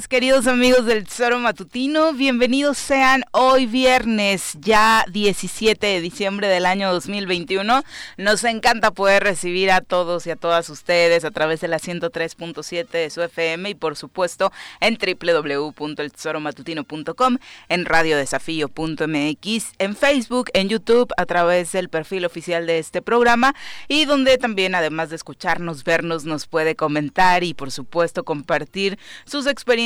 [0.00, 2.14] queridos amigos del Tesoro Matutino.
[2.14, 7.82] Bienvenidos sean hoy viernes, ya 17 de diciembre del año 2021.
[8.16, 12.88] Nos encanta poder recibir a todos y a todas ustedes a través de la 103.7
[12.88, 17.36] de su FM y por supuesto en www.eltesoromatutino.com,
[17.68, 23.54] en radiodesafío.mx, en Facebook, en YouTube, a través del perfil oficial de este programa
[23.88, 29.46] y donde también además de escucharnos, vernos, nos puede comentar y por supuesto compartir sus
[29.46, 29.81] experiencias,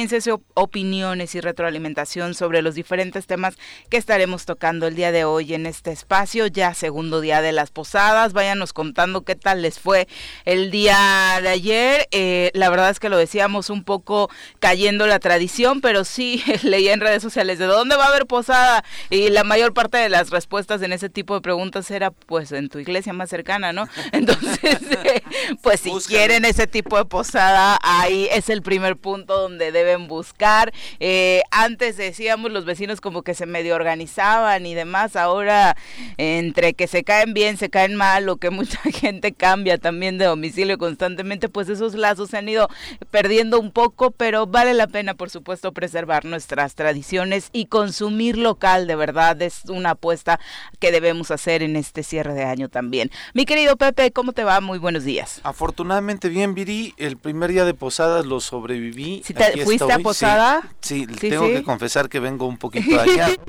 [0.55, 3.56] opiniones y retroalimentación sobre los diferentes temas
[3.91, 7.70] que estaremos tocando el día de hoy en este espacio, ya segundo día de las
[7.70, 8.32] posadas.
[8.32, 10.09] Váyanos contando qué tal les fue
[10.45, 12.09] el día de ayer.
[12.10, 16.92] Eh, la verdad es que lo decíamos un poco cayendo la tradición, pero sí leía
[16.92, 20.30] en redes sociales de dónde va a haber posada y la mayor parte de las
[20.30, 23.88] respuestas en ese tipo de preguntas era pues en tu iglesia más cercana, ¿no?
[24.12, 25.22] Entonces, eh,
[25.62, 30.73] pues si quieren ese tipo de posada, ahí es el primer punto donde deben buscar.
[30.98, 35.77] Eh, antes decíamos los vecinos como que se medio organizaban y demás, ahora
[36.17, 40.25] entre que se caen bien, se caen mal o que mucha gente cambia también de
[40.25, 42.69] domicilio constantemente, pues esos lazos se han ido
[43.11, 48.87] perdiendo un poco, pero vale la pena por supuesto preservar nuestras tradiciones y consumir local,
[48.87, 50.41] de verdad es una apuesta
[50.81, 53.11] que debemos hacer en este cierre de año también.
[53.34, 54.61] Mi querido Pepe, ¿cómo te va?
[54.61, 55.41] Muy buenos días.
[55.43, 60.69] Afortunadamente bien, Viri, el primer día de posadas lo sobreviví si te, ¿Fuiste a Posada?
[60.80, 63.28] Sí, tengo que confesar que vengo un poquito allá.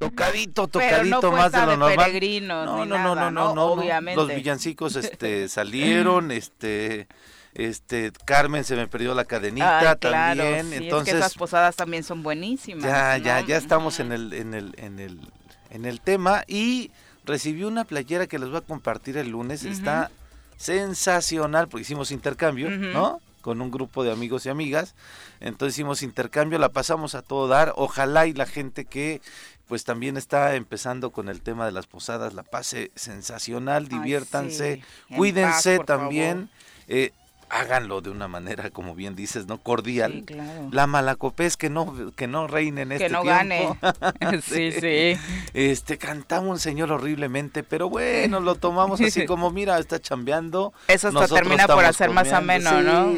[0.00, 2.20] Tocadito, tocadito más de lo normal.
[2.46, 4.18] No, no, no, no, no, no, obviamente.
[4.18, 7.06] Los villancicos este salieron, este
[7.52, 12.84] este Carmen se me perdió la cadenita también, entonces esas posadas también son buenísimas.
[12.84, 15.20] Ya, ya, ya estamos en el en el en el
[15.68, 16.92] en el tema y
[17.26, 20.10] recibí una playera que les voy a compartir el lunes, está
[20.56, 23.20] sensacional porque hicimos intercambio, ¿no?
[23.40, 24.94] Con un grupo de amigos y amigas.
[25.40, 27.72] Entonces hicimos intercambio, la pasamos a todo dar.
[27.76, 29.20] Ojalá y la gente que
[29.66, 34.82] pues también está empezando con el tema de las posadas la pase sensacional, diviértanse,
[35.16, 36.50] cuídense también.
[36.88, 37.12] Eh,
[37.50, 40.24] háganlo de una manera, como bien dices, no cordial.
[40.70, 43.76] La malacopés que no que no reine en este que no tiempo.
[43.80, 44.40] gane.
[44.42, 45.20] sí, sí.
[45.52, 50.72] Este cantamos un señor horriblemente, pero bueno, lo tomamos así como mira, está chambeando.
[50.88, 53.10] Eso hasta termina por hacer más ameno, ¿no?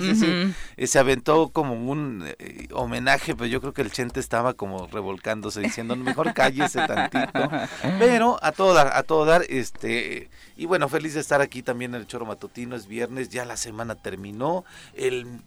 [0.76, 4.86] Eh, se aventó como un eh, homenaje, pero yo creo que el Chente estaba como
[4.86, 7.50] revolcándose diciendo, "Mejor cállese tantito."
[7.98, 11.94] Pero a todo dar, a todo dar este y bueno, feliz de estar aquí también
[11.94, 15.40] en el Choro Matutino, es viernes, ya la semana terminó, el,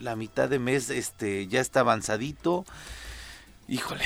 [0.00, 2.64] la mitad de mes este, ya está avanzadito.
[3.68, 4.04] Híjole,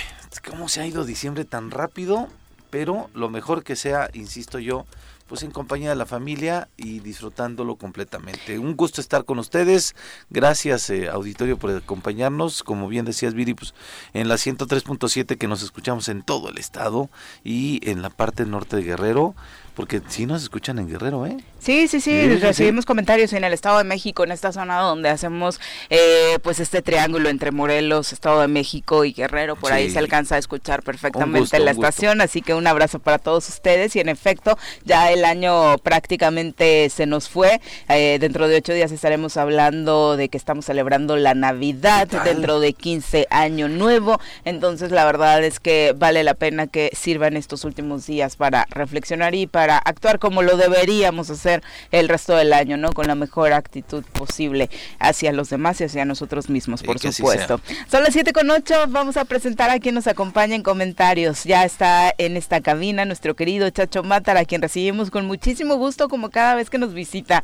[0.49, 2.29] ¿cómo se ha ido diciembre tan rápido?
[2.71, 4.87] Pero lo mejor que sea, insisto yo,
[5.35, 8.57] pues en compañía de la familia y disfrutándolo completamente.
[8.61, 9.97] Un gusto estar con ustedes.
[10.31, 12.63] Gracias, eh, auditorio, por acompañarnos.
[12.63, 13.75] Como bien decías, Viri, pues
[14.13, 17.11] en la 103.7 que nos escuchamos en todo el estado
[17.43, 19.35] y en la parte norte de Guerrero
[19.75, 21.37] porque sí nos escuchan en Guerrero, ¿eh?
[21.59, 25.61] Sí, sí, sí, recibimos comentarios en el Estado de México, en esta zona donde hacemos
[25.91, 30.37] eh, pues este triángulo entre Morelos, Estado de México y Guerrero, por ahí se alcanza
[30.37, 34.59] a escuchar perfectamente la estación, así que un abrazo para todos ustedes y en efecto
[34.85, 40.29] ya el año prácticamente se nos fue, eh, dentro de ocho días estaremos hablando de
[40.29, 45.95] que estamos celebrando la Navidad, dentro de 15 año nuevo, entonces la verdad es que
[45.97, 50.57] vale la pena que sirvan estos últimos días para reflexionar y para actuar como lo
[50.57, 52.93] deberíamos hacer el resto del año, ¿no?
[52.93, 57.61] Con la mejor actitud posible hacia los demás y hacia nosotros mismos, por supuesto.
[57.91, 61.45] Son las 7 con 8, vamos a presentar a quien nos acompaña en comentarios.
[61.45, 66.09] Ya está en esta cabina nuestro querido Chacho Matar, a quien recibimos con muchísimo gusto
[66.09, 67.43] como cada vez que nos visita.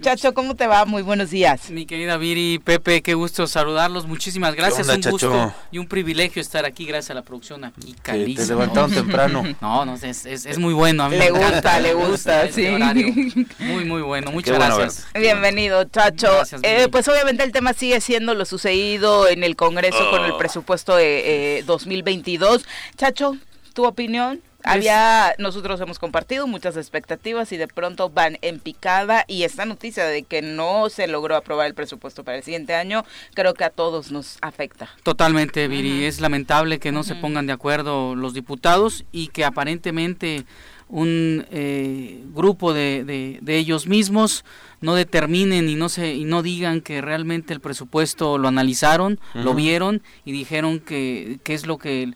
[0.00, 0.86] Chacho, ¿cómo te va?
[0.86, 1.68] Muy buenos días.
[1.68, 4.06] Mi querida Viri, Pepe, qué gusto saludarlos.
[4.06, 4.88] Muchísimas gracias.
[4.88, 8.34] un gusto y un privilegio estar aquí gracias a la producción aquí Cali.
[8.34, 9.42] te levantaron temprano.
[9.60, 11.04] No, no, es, es, muy bueno.
[11.04, 12.66] A mí le gusta, le gusta, sí.
[13.58, 14.30] Muy, muy bueno.
[14.30, 15.06] Muchas gracias.
[15.14, 16.42] Bienvenido, Chacho.
[16.62, 20.38] eh, pues obviamente el tema sigue siendo lo sucedido en el Congreso con el oh.
[20.38, 22.62] presupuesto de 2022.
[22.62, 23.36] Eh, Chacho,
[23.74, 24.40] ¿tu opinión?
[24.64, 30.04] Había, nosotros hemos compartido muchas expectativas y de pronto van en picada y esta noticia
[30.04, 33.04] de que no se logró aprobar el presupuesto para el siguiente año,
[33.34, 34.90] creo que a todos nos afecta.
[35.02, 36.04] Totalmente, Viri.
[36.04, 40.44] Es lamentable que no se pongan de acuerdo los diputados y que aparentemente
[40.90, 44.44] un eh, grupo de, de, ellos mismos
[44.80, 49.54] no determinen y no se y no digan que realmente el presupuesto lo analizaron, lo
[49.54, 52.12] vieron y dijeron que, que es lo que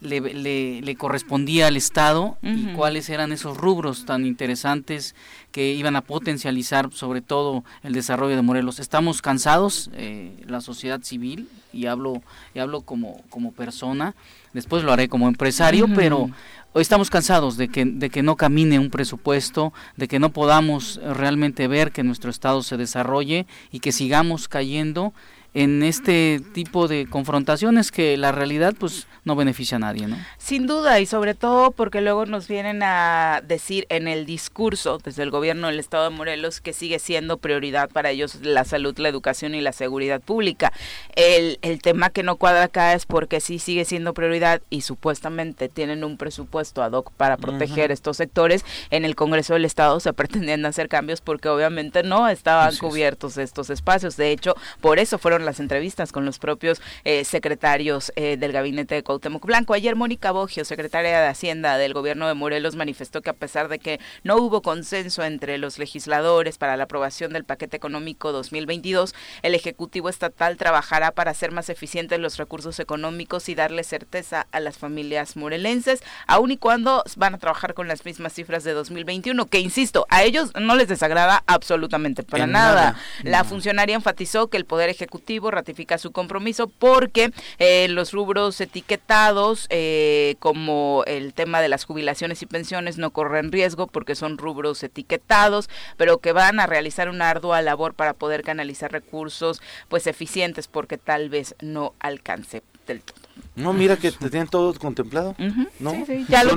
[0.00, 5.14] le, correspondía al Estado y cuáles eran esos rubros tan interesantes
[5.52, 8.78] que iban a potencializar sobre todo el desarrollo de Morelos.
[8.78, 12.22] Estamos cansados, eh, la sociedad civil, y hablo,
[12.54, 14.14] y hablo como, como persona,
[14.52, 16.30] después lo haré como empresario, pero
[16.72, 21.00] hoy estamos cansados de que, de que no camine un presupuesto, de que no podamos
[21.02, 25.12] realmente ver que nuestro Estado se desarrolle y que sigamos cayendo
[25.56, 30.18] en este tipo de confrontaciones que la realidad pues no beneficia a nadie, ¿no?
[30.36, 35.22] Sin duda y sobre todo porque luego nos vienen a decir en el discurso desde
[35.22, 39.08] el gobierno del estado de Morelos que sigue siendo prioridad para ellos la salud, la
[39.08, 40.74] educación y la seguridad pública.
[41.16, 45.70] El, el tema que no cuadra acá es porque sí sigue siendo prioridad y supuestamente
[45.70, 48.62] tienen un presupuesto ad hoc para proteger estos sectores.
[48.90, 53.70] En el Congreso del Estado se pretendían hacer cambios porque obviamente no estaban cubiertos estos
[53.70, 54.18] espacios.
[54.18, 58.94] De hecho, por eso fueron las entrevistas con los propios eh, secretarios eh, del gabinete
[58.96, 59.72] de Cuauhtémoc Blanco.
[59.72, 63.78] Ayer Mónica Bogio, secretaria de Hacienda del gobierno de Morelos, manifestó que a pesar de
[63.78, 69.54] que no hubo consenso entre los legisladores para la aprobación del paquete económico 2022, el
[69.54, 74.76] Ejecutivo Estatal trabajará para hacer más eficientes los recursos económicos y darle certeza a las
[74.76, 79.60] familias morelenses, aun y cuando van a trabajar con las mismas cifras de 2021, que
[79.60, 82.96] insisto, a ellos no les desagrada absolutamente para nada.
[83.22, 89.66] La funcionaria enfatizó que el Poder Ejecutivo ratifica su compromiso porque eh, los rubros etiquetados
[89.70, 94.82] eh, como el tema de las jubilaciones y pensiones no corren riesgo porque son rubros
[94.82, 100.68] etiquetados, pero que van a realizar una ardua labor para poder canalizar recursos pues eficientes
[100.68, 103.16] porque tal vez no alcance del todo.
[103.54, 105.34] No, mira que tenían todo contemplado.
[105.78, 105.92] ¿no?
[106.28, 106.56] ya lo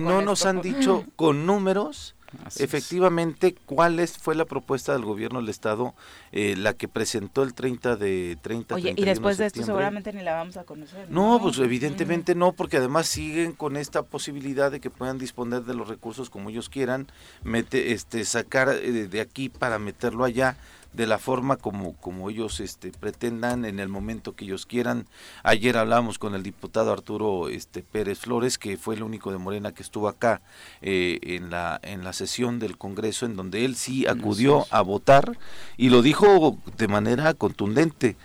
[0.00, 2.14] No nos han dicho con números
[2.58, 5.94] Efectivamente, ¿cuál fue la propuesta del gobierno del Estado,
[6.32, 10.22] eh, la que presentó el 30 de 30 Oye, y después de, esto seguramente ni
[10.22, 11.10] la vamos a conocer.
[11.10, 15.74] No, pues evidentemente no, porque además siguen con esta posibilidad de que puedan disponer de
[15.74, 17.06] los recursos como ellos quieran,
[17.42, 20.56] mete, este, sacar eh, de aquí para meterlo allá
[20.92, 25.06] de la forma como, como ellos este, pretendan en el momento que ellos quieran.
[25.42, 29.72] Ayer hablamos con el diputado Arturo este, Pérez Flores, que fue el único de Morena
[29.72, 30.42] que estuvo acá
[30.82, 35.38] eh, en, la, en la sesión del Congreso, en donde él sí acudió a votar
[35.76, 38.16] y lo dijo de manera contundente.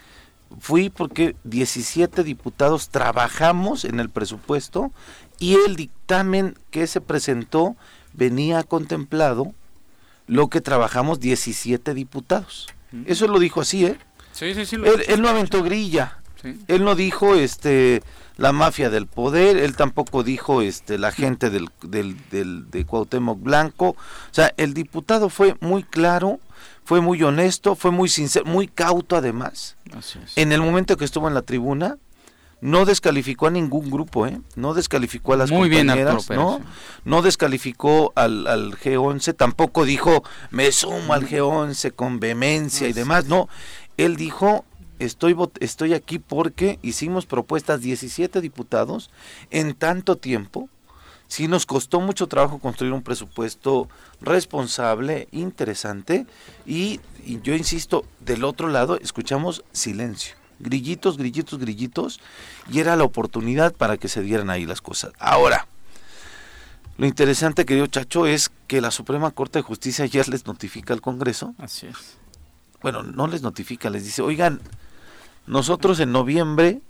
[0.59, 4.91] Fui porque 17 diputados trabajamos en el presupuesto
[5.39, 7.75] y el dictamen que se presentó
[8.13, 9.53] venía contemplado
[10.27, 12.67] lo que trabajamos 17 diputados.
[13.05, 13.97] Eso lo dijo así, ¿eh?
[14.31, 14.77] Sí, sí, sí.
[15.07, 16.19] él, no aventó grilla.
[16.67, 18.03] Él no dijo este
[18.37, 23.41] la mafia del poder, él tampoco dijo este la gente del, del, del, de Cuauhtémoc
[23.41, 23.89] Blanco.
[23.89, 26.39] O sea, el diputado fue muy claro,
[26.85, 29.75] fue muy honesto, fue muy sincero, muy cauto además.
[29.97, 30.37] Así es.
[30.37, 31.97] En el momento que estuvo en la tribuna,
[32.61, 34.41] no descalificó a ningún grupo, ¿eh?
[34.55, 36.59] no descalificó a las Muy compañeras, ¿no?
[37.05, 43.25] no descalificó al, al, G11, tampoco dijo me sumo al G11 con vehemencia y demás,
[43.25, 43.47] no,
[43.97, 44.65] él dijo
[44.97, 49.11] estoy, estoy aquí porque hicimos propuestas 17 diputados
[49.51, 50.67] en tanto tiempo,
[51.27, 53.87] sí nos costó mucho trabajo construir un presupuesto
[54.19, 56.25] responsable, interesante
[56.65, 56.99] y
[57.43, 62.19] yo insisto, del otro lado escuchamos silencio grillitos, grillitos, grillitos,
[62.71, 65.13] y era la oportunidad para que se dieran ahí las cosas.
[65.19, 65.67] Ahora,
[66.97, 71.01] lo interesante, querido Chacho, es que la Suprema Corte de Justicia ya les notifica al
[71.01, 71.53] Congreso.
[71.59, 72.17] Así es.
[72.81, 74.61] Bueno, no les notifica, les dice, oigan,
[75.45, 76.81] nosotros en noviembre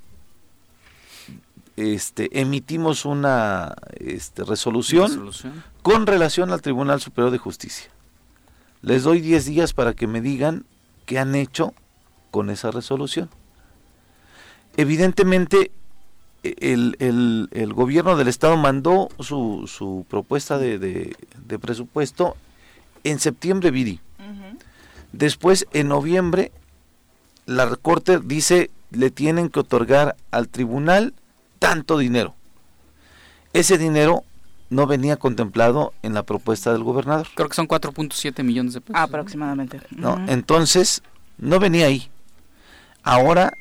[1.76, 7.90] este, emitimos una este, resolución, resolución, con relación al Tribunal Superior de Justicia.
[8.82, 10.66] Les doy 10 días para que me digan
[11.06, 11.74] qué han hecho
[12.32, 13.30] con esa resolución
[14.78, 15.72] evidentemente
[16.44, 22.38] el, el, gobierno del estado mandó su, su propuesta de, de, presupuesto
[23.04, 24.00] en septiembre, Viri.
[25.12, 26.52] Después, en noviembre,
[27.46, 31.14] la Corte dice le tienen que otorgar al tribunal
[31.60, 32.36] tanto dinero.
[33.54, 34.24] Ese dinero
[34.70, 37.28] no venía contemplado en la propuesta del gobernador.
[37.36, 39.02] Creo que son 4.7 millones de pesos.
[39.02, 39.82] Aproximadamente.
[39.92, 41.02] No, entonces
[41.38, 42.10] no venía ahí.
[43.04, 43.54] Ahora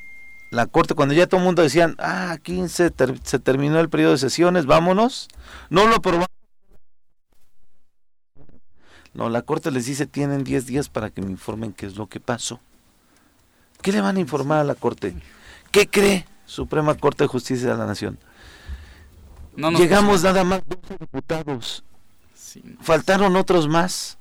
[0.57, 2.91] la Corte, cuando ya todo el mundo decían, ah, 15,
[3.23, 5.29] se terminó el periodo de sesiones, vámonos,
[5.69, 6.29] no lo aprobamos.
[9.13, 12.07] No, la Corte les dice, tienen 10 días para que me informen qué es lo
[12.07, 12.59] que pasó.
[13.83, 15.15] ¿Qué le van a informar a la Corte?
[15.71, 18.19] ¿Qué cree Suprema Corte de Justicia de la Nación?
[19.57, 21.85] No Llegamos nada más 12 diputados.
[22.81, 24.17] Faltaron otros más.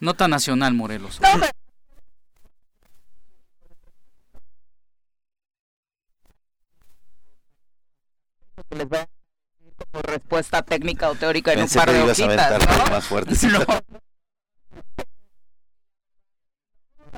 [0.00, 1.18] Nota nacional, Morelos.
[10.04, 12.90] Respuesta técnica o teórica en un par de hojitas, ¿no?
[12.90, 13.34] Más fuerte,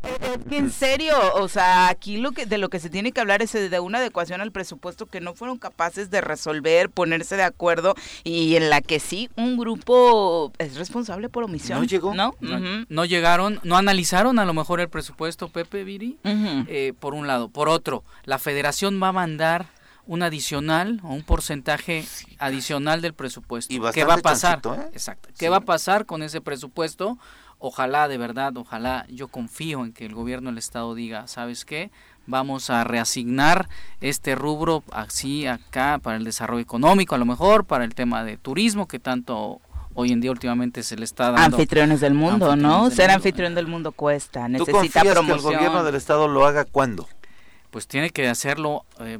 [0.50, 3.52] en serio, o sea, aquí lo que de lo que se tiene que hablar es
[3.52, 8.56] de una adecuación al presupuesto que no fueron capaces de resolver, ponerse de acuerdo y
[8.56, 11.80] en la que sí un grupo es responsable por omisión.
[11.80, 12.14] No llegó.
[12.14, 12.34] No,
[12.88, 17.48] no, llegaron, no analizaron a lo mejor el presupuesto, Pepe Viri, eh, por un lado.
[17.48, 19.66] Por otro, la federación va a mandar
[20.06, 22.04] un adicional o un porcentaje
[22.38, 23.72] adicional del presupuesto.
[23.72, 24.60] Y ¿Qué va a pasar?
[24.64, 24.88] ¿eh?
[24.92, 25.28] Exacto.
[25.38, 27.18] ¿Qué va a pasar con ese presupuesto?
[27.58, 31.90] Ojalá, de verdad, ojalá, yo confío en que el gobierno del Estado diga, ¿sabes qué?
[32.26, 33.68] Vamos a reasignar
[34.00, 38.36] este rubro así acá para el desarrollo económico, a lo mejor, para el tema de
[38.36, 39.60] turismo, que tanto
[39.94, 41.56] hoy en día últimamente se le está dando.
[41.56, 42.90] Anfitriones del mundo, ¿no?
[42.90, 45.26] Ser anfitrión del mundo cuesta, necesita promoción.
[45.26, 47.08] que el gobierno del Estado lo haga cuándo?
[47.70, 49.18] Pues tiene que hacerlo eh,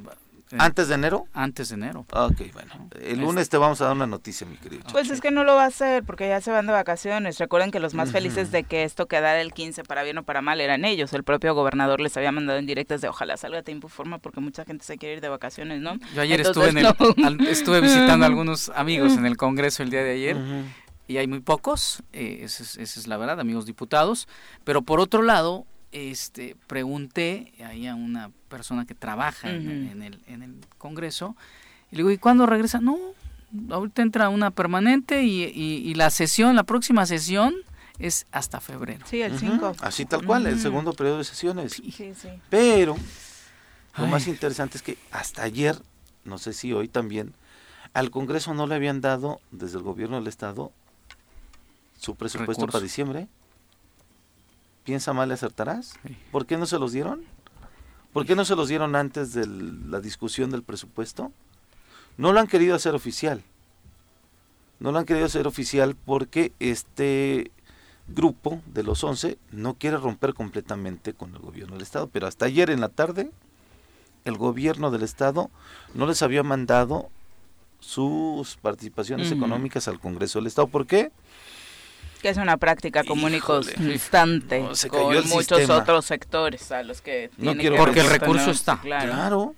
[0.58, 1.26] ¿Antes de enero?
[1.32, 2.06] Antes de enero.
[2.12, 2.88] Ok, bueno.
[3.00, 4.84] El lunes te vamos a dar una noticia, mi querido.
[4.92, 7.38] Pues es que no lo va a hacer porque ya se van de vacaciones.
[7.38, 10.42] Recuerden que los más felices de que esto quedara el 15 para bien o para
[10.42, 11.12] mal eran ellos.
[11.12, 14.18] El propio gobernador les había mandado en directas de ojalá salga a tiempo y forma
[14.18, 15.98] porque mucha gente se quiere ir de vacaciones, ¿no?
[16.14, 16.72] Yo ayer estuve,
[17.50, 20.36] estuve visitando a algunos amigos en el Congreso el día de ayer.
[21.06, 24.26] Y hay muy pocos, eh, esa es la verdad, amigos diputados.
[24.64, 30.42] Pero por otro lado, este, pregunté ahí a una persona que trabaja en, el, en
[30.42, 31.36] el Congreso
[31.90, 32.80] y le digo, ¿y cuándo regresa?
[32.80, 32.98] No,
[33.70, 37.54] ahorita entra una permanente y, y, la sesión, la próxima sesión
[38.00, 39.06] es hasta febrero.
[39.08, 39.76] Sí, el 5.
[39.80, 41.74] Así tal cual, el segundo periodo de sesiones.
[41.74, 42.28] Sí, sí.
[42.50, 42.96] Pero
[43.96, 45.80] lo más interesante es que hasta ayer,
[46.24, 47.32] no sé si hoy también,
[47.92, 50.72] al Congreso no le habían dado desde el gobierno del Estado
[52.00, 53.28] su presupuesto para diciembre
[54.84, 55.94] piensa mal y acertarás.
[56.30, 57.22] ¿Por qué no se los dieron?
[58.12, 61.32] ¿Por qué no se los dieron antes de la discusión del presupuesto?
[62.16, 63.42] No lo han querido hacer oficial.
[64.78, 67.50] No lo han querido hacer oficial porque este
[68.06, 72.08] grupo de los 11 no quiere romper completamente con el gobierno del Estado.
[72.12, 73.30] Pero hasta ayer en la tarde,
[74.24, 75.50] el gobierno del Estado
[75.94, 77.08] no les había mandado
[77.80, 80.68] sus participaciones económicas al Congreso del Estado.
[80.68, 81.10] ¿Por qué?
[82.24, 87.54] Que es una práctica común y constante con muchos otros sectores a los que no
[87.54, 88.80] quiero porque el recurso está.
[88.80, 89.54] claro,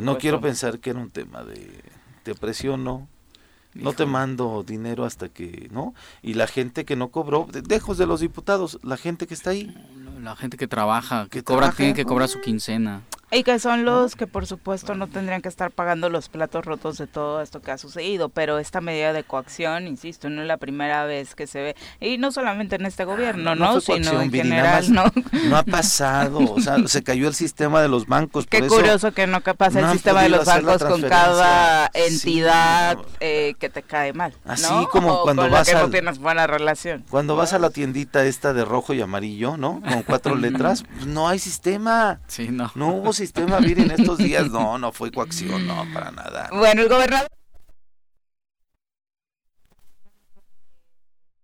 [0.00, 1.82] no quiero pensar que era un tema de
[2.22, 3.08] te presiono
[3.74, 5.92] no te mando dinero hasta que no
[6.22, 9.74] y la gente que no cobró dejos de los diputados la gente que está ahí.
[10.22, 14.14] La gente que trabaja que, cobra tiene que cobrar su quincena y que son los
[14.14, 17.72] que por supuesto no tendrían que estar pagando los platos rotos de todo esto que
[17.72, 21.60] ha sucedido, pero esta medida de coacción, insisto, no es la primera vez que se
[21.62, 23.80] ve, y no solamente en este ah, gobierno, ¿no?
[23.80, 25.04] Sino en general, ¿no?
[25.48, 28.46] No ha pasado, o sea, se cayó el sistema de los bancos.
[28.46, 33.68] Qué curioso que no pasa el sistema de los bancos con cada entidad eh, que
[33.70, 34.34] te cae mal.
[34.44, 35.82] Así como cuando vas a...
[35.82, 37.04] no tienes buena relación.
[37.10, 39.80] Cuando vas a la tiendita esta de rojo y amarillo, ¿no?
[39.80, 42.20] Con cuatro letras, pues no hay sistema.
[42.28, 42.70] Sí, no.
[42.74, 44.50] No hubo sistema vir en estos días.
[44.50, 46.48] No, no fue coacción, no, para nada.
[46.52, 47.28] Bueno, el gobernador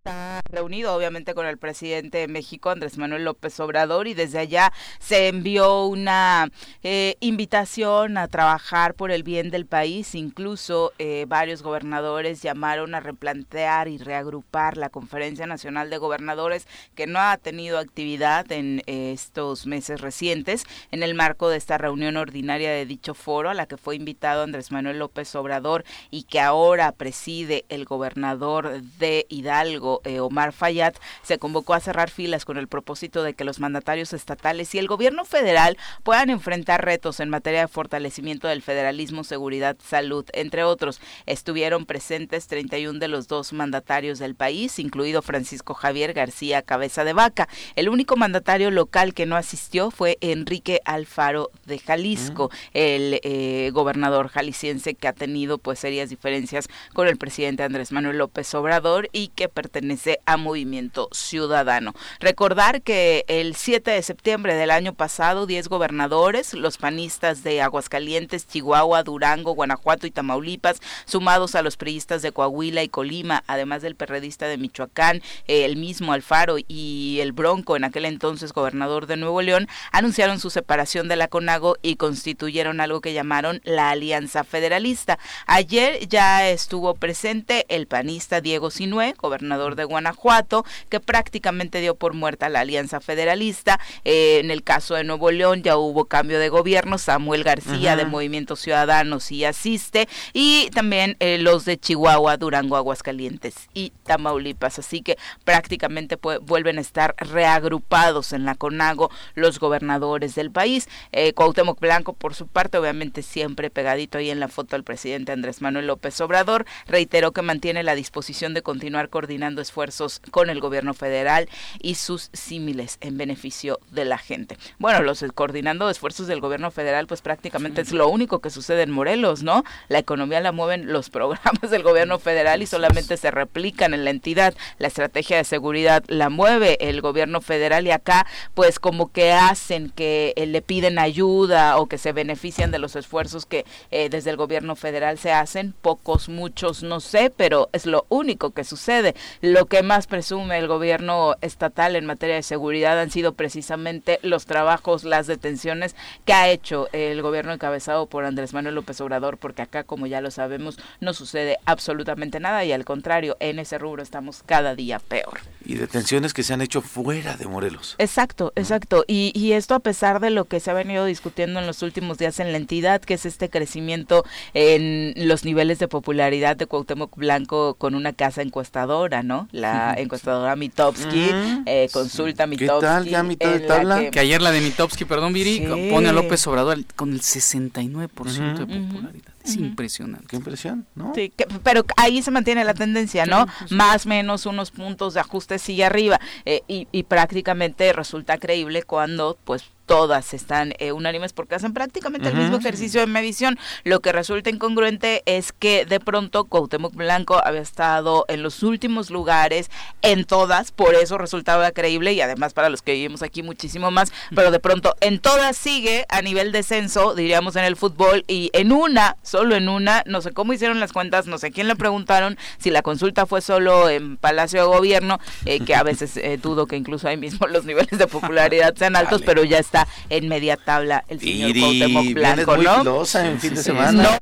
[0.04, 4.72] está reunido obviamente con el presidente de México, Andrés Manuel López Obrador, y desde allá
[4.98, 6.50] se envió una
[6.82, 10.16] eh, invitación a trabajar por el bien del país.
[10.16, 16.66] Incluso eh, varios gobernadores llamaron a replantear y reagrupar la Conferencia Nacional de Gobernadores,
[16.96, 21.78] que no ha tenido actividad en eh, estos meses recientes, en el marco de esta
[21.78, 26.24] reunión ordinaria de dicho foro, a la que fue invitado Andrés Manuel López Obrador y
[26.24, 29.91] que ahora preside el gobernador de Hidalgo.
[30.04, 34.12] Eh, Omar Fayad, se convocó a cerrar filas con el propósito de que los mandatarios
[34.12, 39.76] estatales y el gobierno federal puedan enfrentar retos en materia de fortalecimiento del federalismo, seguridad,
[39.84, 41.00] salud, entre otros.
[41.26, 47.12] Estuvieron presentes 31 de los dos mandatarios del país, incluido Francisco Javier García Cabeza de
[47.12, 47.48] Vaca.
[47.76, 54.28] El único mandatario local que no asistió fue Enrique Alfaro de Jalisco, el eh, gobernador
[54.28, 59.28] jalisciense que ha tenido pues serias diferencias con el presidente Andrés Manuel López Obrador y
[59.28, 61.92] que pertenece pertenece a Movimiento Ciudadano.
[62.20, 68.46] Recordar que el 7 de septiembre del año pasado, 10 gobernadores, los panistas de Aguascalientes,
[68.46, 73.96] Chihuahua, Durango, Guanajuato y Tamaulipas, sumados a los priistas de Coahuila y Colima, además del
[73.96, 79.42] perredista de Michoacán, el mismo Alfaro y el Bronco, en aquel entonces gobernador de Nuevo
[79.42, 85.18] León, anunciaron su separación de la CONAGO y constituyeron algo que llamaron la Alianza Federalista.
[85.48, 91.94] Ayer ya estuvo presente el panista Diego Sinue, gobernador gobernador de Guanajuato, que prácticamente dio
[91.94, 93.80] por muerta la alianza federalista.
[94.04, 98.04] Eh, en el caso de Nuevo León ya hubo cambio de gobierno, Samuel García de
[98.04, 104.78] Movimiento Ciudadanos y asiste, y también eh, los de Chihuahua, Durango, Aguascalientes y Tamaulipas.
[104.78, 110.88] Así que prácticamente vuelven a estar reagrupados en la CONAGO los gobernadores del país.
[111.12, 115.32] Eh, Cuauhtémoc Blanco, por su parte, obviamente siempre pegadito ahí en la foto al presidente
[115.32, 120.60] Andrés Manuel López Obrador, reiteró que mantiene la disposición de continuar coordinando esfuerzos con el
[120.60, 121.48] gobierno federal
[121.80, 124.58] y sus símiles en beneficio de la gente.
[124.78, 128.90] Bueno, los coordinando esfuerzos del gobierno federal, pues prácticamente es lo único que sucede en
[128.90, 129.64] Morelos, ¿no?
[129.88, 134.10] La economía la mueven los programas del gobierno federal y solamente se replican en la
[134.10, 134.54] entidad.
[134.78, 139.90] La estrategia de seguridad la mueve el gobierno federal y acá, pues como que hacen
[139.90, 144.30] que eh, le piden ayuda o que se benefician de los esfuerzos que eh, desde
[144.30, 149.14] el gobierno federal se hacen, pocos, muchos, no sé, pero es lo único que sucede.
[149.52, 154.46] Lo que más presume el gobierno estatal en materia de seguridad han sido precisamente los
[154.46, 155.94] trabajos, las detenciones
[156.24, 160.22] que ha hecho el gobierno encabezado por Andrés Manuel López Obrador, porque acá, como ya
[160.22, 164.98] lo sabemos, no sucede absolutamente nada y al contrario, en ese rubro estamos cada día
[165.00, 165.40] peor.
[165.66, 167.96] Y detenciones que se han hecho fuera de Morelos.
[167.98, 169.04] Exacto, exacto.
[169.06, 172.16] Y, y esto a pesar de lo que se ha venido discutiendo en los últimos
[172.16, 177.14] días en la entidad, que es este crecimiento en los niveles de popularidad de Cuauhtémoc
[177.16, 179.41] Blanco con una casa encuestadora, ¿no?
[179.50, 181.30] La encuestadora Mitowski,
[181.66, 182.80] eh, consulta Mitowski.
[182.80, 184.10] ¿Qué tal ya mitad de tabla?
[184.10, 184.20] Que...
[184.20, 189.32] ayer la de Mitowski, perdón, Viri, pone a López Obrador con el 69% de popularidad.
[189.44, 190.26] Es impresionante.
[190.28, 191.12] Qué impresión, ¿no?
[191.14, 191.32] Sí,
[191.64, 193.46] pero ahí se mantiene la tendencia, ¿no?
[193.70, 199.36] Más menos unos puntos de ajuste sigue arriba eh, y, y prácticamente resulta creíble cuando
[199.44, 203.58] pues todas están eh, unánimes porque hacen prácticamente el mismo ejercicio de medición.
[203.84, 209.10] Lo que resulta incongruente es que de pronto Cuauhtémoc Blanco había estado en los últimos
[209.10, 209.70] lugares
[210.00, 214.14] en todas, por eso resultaba creíble y además para los que vivimos aquí muchísimo más,
[214.34, 218.72] pero de pronto en todas sigue a nivel descenso, diríamos en el fútbol y en
[218.72, 222.38] una, solo en una, no sé cómo hicieron las cuentas, no sé quién le preguntaron
[222.56, 226.66] si la consulta fue solo en Palacio de Gobierno, eh, que a veces eh, dudo
[226.66, 230.56] que incluso ahí mismo los niveles de popularidad sean altos, pero ya está en media
[230.56, 233.04] tabla el señor Cuauhtémoc Blanco, muy ¿no?
[233.14, 234.18] en fin de semana.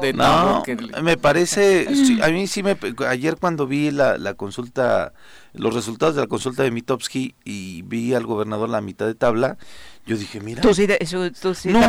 [0.00, 0.62] De, no,
[1.02, 1.86] me parece,
[2.22, 2.76] a mí sí me,
[3.06, 5.12] ayer cuando vi la, la consulta,
[5.52, 9.58] los resultados de la consulta de Mitowski y vi al gobernador la mitad de tabla,
[10.06, 10.62] yo dije, mira.
[10.62, 10.88] Tú sí,
[11.40, 11.80] tú sí no,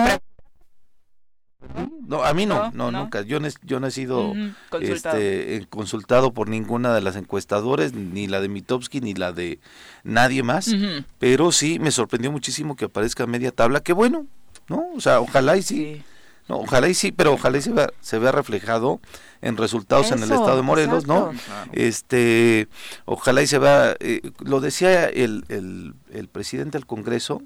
[2.24, 3.22] a mí no, no, nunca.
[3.22, 4.34] Yo no, yo no he sido
[4.70, 5.18] consultado.
[5.18, 9.60] Este, eh, consultado por ninguna de las encuestadores, ni la de Mitowski, ni la de
[10.04, 10.72] nadie más.
[11.20, 13.82] Pero sí, me sorprendió muchísimo que aparezca media tabla.
[13.82, 14.26] Qué bueno,
[14.68, 14.86] ¿no?
[14.96, 16.04] O sea, ojalá y sí.
[16.48, 19.00] No, ojalá y sí, pero ojalá y se vea, se vea reflejado
[19.42, 21.32] en resultados en el estado de Morelos, ¿no?
[21.72, 22.68] Este,
[23.06, 27.42] ojalá y se vea, eh, lo decía el, el, el presidente del Congreso,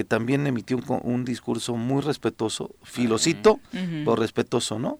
[0.00, 4.98] que también emitió un, discurso muy respetuoso, filosito, pero respetuoso, ¿no?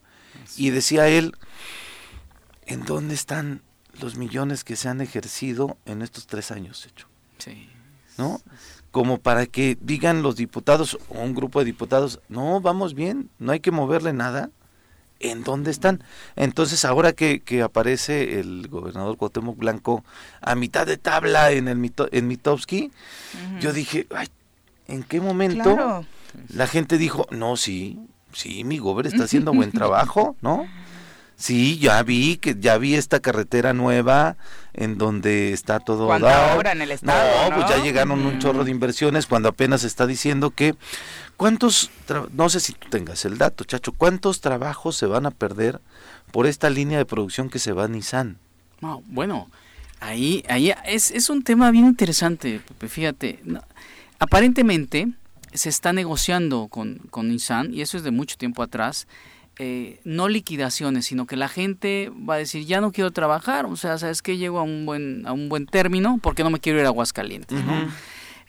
[0.58, 1.32] Y decía él,
[2.66, 3.62] ¿en dónde están
[3.98, 7.08] los millones que se han ejercido en estos tres años, hecho?
[7.38, 7.70] Sí.
[8.18, 8.42] ¿No?
[8.90, 13.52] Como para que digan los diputados o un grupo de diputados, no, vamos bien, no
[13.52, 14.50] hay que moverle nada.
[15.18, 16.04] ¿En dónde están?
[16.36, 20.04] Entonces, ahora que, que aparece el gobernador Cuauhtémoc Blanco
[20.42, 22.90] a mitad de tabla en el en Mitowski,
[23.60, 24.28] yo dije, ay,
[24.90, 26.04] ¿En qué momento
[26.52, 28.00] la gente dijo, no, sí,
[28.32, 30.66] sí, mi gober está haciendo buen trabajo, ¿no?
[31.36, 34.36] Sí, ya vi que ya vi esta carretera nueva
[34.74, 38.62] en donde está todo cuando ahora en el estado, no, pues ya llegaron un chorro
[38.62, 40.74] de inversiones cuando apenas está diciendo que
[41.38, 41.90] cuántos
[42.34, 45.80] no sé si tú tengas el dato, chacho, cuántos trabajos se van a perder
[46.30, 48.36] por esta línea de producción que se va a Nissan.
[48.82, 49.48] No, bueno,
[49.98, 53.40] ahí ahí es, es un tema bien interesante, fíjate,
[54.20, 55.08] Aparentemente
[55.52, 59.08] se está negociando con, con Nissan, y eso es de mucho tiempo atrás,
[59.58, 63.76] eh, no liquidaciones, sino que la gente va a decir, ya no quiero trabajar, o
[63.76, 66.78] sea, ¿sabes que Llego a un buen, a un buen término porque no me quiero
[66.78, 67.60] ir a Aguascalientes.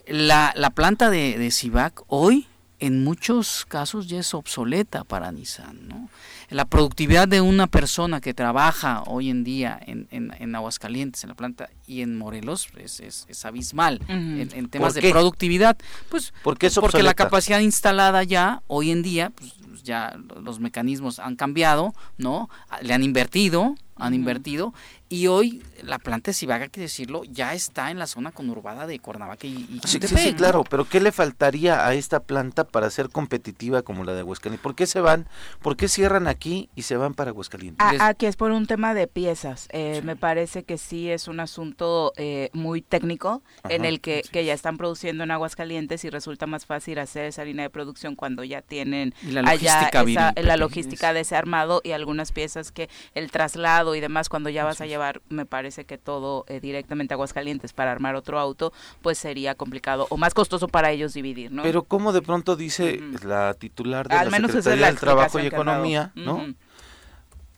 [0.07, 2.47] la, la, planta de, de Civac hoy,
[2.79, 6.09] en muchos casos, ya es obsoleta para Nissan, ¿no?
[6.51, 11.35] La productividad de una persona que trabaja hoy en día en, en, Aguascalientes, en la
[11.35, 15.77] planta y en Morelos, es, es, abismal en, temas de productividad.
[16.09, 16.69] Pues porque
[17.01, 22.49] la capacidad instalada ya hoy en día, pues ya los mecanismos han cambiado, ¿no?
[22.81, 24.73] Le han invertido, han invertido.
[25.09, 28.87] Y hoy la planta de Cibaga, hay que decirlo, ya está en la zona conurbada
[28.87, 32.63] de Cuernavaca y, y sí, sí, sí, claro, pero ¿qué le faltaría a esta planta
[32.63, 34.63] para ser competitiva como la de Aguascalientes?
[34.63, 35.27] ¿Por qué se van,
[35.61, 37.85] por qué cierran aquí y se van para Aguascalientes?
[37.99, 39.67] Ah, aquí es por un tema de piezas.
[39.71, 44.45] Eh, Me parece que sí es un asunto eh, muy técnico en el que, que,
[44.45, 48.43] ya están produciendo en Aguascalientes y resulta más fácil hacer esa línea de producción cuando
[48.43, 53.29] ya tienen la allá esa, la logística de ese armado y algunas piezas que el
[53.29, 57.15] traslado y demás cuando ya vas a llevar me parece que todo eh, directamente a
[57.15, 61.63] Aguascalientes para armar otro auto, pues sería complicado o más costoso para ellos dividir, ¿no?
[61.63, 66.53] Pero como de pronto dice la titular de la Secretaría del Trabajo y Economía, ¿no?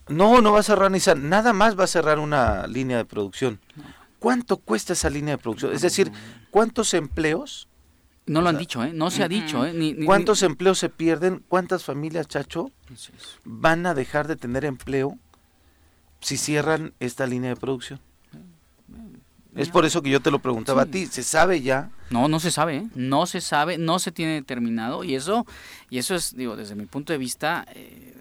[0.08, 3.60] No, no va a cerrar Nissan, nada más va a cerrar una línea de producción.
[4.20, 5.74] ¿Cuánto cuesta esa línea de producción?
[5.74, 6.12] Es decir,
[6.50, 7.68] ¿cuántos empleos?
[8.26, 8.92] No lo han dicho, ¿eh?
[8.94, 9.74] No se ha dicho, ¿eh?
[9.74, 11.44] Ni, ¿Cuántos empleos se pierden?
[11.48, 12.72] ¿Cuántas familias, Chacho,
[13.44, 15.18] van a dejar de tener empleo
[16.24, 18.00] si cierran esta línea de producción?
[19.56, 21.92] Es por eso que yo te lo preguntaba a ti, ¿se sabe ya?
[22.10, 22.88] No, no se sabe, ¿eh?
[22.96, 25.46] no se sabe, no se tiene determinado y eso
[25.92, 28.16] y eso es, digo, desde mi punto de vista, eh,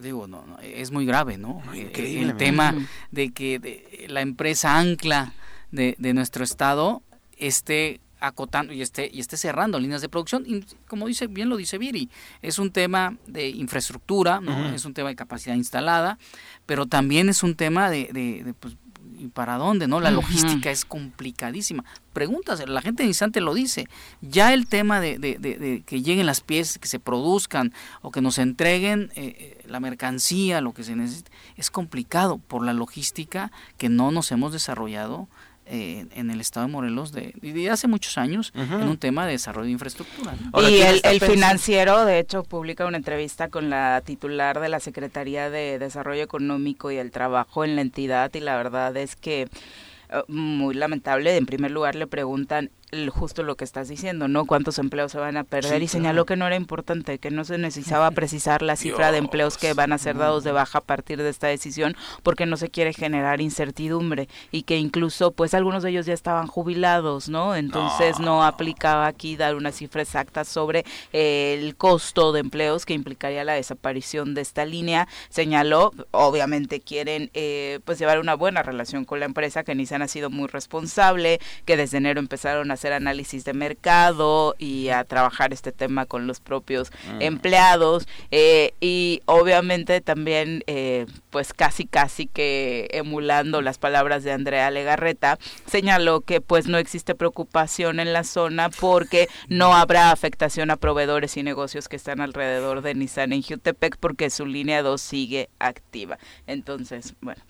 [0.00, 1.60] digo, no, es muy grave, ¿no?
[1.74, 2.74] Increíble, el tema
[3.10, 5.32] de que la empresa ancla
[5.72, 7.02] de, de nuestro estado
[7.36, 10.44] esté acotando y esté, y esté cerrando líneas de producción.
[10.46, 12.08] Y como dice, bien lo dice Viri,
[12.42, 14.68] es un tema de infraestructura, ¿no?
[14.70, 16.18] es un tema de capacidad instalada,
[16.66, 18.76] pero también es un tema de, de, pues,
[19.18, 19.86] ¿y para dónde?
[19.86, 21.84] no La logística es complicadísima.
[22.12, 23.88] Preguntas, la gente de instante lo dice.
[24.20, 28.38] Ya el tema de, de, que lleguen las piezas, que se produzcan o que nos
[28.38, 33.88] entreguen eh, eh, la mercancía, lo que se necesita, es complicado por la logística que
[33.88, 35.28] no nos hemos desarrollado
[35.70, 39.72] en el estado de Morelos de, hace muchos años en un tema de desarrollo de
[39.72, 40.34] infraestructura.
[40.68, 45.50] Y el, el financiero, de hecho, publica una entrevista con la titular de la Secretaría
[45.50, 50.22] de Desarrollo Económico y el Trabajo en la entidad y la verdad es que eh,
[50.28, 51.36] muy lamentable.
[51.36, 52.70] En primer lugar le preguntan
[53.12, 54.46] justo lo que estás diciendo, ¿no?
[54.46, 55.82] ¿Cuántos empleos se van a perder?
[55.82, 59.56] y señaló que no era importante, que no se necesitaba precisar la cifra de empleos
[59.56, 62.68] que van a ser dados de baja a partir de esta decisión, porque no se
[62.68, 67.54] quiere generar incertidumbre y que incluso, pues algunos de ellos ya estaban jubilados, ¿no?
[67.54, 72.94] Entonces no, aplicaba aquí dar una cifra exacta sobre eh, el costo de empleos que
[72.94, 75.08] implicaría la desaparición de esta línea.
[75.28, 80.08] Señaló, obviamente quieren eh, pues llevar una buena relación con la empresa, que Nissan ha
[80.08, 85.52] sido muy responsable, que desde enero empezaron a hacer análisis de mercado y a trabajar
[85.52, 87.20] este tema con los propios mm.
[87.20, 94.70] empleados eh, y obviamente también eh, pues casi casi que emulando las palabras de Andrea
[94.70, 100.76] Legarreta señaló que pues no existe preocupación en la zona porque no habrá afectación a
[100.76, 105.50] proveedores y negocios que están alrededor de Nissan en Jutepec porque su línea 2 sigue
[105.58, 106.18] activa.
[106.46, 107.42] Entonces bueno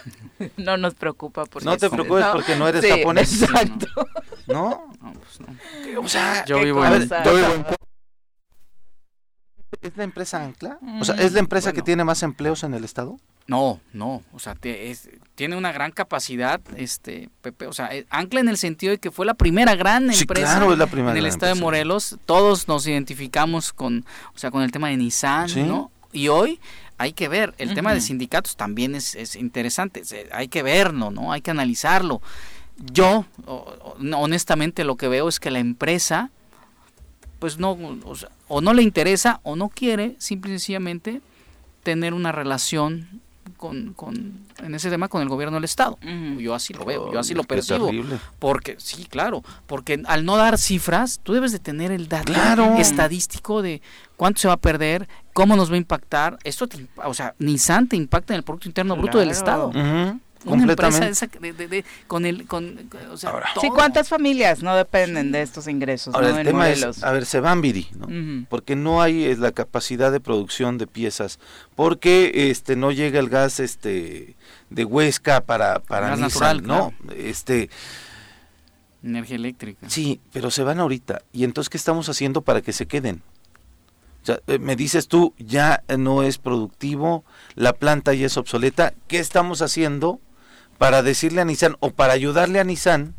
[0.56, 3.42] no nos preocupa porque no te preocupes porque no eres japonés.
[3.42, 3.86] exacto.
[4.48, 6.00] No no, pues no.
[6.00, 7.08] O sea, yo vivo, en,
[9.80, 10.78] ¿Es la empresa Ancla?
[11.00, 13.18] O sea, ¿es la empresa que tiene más empleos en el estado?
[13.48, 14.54] No, no, o sea,
[15.34, 19.10] tiene una gran capacidad, este, Pepe, o sea, eh, Ancla en el sentido de que
[19.10, 24.38] fue la primera gran empresa en el estado de Morelos, todos nos identificamos con, o
[24.38, 25.90] sea, con el tema de Nissan, ¿no?
[26.12, 26.60] Y hoy
[26.98, 31.32] hay que ver, el tema de sindicatos también es, es interesante, hay que verlo, ¿no?
[31.32, 32.22] Hay que analizarlo
[32.92, 33.26] yo
[34.14, 36.30] honestamente lo que veo es que la empresa
[37.38, 37.76] pues no
[38.48, 41.20] o, no le interesa o no quiere simple y sencillamente
[41.82, 43.20] tener una relación
[43.56, 45.98] con, con, en ese tema con el gobierno del estado.
[46.38, 47.90] Yo así lo veo, yo así lo percibo.
[48.38, 52.32] Porque, sí, claro, porque al no dar cifras, tú debes de tener el dato
[52.76, 53.82] estadístico de
[54.16, 56.38] cuánto se va a perder, cómo nos va a impactar.
[56.44, 56.68] Esto,
[57.04, 59.72] o sea, Nissan te impacta en el Producto Interno Bruto del Estado
[60.44, 65.42] una empresa esa de, con el con, o sea, sí cuántas familias no dependen de
[65.42, 68.46] estos ingresos Ahora, el tema es a ver se van Viri ¿no?
[68.48, 71.38] porque no hay es, la capacidad de producción de piezas
[71.74, 74.36] porque este no llega el gas este
[74.70, 77.70] de Huesca para para natural, no este
[79.02, 79.88] energía eléctrica.
[79.88, 81.22] sí pero se van ahorita.
[81.32, 83.22] Y entonces qué estamos haciendo para que se queden
[84.22, 87.24] o sea, eh, me dices tú, ya no es productivo,
[87.56, 90.20] la planta ya es obsoleta, ¿qué estamos haciendo
[90.82, 93.14] para decirle a Nissan o para ayudarle a Nissan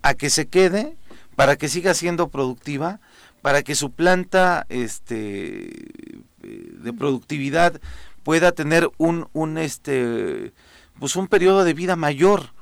[0.00, 0.96] a que se quede,
[1.36, 2.98] para que siga siendo productiva,
[3.42, 7.78] para que su planta este eh, de productividad
[8.22, 10.54] pueda tener un, un este
[10.98, 12.54] pues un periodo de vida mayor,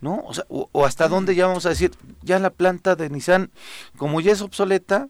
[0.00, 0.22] ¿no?
[0.24, 1.90] O, sea, o, hasta dónde ya vamos a decir,
[2.22, 3.50] ya la planta de Nissan,
[3.96, 5.08] como ya es obsoleta,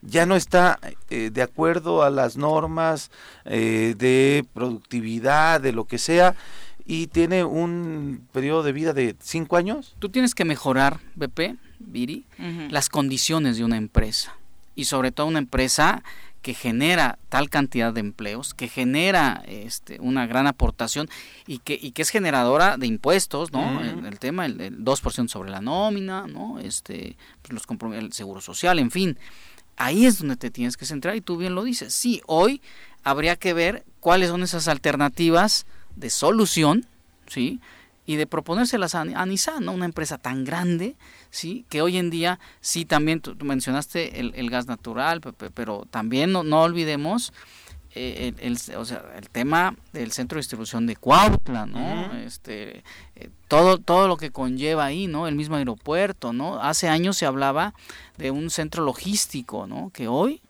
[0.00, 0.78] ya no está
[1.10, 3.10] eh, de acuerdo a las normas
[3.44, 6.34] eh, de productividad, de lo que sea,
[6.84, 9.94] y tiene un periodo de vida de cinco años.
[9.98, 12.24] Tú tienes que mejorar, BP, Viri,
[12.70, 14.36] las condiciones de una empresa
[14.74, 16.02] y sobre todo una empresa
[16.42, 21.08] que genera tal cantidad de empleos, que genera este, una gran aportación
[21.46, 23.80] y que, y que es generadora de impuestos, ¿no?
[23.80, 26.58] el, tema, el, el 2% sobre la nómina, ¿no?
[26.58, 29.18] Este, pues los el seguro social, en fin.
[29.76, 31.92] Ahí es donde te tienes que centrar y tú bien lo dices.
[31.92, 32.62] Sí, hoy
[33.02, 36.86] habría que ver cuáles son esas alternativas de solución,
[37.26, 37.60] ¿sí?
[38.06, 39.72] Y de proponérselas a, Nissan, ¿no?
[39.72, 40.96] Una empresa tan grande,
[41.30, 41.64] ¿sí?
[41.68, 45.20] Que hoy en día, sí, también tú, mencionaste el, gas natural,
[45.54, 47.32] pero también no, no olvidemos
[47.92, 52.12] eh, el, o sea, el tema del centro de distribución de Cuautla, ¿no?
[52.18, 52.84] Este,
[53.16, 55.26] eh, todo, todo lo que conlleva ahí, ¿no?
[55.26, 56.62] El mismo aeropuerto, ¿no?
[56.62, 57.74] Hace años se hablaba
[58.16, 59.90] de un centro logístico, ¿no?
[59.92, 60.40] Que hoy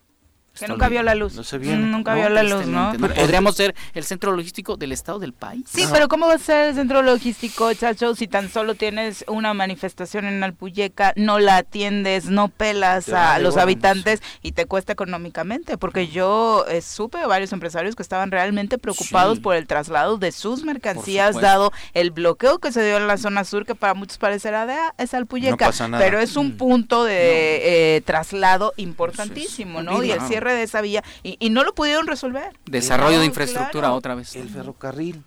[0.61, 1.35] que nunca vio la luz.
[1.63, 2.93] nunca vio la luz, ¿no?
[2.93, 5.65] Podríamos ser el centro logístico del estado del país.
[5.69, 9.55] Sí, pero ¿cómo va a ser el centro logístico, chacho, si tan solo tienes una
[9.55, 15.79] manifestación en Alpuyeca, no la atiendes, no pelas a los habitantes y te cuesta económicamente?
[15.79, 20.33] Porque yo eh, supe de varios empresarios que estaban realmente preocupados por el traslado de
[20.33, 24.19] sus mercancías, dado el bloqueo que se dio en la zona sur, que para muchos
[24.19, 26.57] parecerá de ah, es Alpuyeca, pero es un mm.
[26.57, 30.03] punto de eh, traslado importantísimo, ¿no?
[30.03, 32.57] Y el cierre de esa vía y, no lo pudieron resolver.
[32.67, 34.37] Desarrollo de infraestructura otra vez.
[34.37, 35.23] El ferrocarril.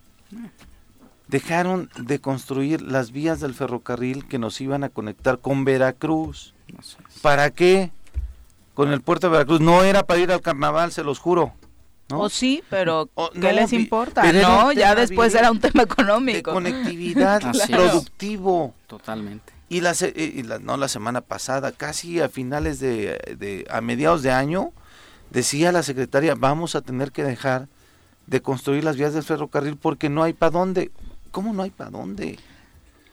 [1.27, 6.53] Dejaron de construir las vías del ferrocarril que nos iban a conectar con Veracruz.
[7.21, 7.91] ¿Para qué?
[8.73, 9.61] Con el puerto de Veracruz.
[9.61, 11.53] No era para ir al carnaval, se los juro.
[12.09, 12.19] ¿no?
[12.21, 13.09] O sí, pero
[13.39, 14.31] ¿qué les importa?
[14.31, 16.51] no, ya después era un tema económico.
[16.51, 18.73] De conectividad, productivo.
[18.87, 19.53] Totalmente.
[19.69, 24.21] Y, la, y la, no la semana pasada, casi a finales de, de, a mediados
[24.21, 24.71] de año,
[25.33, 27.67] decía la secretaria, vamos a tener que dejar
[28.27, 30.91] de construir las vías del ferrocarril porque no hay para dónde.
[31.31, 32.37] ¿Cómo no hay para dónde?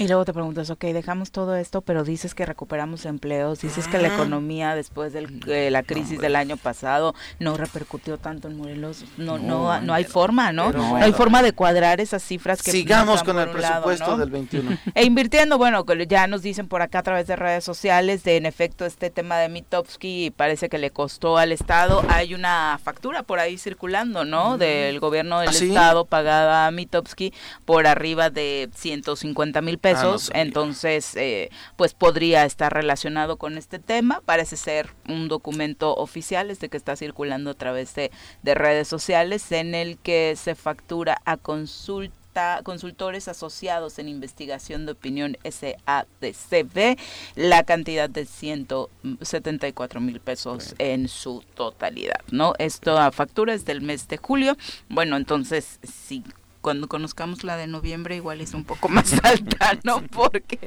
[0.00, 3.98] Y luego te preguntas, ok, dejamos todo esto, pero dices que recuperamos empleos, dices que
[3.98, 9.36] la economía después de la crisis del año pasado no repercutió tanto en Morelos, no
[9.36, 10.72] no no, hay forma, ¿no?
[10.72, 14.78] No hay forma de cuadrar esas cifras que sigamos con el presupuesto del 21.
[14.94, 18.46] E invirtiendo, bueno, ya nos dicen por acá a través de redes sociales de en
[18.46, 23.38] efecto este tema de Mitowski parece que le costó al estado, hay una factura por
[23.38, 24.56] ahí circulando, ¿no?
[24.56, 27.34] Del gobierno del ¿Ah, estado pagada a Mitowski
[27.66, 33.79] por arriba de 150 mil pesos Ah, entonces eh, pues podría estar relacionado con este
[33.79, 38.11] tema, parece ser un documento oficial este que está circulando a través de,
[38.42, 45.37] redes sociales en el que se factura a consulta consultores asociados en investigación de opinión
[45.44, 46.96] SADCB
[47.35, 52.55] la cantidad de 174 mil pesos en su totalidad, ¿no?
[52.59, 54.57] Esto a factura es del mes de julio.
[54.88, 56.22] Bueno, entonces, si
[56.61, 60.03] cuando conozcamos la de noviembre igual es un poco más alta, ¿no?
[60.03, 60.59] Porque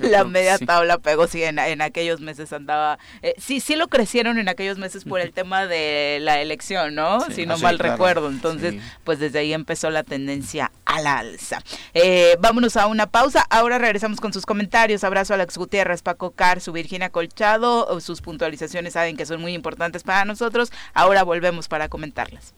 [0.00, 4.48] la media tabla pegó, sí, en, aquellos meses andaba, eh, sí, sí lo crecieron en
[4.48, 7.20] aquellos meses por el tema de la elección, ¿no?
[7.30, 11.62] si no ah, mal recuerdo, entonces, pues desde ahí empezó la tendencia a la alza.
[11.94, 16.30] Eh, vámonos a una pausa, ahora regresamos con sus comentarios, abrazo a Alex Gutiérrez, Paco
[16.32, 21.68] Car, su Virginia Colchado, sus puntualizaciones saben que son muy importantes para nosotros, ahora volvemos
[21.68, 22.54] para comentarlas.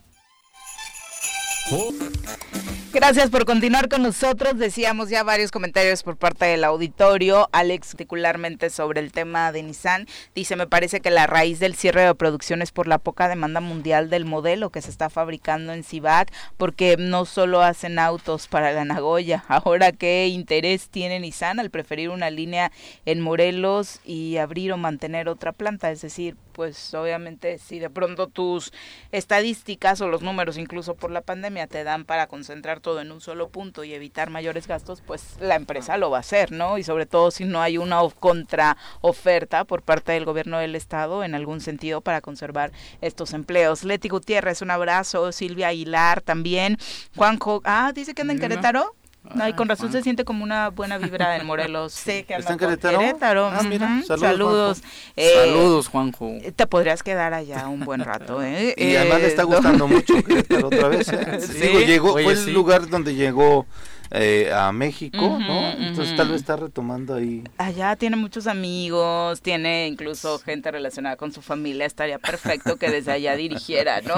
[2.93, 4.57] Gracias por continuar con nosotros.
[4.57, 7.49] Decíamos ya varios comentarios por parte del auditorio.
[7.53, 12.03] Alex, particularmente sobre el tema de Nissan, dice, me parece que la raíz del cierre
[12.03, 15.85] de producción es por la poca demanda mundial del modelo que se está fabricando en
[15.85, 19.45] Cibac, porque no solo hacen autos para la Nagoya.
[19.49, 22.71] Ahora, ¿qué interés tiene Nissan al preferir una línea
[23.07, 25.91] en Morelos y abrir o mantener otra planta?
[25.91, 28.73] Es decir, pues obviamente si de pronto tus
[29.13, 33.21] estadísticas o los números incluso por la pandemia te dan para concentrar todo en un
[33.21, 36.79] solo punto y evitar mayores gastos, pues la empresa lo va a hacer, ¿no?
[36.79, 41.35] Y sobre todo si no hay una contraoferta por parte del gobierno del estado en
[41.35, 43.85] algún sentido para conservar estos empleos.
[43.85, 46.79] Leti Gutiérrez, un abrazo, Silvia Aguilar también,
[47.17, 48.95] Juanjo, ah, dice que anda en Querétaro.
[49.35, 51.93] No, y con razón se siente como una buena vibra en Morelos.
[52.05, 53.47] Sí, que ¿Está en Querétaro?
[53.47, 54.83] Ah, mira, saludos.
[55.17, 56.29] Saludos, Juanjo.
[56.43, 58.75] Eh, te podrías quedar allá un buen rato, ¿eh?
[58.79, 61.09] Y además le está eh, gustando mucho Querétaro otra vez.
[61.09, 61.41] ¿eh?
[61.41, 63.67] Sí, llegó, fue el lugar donde llegó
[64.11, 65.71] eh, a México, ¿no?
[65.73, 67.43] Entonces tal vez está retomando ahí.
[67.59, 73.13] Allá tiene muchos amigos, tiene incluso gente relacionada con su familia, estaría perfecto que desde
[73.13, 74.15] allá dirigiera, ¿no?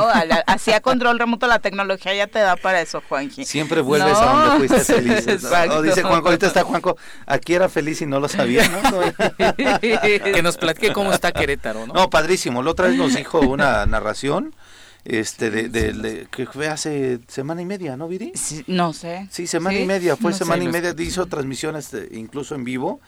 [0.46, 3.44] Hacía control remoto la tecnología ya te da para eso, Juanji.
[3.44, 5.42] Siempre vuelves a donde fuiste feliz.
[5.68, 5.82] ¿no?
[5.82, 6.96] dice Juanjo, ahorita está Juanjo,
[7.26, 8.76] aquí era feliz y no lo sabía, ¿no?
[9.80, 11.94] que nos platique cómo está Querétaro, ¿no?
[11.94, 12.62] No, padrísimo.
[12.62, 14.54] La otra vez nos dijo una narración
[15.08, 18.32] este de, de, que fue hace semana y media, ¿no, Viri?
[18.66, 19.28] no sé.
[19.30, 23.00] Sí, semana y media, fue semana y media, hizo transmisiones incluso en vivo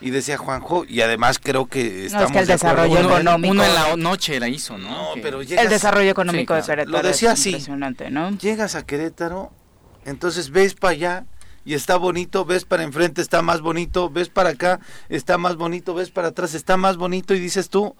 [0.00, 3.52] y decía Juanjo, y además creo que estamos no, es que el desarrollo económico.
[3.52, 5.14] Uno en la noche la hizo, ¿no?
[5.14, 8.36] no pero el desarrollo económico de Querétaro lo decía es impresionante, ¿no?
[8.38, 9.52] Llegas a Querétaro,
[10.04, 11.26] entonces ves para allá
[11.64, 15.94] y está bonito, ves para enfrente está más bonito, ves para acá está más bonito,
[15.94, 17.94] ves para atrás está más bonito y dices tú,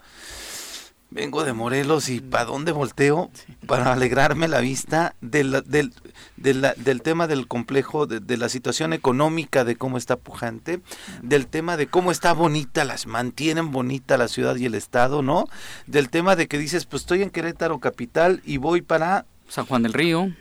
[1.09, 3.31] vengo de Morelos y ¿para dónde volteo?
[3.67, 5.93] Para alegrarme la vista del, del,
[6.37, 10.81] del, tema del complejo, de, la situación económica, de cómo está pujante,
[11.21, 15.47] del tema de cómo está bonita, las mantienen bonita la ciudad y el estado, ¿no?
[15.87, 19.25] Del tema de que dices, pues estoy en Querétaro capital y voy para...
[19.47, 20.31] San Juan del Río.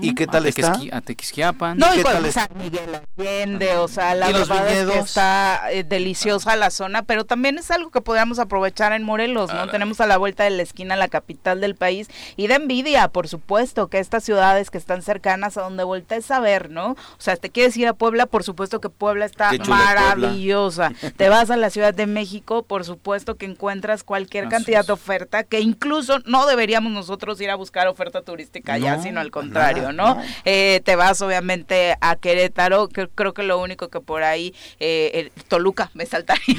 [0.00, 0.78] ¿Y qué tal está?
[0.92, 1.78] A Tequisquiapan.
[1.78, 6.56] No, y tal San Miguel Allende, o sea, la verdad es que está eh, deliciosa
[6.56, 9.68] la zona, pero también es algo que podríamos aprovechar en Morelos, ¿no?
[9.68, 13.28] Tenemos a la vuelta de la esquina la capital del país y de envidia, por
[13.28, 16.92] supuesto, que estas ciudades que están cercanas a donde voltees a ver, ¿no?
[16.92, 20.92] O sea, te quieres ir a Puebla, por supuesto que Puebla está maravillosa.
[21.16, 25.44] te vas a la Ciudad de México, por supuesto que encuentras cualquier cantidad de oferta,
[25.44, 29.83] que incluso no deberíamos nosotros ir a buscar oferta turística allá, sino al contrario.
[29.92, 30.20] ¿No?
[30.44, 35.10] Eh, te vas obviamente a Querétaro, que, creo que lo único que por ahí, eh,
[35.14, 36.56] el Toluca me saltaría.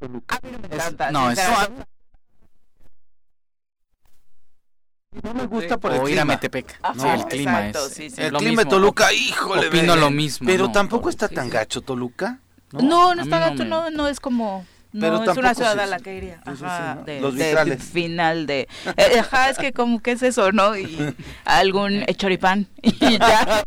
[1.12, 1.42] no eso...
[5.22, 6.38] No me gusta por el clima.
[6.94, 8.18] no, el clima es.
[8.18, 9.66] el clima de Toluca, híjole.
[9.66, 10.46] Opino lo mismo.
[10.46, 12.38] Pero tampoco está tan gacho Toluca.
[12.70, 16.16] No, no, está gacho, no, no es como no, es una ciudad a la que
[16.16, 16.40] iría.
[16.44, 18.68] Ajá, de, Los de, final de...
[18.96, 20.76] Eh, ajá, es que como que es eso, ¿no?
[20.76, 23.64] Y algún choripán y ya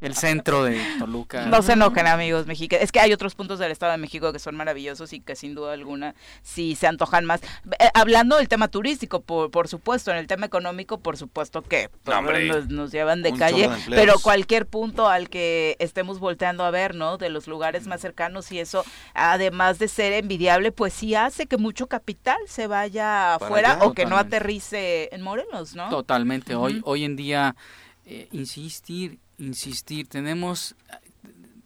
[0.00, 1.46] el centro de Toluca.
[1.46, 2.84] No se enojen, amigos mexicanos.
[2.84, 5.54] Es que hay otros puntos del Estado de México que son maravillosos y que sin
[5.54, 7.40] duda alguna sí se antojan más.
[7.78, 11.90] Eh, hablando del tema turístico, por, por supuesto, en el tema económico, por supuesto que
[12.04, 17.18] pues, nos, llevan de calle, pero cualquier punto al que estemos volteando a ver, ¿no?
[17.18, 21.56] De los lugares más cercanos y eso, además de ser envidiable, pues sí hace que
[21.56, 25.88] mucho capital se vaya afuera o que no aterrice en Morelos, ¿no?
[25.88, 26.54] Totalmente.
[26.54, 27.56] Hoy, hoy en día,
[28.04, 30.76] eh, insistir insistir, tenemos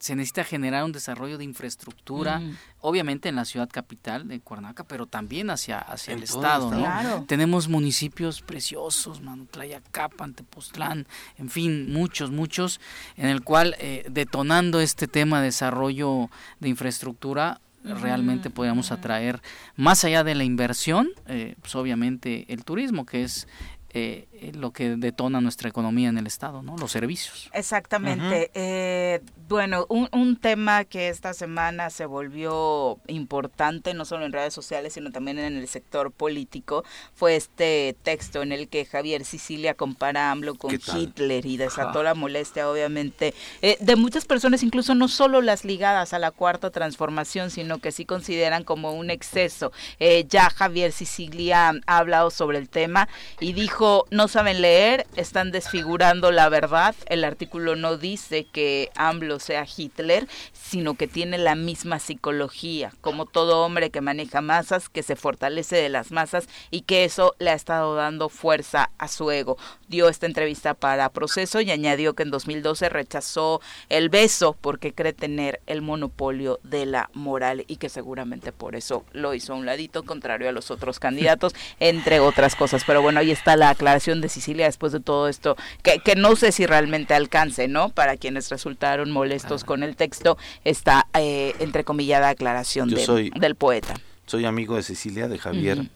[0.01, 2.41] se necesita generar un desarrollo de infraestructura,
[2.79, 7.23] obviamente en la ciudad capital de Cuernavaca, pero también hacia, hacia el estado, ¿no?
[7.25, 11.05] Tenemos municipios preciosos, Manu, Tlayacapan, Tepoztlán,
[11.37, 12.81] en fin, muchos, muchos,
[13.15, 19.39] en el cual eh, detonando este tema de desarrollo de infraestructura, realmente podríamos atraer,
[19.75, 23.47] más allá de la inversión, eh, pues obviamente el turismo, que es
[23.93, 26.77] eh, lo que detona nuestra economía en el Estado, ¿no?
[26.77, 27.49] Los servicios.
[27.53, 28.51] Exactamente.
[28.53, 34.53] eh, bueno, un, un, tema que esta semana se volvió importante, no solo en redes
[34.53, 39.73] sociales, sino también en el sector político, fue este texto en el que Javier Sicilia
[39.73, 44.95] compara a AMLO con Hitler y desató la molestia, obviamente, eh, de muchas personas, incluso
[44.95, 49.71] no solo las ligadas a la cuarta transformación, sino que sí consideran como un exceso.
[49.99, 53.07] Eh, ya Javier Sicilia ha hablado sobre el tema
[53.39, 56.95] y dijo no saben leer, están desfigurando la verdad.
[57.07, 63.25] El artículo no dice que AMLO sea Hitler, sino que tiene la misma psicología, como
[63.25, 67.51] todo hombre que maneja masas, que se fortalece de las masas y que eso le
[67.51, 69.57] ha estado dando fuerza a su ego.
[69.89, 75.13] Dio esta entrevista para Proceso y añadió que en 2012 rechazó el beso porque cree
[75.13, 79.65] tener el monopolio de la moral y que seguramente por eso lo hizo a un
[79.65, 82.83] ladito, contrario a los otros candidatos, entre otras cosas.
[82.85, 86.35] Pero bueno, ahí está la aclaración de Sicilia después de todo esto, que, que no
[86.35, 87.89] sé si realmente alcance, ¿no?
[87.89, 93.95] Para quienes resultaron molestos con el texto, esta eh, entrecomillada aclaración del poeta.
[94.25, 95.89] Soy amigo de Cecilia, de Javier.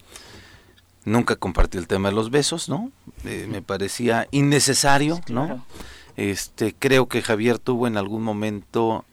[1.05, 2.91] Nunca compartí el tema de los besos, ¿no?
[3.23, 5.65] Eh, me parecía innecesario, ¿no?
[6.17, 9.05] Este, creo que Javier tuvo en algún momento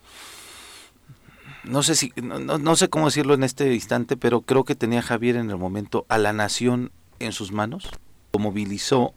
[1.64, 5.02] no sé si no, no, sé cómo decirlo en este instante, pero creo que tenía
[5.02, 7.88] Javier en el momento a la nación en sus manos
[8.38, 9.14] movilizó.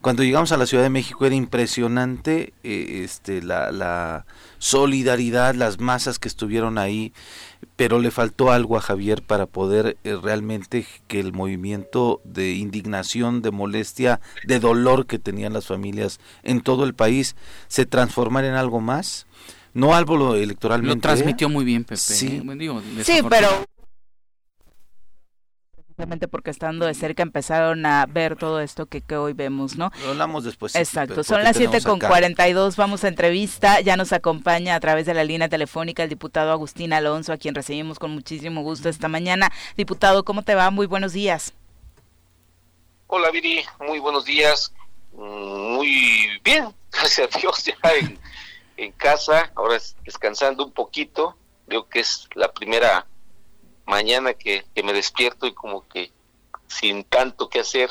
[0.00, 4.26] Cuando llegamos a la Ciudad de México era impresionante eh, este, la,
[4.58, 7.12] solidaridad, las masas que estuvieron ahí,
[7.74, 13.42] pero le faltó algo a Javier para poder eh, realmente que el movimiento de indignación,
[13.42, 17.34] de molestia, de dolor que tenían las familias en todo el país
[17.66, 19.26] se transformara en algo más.
[19.74, 20.94] No algo electoralmente.
[20.94, 21.98] Lo transmitió muy bien, Pepe.
[21.98, 22.42] Sí,
[23.02, 23.48] sí pero
[25.98, 29.90] precisamente porque estando de cerca empezaron a ver todo esto que, que hoy vemos, ¿no?
[30.04, 30.76] Lo hablamos después.
[30.76, 35.14] Exacto, son las 7 con 42, vamos a entrevista, ya nos acompaña a través de
[35.14, 39.50] la línea telefónica el diputado Agustín Alonso, a quien recibimos con muchísimo gusto esta mañana.
[39.76, 40.70] Diputado, ¿cómo te va?
[40.70, 41.52] Muy buenos días.
[43.08, 44.72] Hola Viri, muy buenos días.
[45.12, 48.16] Muy bien, gracias a Dios, ya en,
[48.76, 51.36] en casa, ahora descansando un poquito.
[51.66, 53.04] Creo que es la primera
[53.88, 56.12] mañana que, que me despierto y como que
[56.68, 57.90] sin tanto que hacer,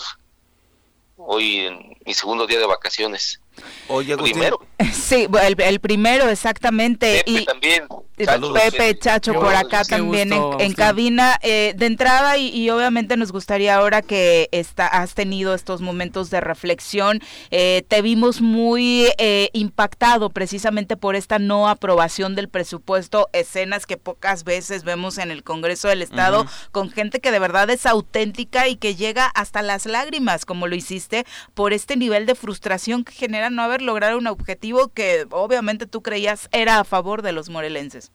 [1.18, 3.42] hoy en mi segundo día de vacaciones.
[3.88, 4.60] Oye, Primero.
[4.92, 7.24] Sí, el, el primero Pepe exactamente.
[7.26, 7.88] y también.
[8.26, 8.60] Saludos.
[8.60, 11.38] Pepe, Chacho, por acá también en, en, cabina.
[11.44, 16.32] Eh, de entrada, y, y, obviamente nos gustaría ahora que está, has tenido estos momentos
[16.32, 23.30] de reflexión, eh, te vimos muy eh, impactado precisamente por esta no aprobación del presupuesto,
[23.34, 26.72] escenas que pocas veces vemos en el Congreso del Estado, uh -huh.
[26.72, 30.76] con gente que de verdad es auténtica y que llega hasta las lágrimas, como lo
[30.76, 35.86] hiciste, por este nivel de frustración que genera no haber logrado un objetivo que obviamente
[35.86, 38.12] tú creías era a favor de los morelenses.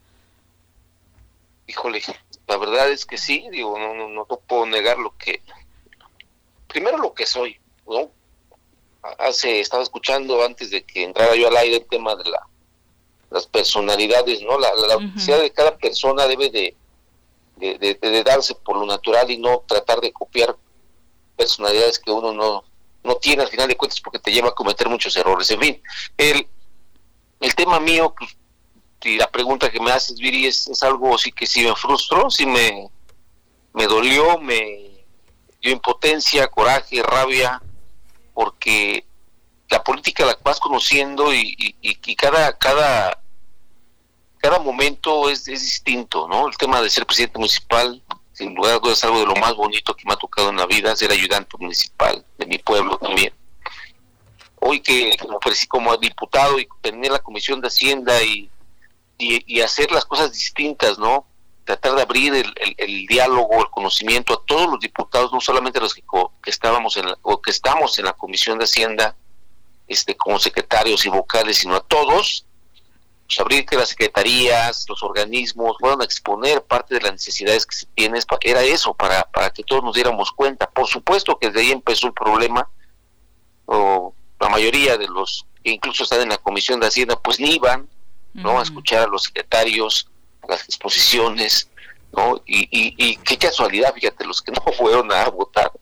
[1.67, 2.03] Híjole,
[2.49, 5.43] la verdad es que sí, digo, no, no, no puedo negar lo que,
[6.67, 8.11] primero lo que soy, ¿no?
[9.19, 12.47] Hace, estaba escuchando antes de que entrara yo al aire el tema de la,
[13.31, 14.59] las personalidades, ¿no?
[14.59, 15.41] La, la, uh -huh.
[15.41, 16.77] de cada persona debe de,
[17.57, 20.57] de, de, de, darse por lo natural y no tratar de copiar
[21.37, 22.65] personalidades que uno no,
[23.05, 25.51] no tiene al final de cuentas porque te lleva a cometer muchos errores.
[25.51, 25.83] En fin,
[26.17, 26.47] el,
[27.41, 28.37] el tema mío, pues,
[29.05, 32.47] y la pregunta que me haces, Viri, es, algo sí que sí me frustró, sí
[32.47, 32.89] me,
[33.73, 35.05] me dolió, me
[35.61, 37.61] dio impotencia, coraje, rabia,
[38.33, 39.05] porque
[39.69, 43.21] la política la vas conociendo y, y, y cada, cada,
[44.39, 46.47] cada momento es, es, distinto, ¿no?
[46.47, 48.01] El tema de ser presidente municipal,
[48.33, 50.67] sin lugar a dudas, algo de lo más bonito que me ha tocado en la
[50.67, 53.33] vida, ser ayudante municipal de mi pueblo también.
[54.61, 58.49] Hoy que como, como diputado y tener la comisión de Hacienda y
[59.23, 61.27] y, hacer las cosas distintas, ¿no?
[61.65, 65.95] Tratar de abrir el, el, diálogo, el conocimiento a todos los diputados, no solamente los
[65.95, 66.03] que,
[66.43, 69.15] que estábamos en la, o que estamos en la Comisión de Hacienda,
[69.87, 72.47] este, como secretarios y vocales, sino a todos,
[73.33, 77.87] pues abrir que las secretarías, los organismos puedan exponer parte de las necesidades que se
[77.95, 80.69] tienen, era eso, para, para que todos nos diéramos cuenta.
[80.69, 82.69] Por supuesto que desde ahí empezó el problema,
[83.65, 87.55] o la mayoría de los que incluso están en la Comisión de Hacienda, pues ni
[87.55, 87.89] iban,
[88.35, 88.59] ¿no?
[88.59, 90.09] A escuchar a los secretarios,
[90.43, 91.71] a las exposiciones,
[92.15, 92.43] ¿no?
[92.45, 95.73] Y, y, y, qué casualidad, fíjate, los que no fueron a votar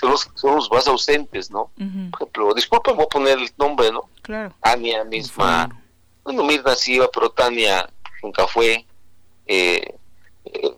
[0.00, 1.70] son los, son los más ausentes, ¿no?
[1.78, 2.10] Uh -huh.
[2.10, 4.08] Por ejemplo, disculpen, voy a poner el nombre, ¿no?
[4.22, 4.54] Claro.
[4.62, 5.83] Ania misma, claro.
[6.24, 7.88] Bueno, Mirna sí iba, pero Tania
[8.22, 8.84] nunca fue,
[9.46, 9.94] eh,
[10.46, 10.76] eh,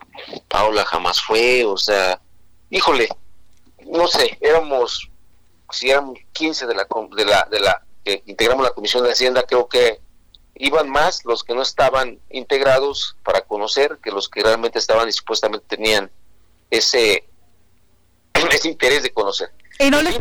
[0.48, 2.20] Paula jamás fue, o sea,
[2.68, 3.08] híjole,
[3.86, 5.08] no sé, éramos,
[5.70, 6.86] si éramos 15 de la,
[7.16, 10.00] de la, de la, que integramos la Comisión de Hacienda, creo que
[10.56, 15.12] iban más los que no estaban integrados para conocer que los que realmente estaban y
[15.12, 16.10] supuestamente tenían
[16.70, 17.28] ese,
[18.50, 19.50] ese interés de conocer.
[19.78, 20.18] Y no les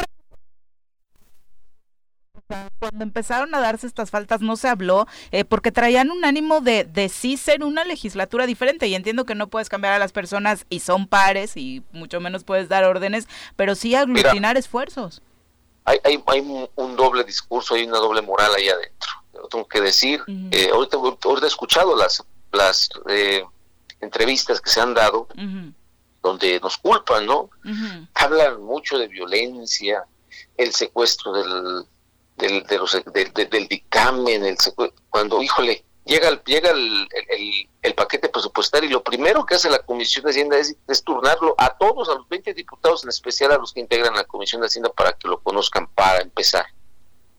[2.80, 6.84] cuando empezaron a darse estas faltas no se habló eh, porque traían un ánimo de,
[6.84, 10.66] de sí ser una legislatura diferente y entiendo que no puedes cambiar a las personas
[10.70, 15.22] y son pares y mucho menos puedes dar órdenes, pero sí aglutinar Mira, esfuerzos.
[15.86, 16.42] Hay, hay, hay
[16.76, 19.10] un, doble discurso, hay una doble moral ahí adentro
[19.50, 20.22] tengo que decir.
[20.28, 20.50] Uh -huh.
[20.52, 23.44] eh, ahorita, ahorita, he escuchado las, las eh,
[24.02, 25.74] entrevistas que se han dado uh -huh.
[26.24, 27.42] donde nos culpan, ¿no?
[27.42, 28.08] Uh -huh.
[28.14, 30.06] Hablan mucho de violencia,
[30.58, 31.86] el secuestro del,
[32.38, 34.58] del, de los, de, de, del dictamen, el
[35.10, 39.70] cuando, híjole, llega, el, llega el, el, el, paquete presupuestario y lo primero que hace
[39.70, 43.52] la Comisión de Hacienda es, es, turnarlo a todos, a los 20 diputados, en especial
[43.52, 46.66] a los que integran la Comisión de Hacienda para que lo conozcan para empezar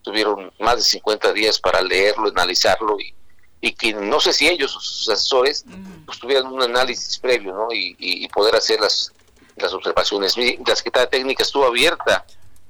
[0.07, 3.13] tuvieron más de 50 días para leerlo, analizarlo y,
[3.59, 5.65] y que no sé si ellos o sus asesores
[6.05, 7.73] pues tuvieran un análisis previo ¿no?
[7.73, 9.11] y, y, y poder hacer las,
[9.57, 10.35] las observaciones.
[10.65, 12.25] La Secretaría Técnica estuvo abierta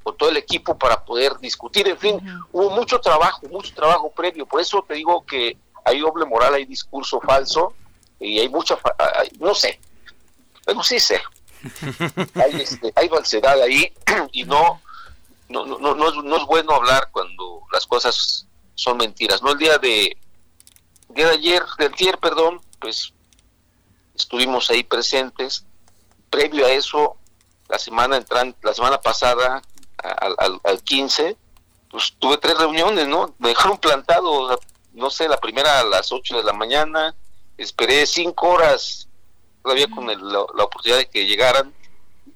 [0.08, 2.47] con todo el equipo para poder discutir, en fin, uh -huh.
[2.53, 6.64] hubo mucho trabajo, mucho trabajo previo, por eso te digo que hay doble moral, hay
[6.64, 7.74] discurso falso
[8.18, 8.78] y hay mucha,
[9.39, 9.82] no sé,
[10.66, 11.22] bueno, sí sé,
[12.36, 13.91] hay, este, hay falsedad ahí
[14.32, 14.80] y no
[15.49, 19.41] no, no, no, no, es, no es bueno hablar cuando las cosas son mentiras.
[19.41, 20.18] No el día de,
[21.10, 23.14] día de ayer, del tier, perdón, pues
[24.16, 25.66] estuvimos ahí presentes.
[26.30, 27.18] Previo a eso,
[27.70, 29.62] la semana entran, la semana pasada,
[30.12, 31.38] al, al, al 15,
[31.89, 33.36] pues tuve tres reuniones, ¿no?
[33.39, 34.60] Me dejaron plantado,
[34.93, 37.16] no sé, la primera a las 8 de la mañana,
[37.58, 39.08] esperé cinco horas
[39.64, 41.74] todavía con el, la, la, oportunidad de que llegaran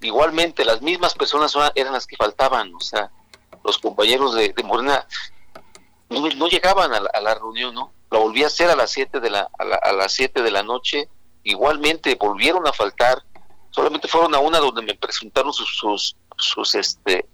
[0.02, 3.12] igualmente las mismas personas eran las que faltaban, o sea,
[3.64, 5.06] los compañeros de, Morena
[6.10, 7.92] no, llegaban a la, reunión, ¿no?
[8.10, 11.10] La volví a hacer a las 7 de la, a, las 7 de la noche,
[11.44, 13.24] igualmente volvieron a faltar,
[13.70, 17.26] solamente fueron a una donde me presentaron sus, sus, sus este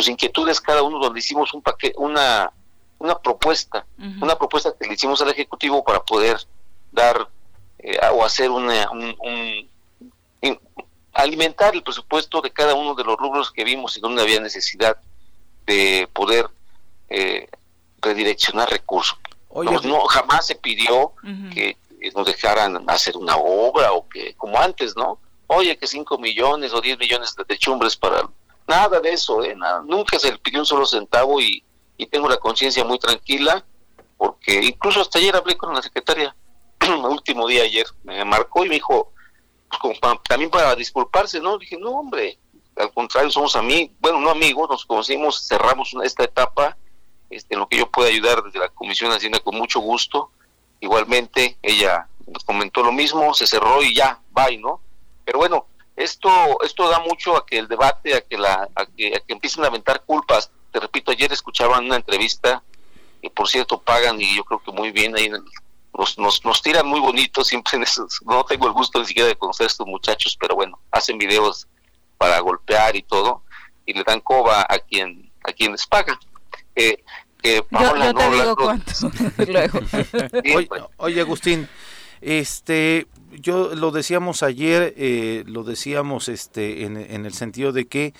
[0.00, 2.52] sus inquietudes cada uno donde hicimos un paquete una
[2.98, 3.86] una propuesta
[4.20, 6.38] una propuesta que le hicimos al ejecutivo para poder
[6.92, 7.28] dar
[7.78, 9.68] eh, o hacer una un,
[11.12, 14.96] alimentar el presupuesto de cada uno de los rubros que vimos y donde había necesidad
[15.66, 16.48] de poder
[17.08, 17.48] eh,
[18.00, 19.18] redireccionar recursos.
[19.52, 21.12] no, jamás se pidió
[21.52, 21.76] que
[22.14, 25.18] nos dejaran hacer una obra o que, como antes, ¿no?
[25.48, 28.28] Oye, que 5 millones o 10 millones de chumbres para...
[28.70, 29.56] Nada de eso, ¿eh?
[29.56, 29.82] Nada.
[29.84, 31.64] Nunca se le pidió un solo centavo y,
[31.96, 33.64] y tengo la conciencia muy tranquila
[34.16, 36.36] porque incluso hasta ayer hablé con la secretaria,
[36.80, 39.12] el último día ayer, me marcó y me dijo,
[39.80, 39.98] pues,
[40.28, 41.56] también para disculparse, ¿no?
[41.56, 42.38] Dije, no, hombre,
[42.76, 46.76] al contrario, somos amigos, bueno, no amigos, nos conocimos, cerramos esta etapa,
[47.30, 50.30] este, en lo que yo pueda ayudar desde la Comisión de Hacienda con mucho gusto.
[50.80, 52.06] Igualmente, ella
[52.44, 54.80] comentó lo mismo, se cerró y ya, bye, ¿no?
[55.24, 55.66] Pero bueno,
[56.02, 56.30] esto
[56.62, 59.64] esto da mucho a que el debate, a que la a que, a que empiecen
[59.64, 60.50] a aventar culpas.
[60.72, 62.62] Te repito, ayer escuchaban una entrevista
[63.22, 65.28] y por cierto pagan y yo creo que muy bien ahí
[65.92, 69.28] nos, nos, nos tiran muy bonito siempre en esos, no tengo el gusto ni siquiera
[69.28, 71.66] de conocer a estos muchachos, pero bueno, hacen videos
[72.16, 73.42] para golpear y todo,
[73.84, 76.18] y le dan coba a quien a quien les paga.
[76.76, 77.02] Eh,
[77.42, 78.92] que yo, te digo cuánto
[79.48, 79.80] luego.
[80.54, 81.68] oye, oye, Agustín,
[82.20, 88.14] este, yo lo decíamos ayer, eh, lo decíamos este, en, en el sentido de que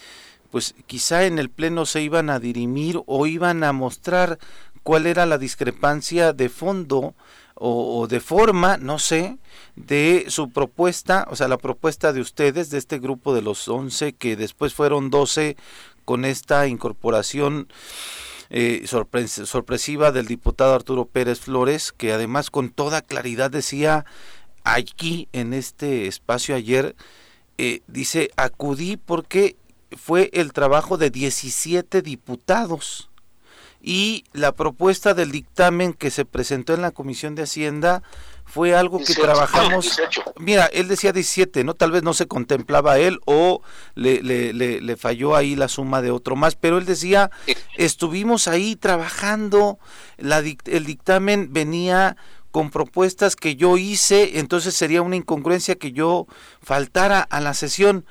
[0.51, 4.39] pues quizá en el pleno se iban a dirimir o iban a mostrar
[4.83, 7.15] cuál era la discrepancia de fondo
[7.63, 9.37] o, de forma, no sé,
[9.77, 14.15] de su propuesta, o sea, la propuesta de ustedes, de este grupo de los 11,
[14.15, 15.59] que después fueron 12
[16.07, 17.69] con esta incorporación
[18.49, 24.07] eh, sorpresiva del diputado Arturo Pérez Flores, que además con toda claridad decía
[24.65, 26.95] aquí en este espacio ayer,
[27.59, 29.57] eh, dice, acudí porque
[29.97, 33.11] fue el trabajo de 17 diputados
[33.83, 38.03] y la propuesta del dictamen que se presentó en la Comisión de Hacienda
[38.45, 39.99] fue algo que trabajamos.
[40.39, 41.75] Mira, él decía 17, ¿no?
[41.75, 43.63] Tal vez no se contemplaba él o
[43.95, 47.31] le, le, le, falló ahí la suma de otro más, pero él decía,
[47.77, 49.79] estuvimos ahí trabajando,
[50.19, 52.17] la, el dictamen venía
[52.51, 56.27] con propuestas que yo hice, entonces sería una incongruencia que yo
[56.63, 58.05] faltara a la sesión.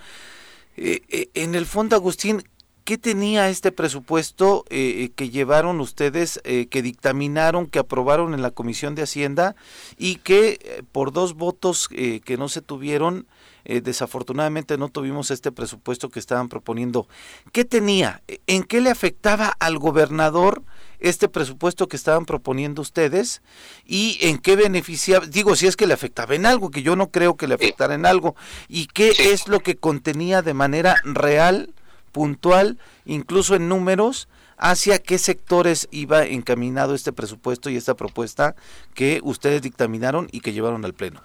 [0.78, 2.44] Eh, eh, en el fondo, Agustín,
[2.90, 8.42] ¿Qué tenía este presupuesto eh, eh, que llevaron ustedes, eh, que dictaminaron, que aprobaron en
[8.42, 9.56] la Comisión de Hacienda
[9.96, 13.28] y que por dos votos que no se tuvieron,
[13.64, 17.08] desafortunadamente no tuvimos este presupuesto que estaban proponiendo?
[17.52, 18.24] ¿Qué tenía?
[18.48, 20.64] ¿En qué le afectaba al gobernador
[21.00, 23.44] este presupuesto que estaban proponiendo ustedes
[23.86, 27.12] y en qué beneficiaba, digo, si es que le afectaba en algo, que yo no
[27.12, 28.36] creo que le afectara en algo,
[28.68, 31.72] y qué es lo que contenía de manera real
[32.20, 38.58] puntual, incluso en números, hacia qué sectores iba encaminado este presupuesto y esta propuesta
[38.94, 41.22] que ustedes dictaminaron y que llevaron al Pleno.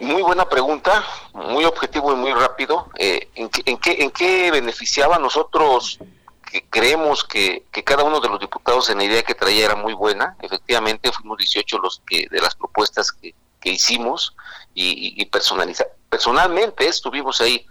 [0.00, 2.88] Muy buena pregunta, muy objetivo y muy rápido.
[3.00, 5.98] Eh, ¿en, qué, ¿En qué beneficiaba nosotros?
[6.48, 9.94] Que creemos que, cada uno de los diputados en la idea que traía era muy
[9.94, 10.36] buena.
[10.40, 14.36] Efectivamente, fuimos 18 los que de las propuestas que, hicimos
[14.72, 15.24] y, y.
[16.08, 17.66] Personalmente estuvimos ahí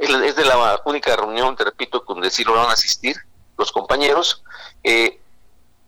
[0.00, 3.16] es de la única reunión, te repito, donde sí lograron asistir
[3.56, 4.42] los compañeros.
[4.82, 5.20] Eh,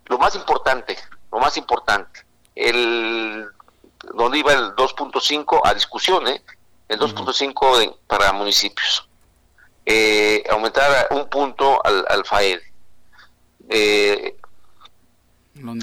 [0.06, 0.96] lo más importante,
[1.30, 3.46] lo más importante, el
[4.14, 6.42] donde iba el 2.5 a discusión, ¿eh?
[6.88, 9.08] el 2.5 para municipios.
[9.84, 12.60] Eh, aumentar un punto al, al FAED.
[13.70, 14.36] Eh,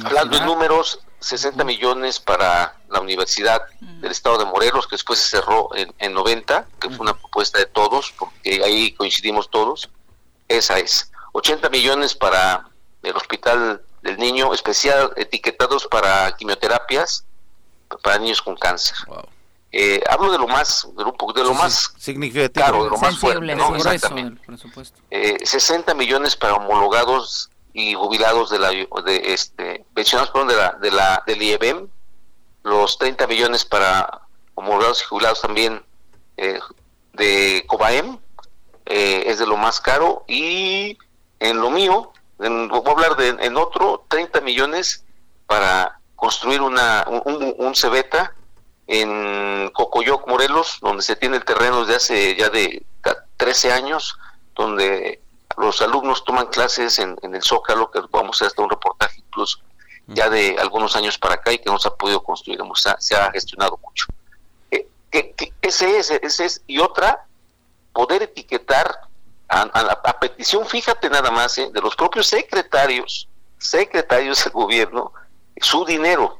[0.03, 5.37] hablando de números, 60 millones para la Universidad del Estado de Morelos, que después se
[5.37, 9.89] cerró en, en 90, que fue una propuesta de todos, porque ahí coincidimos todos.
[10.47, 11.11] Esa es.
[11.33, 12.67] 80 millones para
[13.03, 17.25] el Hospital del Niño, especial etiquetados para quimioterapias
[18.01, 18.95] para niños con cáncer.
[19.71, 23.17] Eh, hablo de lo más, de lo, de lo más significativo, claro, de lo más
[23.17, 23.73] fuerte, ¿no?
[25.43, 31.23] 60 millones para homologados y jubilados de la de este pensionados de la de la
[31.27, 31.89] del IEBM
[32.63, 34.21] los 30 millones para
[34.55, 35.83] homologados y jubilados también
[36.37, 36.57] eh,
[37.11, 38.17] de Cobaem
[38.85, 40.97] eh, es de lo más caro y
[41.41, 45.03] en lo mío voy a hablar de en otro 30 millones
[45.45, 48.33] para construir una un, un, cebeta
[48.87, 52.85] en Coyoc, Morelos, donde se tiene el terreno desde hace ya de
[53.37, 54.17] 13 años,
[54.55, 55.21] donde
[55.57, 59.59] los alumnos toman clases en, el Zócalo, que vamos a hacer hasta un reportaje incluso
[60.07, 62.59] ya de algunos años para acá y que no se ha podido construir,
[62.99, 64.05] se ha gestionado mucho.
[64.71, 64.87] Eh,
[65.61, 67.25] ese, es, ese es, y otra,
[67.93, 68.99] poder etiquetar
[69.47, 73.27] a, petición, fíjate nada más, eh, de los propios secretarios,
[73.57, 75.13] secretarios del gobierno,
[75.57, 76.39] su dinero,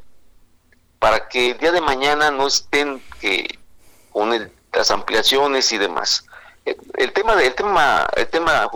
[0.99, 3.59] para que el día de mañana no estén que
[4.11, 6.25] con las ampliaciones y demás.
[6.65, 8.69] El, el tema del tema, el tema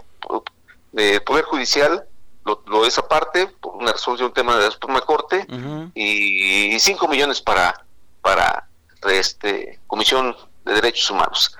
[0.92, 2.06] del Poder Judicial
[2.46, 5.46] lo, lo, es aparte, por una resolución, un tema de la Suprema Corte,
[5.94, 7.86] y 5 millones para,
[8.22, 8.68] para
[9.10, 10.36] este, Comisión
[10.66, 11.56] de Derechos Humanos.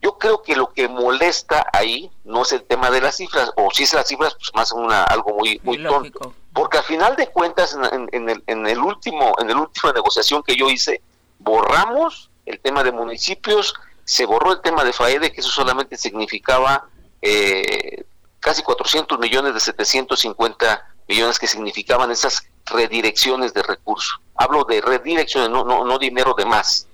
[0.00, 3.68] Yo creo que lo que molesta ahí no es el tema de las cifras, o
[3.72, 6.34] si es las cifras, pues más una, algo muy, muy, tonto.
[6.52, 10.54] Porque al final de cuentas, en, el, en el último, en la última negociación que
[10.54, 11.02] yo hice,
[11.38, 13.74] borramos el tema de municipios,
[14.04, 16.88] se borró el tema de FAEDE, que eso solamente significaba
[17.20, 18.04] eh,
[18.40, 24.20] casi 400 millones de 750 millones que significaban esas redirecciones de recursos.
[24.36, 26.86] Hablo de redirecciones, no, no, no dinero de más.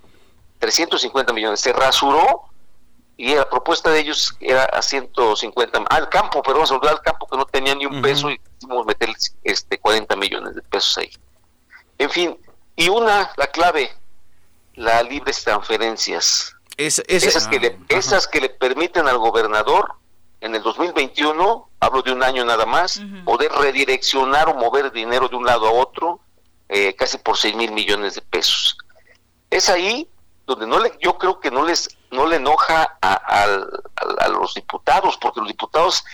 [0.61, 1.61] 350 millones.
[1.61, 2.45] Se rasuró
[3.17, 7.27] y la propuesta de ellos era a 150 al campo, pero se olvidó al campo
[7.27, 9.11] que no tenía ni un peso y quisimos meter
[9.45, 11.11] este 40 millones de pesos ahí.
[11.99, 12.37] En fin,
[12.77, 13.93] y una, la clave,
[14.75, 16.57] las libres transferencias.
[16.77, 19.95] esas, que le, ah, esas que le permiten al gobernador
[20.45, 25.37] en el 2021, hablo de un año nada más, poder redireccionar o mover dinero de
[25.37, 26.21] un lado a otro
[26.69, 28.77] eh, casi por 6 mil millones de pesos.
[29.49, 30.07] Es ahí
[30.45, 35.41] donde no le, yo creo que no les no le enoja a, los diputados, porque
[35.41, 36.05] los diputados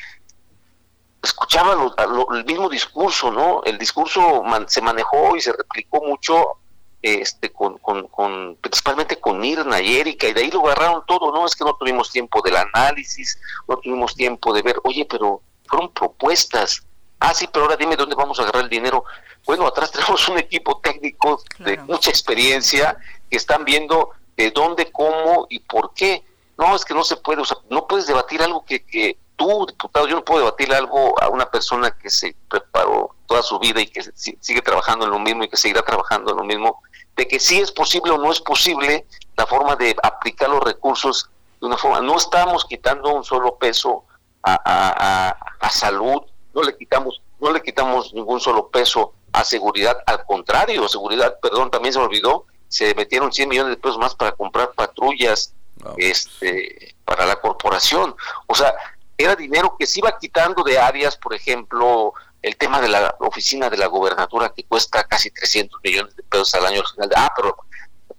[1.20, 1.90] escuchaban
[2.32, 3.62] el mismo discurso, ¿no?
[3.64, 6.59] El discurso se manejó y se replicó mucho
[7.02, 11.46] este con, con, principalmente con Mirna y Erika, y de ahí lo agarraron todo, ¿no?
[11.46, 13.38] Es que no tuvimos tiempo del análisis,
[13.68, 16.82] no tuvimos tiempo de ver, oye, pero fueron propuestas.
[17.18, 19.04] Ah, sí, pero ahora dime dónde vamos a agarrar el dinero.
[19.46, 22.96] Bueno, atrás tenemos un equipo técnico de mucha experiencia
[23.30, 26.24] que están viendo de dónde, cómo y por qué.
[26.58, 29.64] No, es que no se puede, o sea, no puedes debatir algo que, que tú,
[29.66, 33.80] diputado, yo no puedo debatir algo a una persona que se preparó toda su vida
[33.80, 36.82] y que sigue trabajando en lo mismo y que seguirá trabajando en lo mismo
[37.16, 39.06] de que si es posible o no es posible
[39.38, 42.02] la forma de aplicar los recursos de una forma.
[42.02, 44.04] No estamos quitando un solo peso
[44.42, 46.20] a, a, salud,
[46.54, 51.70] no le quitamos, no le quitamos ningún solo peso a seguridad, al contrario, seguridad, perdón,
[51.70, 55.54] también se me olvidó, se metieron 100 millones de pesos más para comprar patrullas
[55.96, 58.14] este para la corporación.
[58.46, 58.74] O sea,
[59.22, 62.12] era dinero que se iba quitando de áreas, por ejemplo,
[62.42, 66.54] el tema de la oficina de la gobernatura que cuesta casi 300 millones de pesos
[66.54, 66.82] al año.
[67.16, 67.56] Ah, pero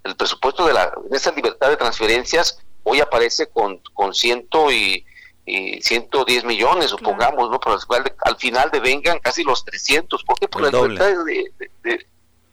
[0.03, 5.05] el presupuesto de la, esa libertad de transferencias hoy aparece con, con ciento y,
[5.43, 7.59] 110 millones, supongamos, ¿no?
[7.59, 7.77] Pero
[8.23, 10.23] al, final de vengan casi los 300.
[10.23, 10.47] ¿Por qué?
[10.47, 11.13] Por la libertad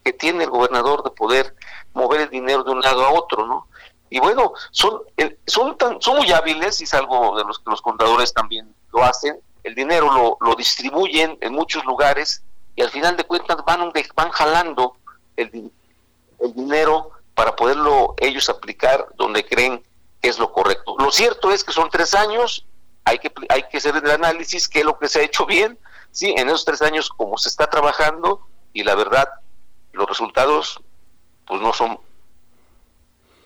[0.03, 1.55] que tiene el gobernador de poder
[1.93, 3.69] mover el dinero de un lado a otro, ¿no?
[4.11, 5.03] Y bueno, son,
[5.47, 9.05] son, tan, son muy hábiles y es algo de los que los contadores también lo
[9.05, 12.43] hacen, el dinero lo, lo distribuyen en muchos lugares
[12.75, 14.97] y al final de cuentas van, van jalando
[15.37, 15.71] el,
[16.41, 19.83] el dinero para poderlo ellos aplicar donde creen
[20.21, 20.97] que es lo correcto.
[20.99, 22.67] Lo cierto es que son tres años,
[23.05, 25.79] hay que, hay que hacer el análisis, qué es lo que se ha hecho bien,
[26.11, 29.29] sí, en esos tres años cómo se está trabajando y la verdad,
[29.93, 30.81] los resultados
[31.47, 31.99] pues no son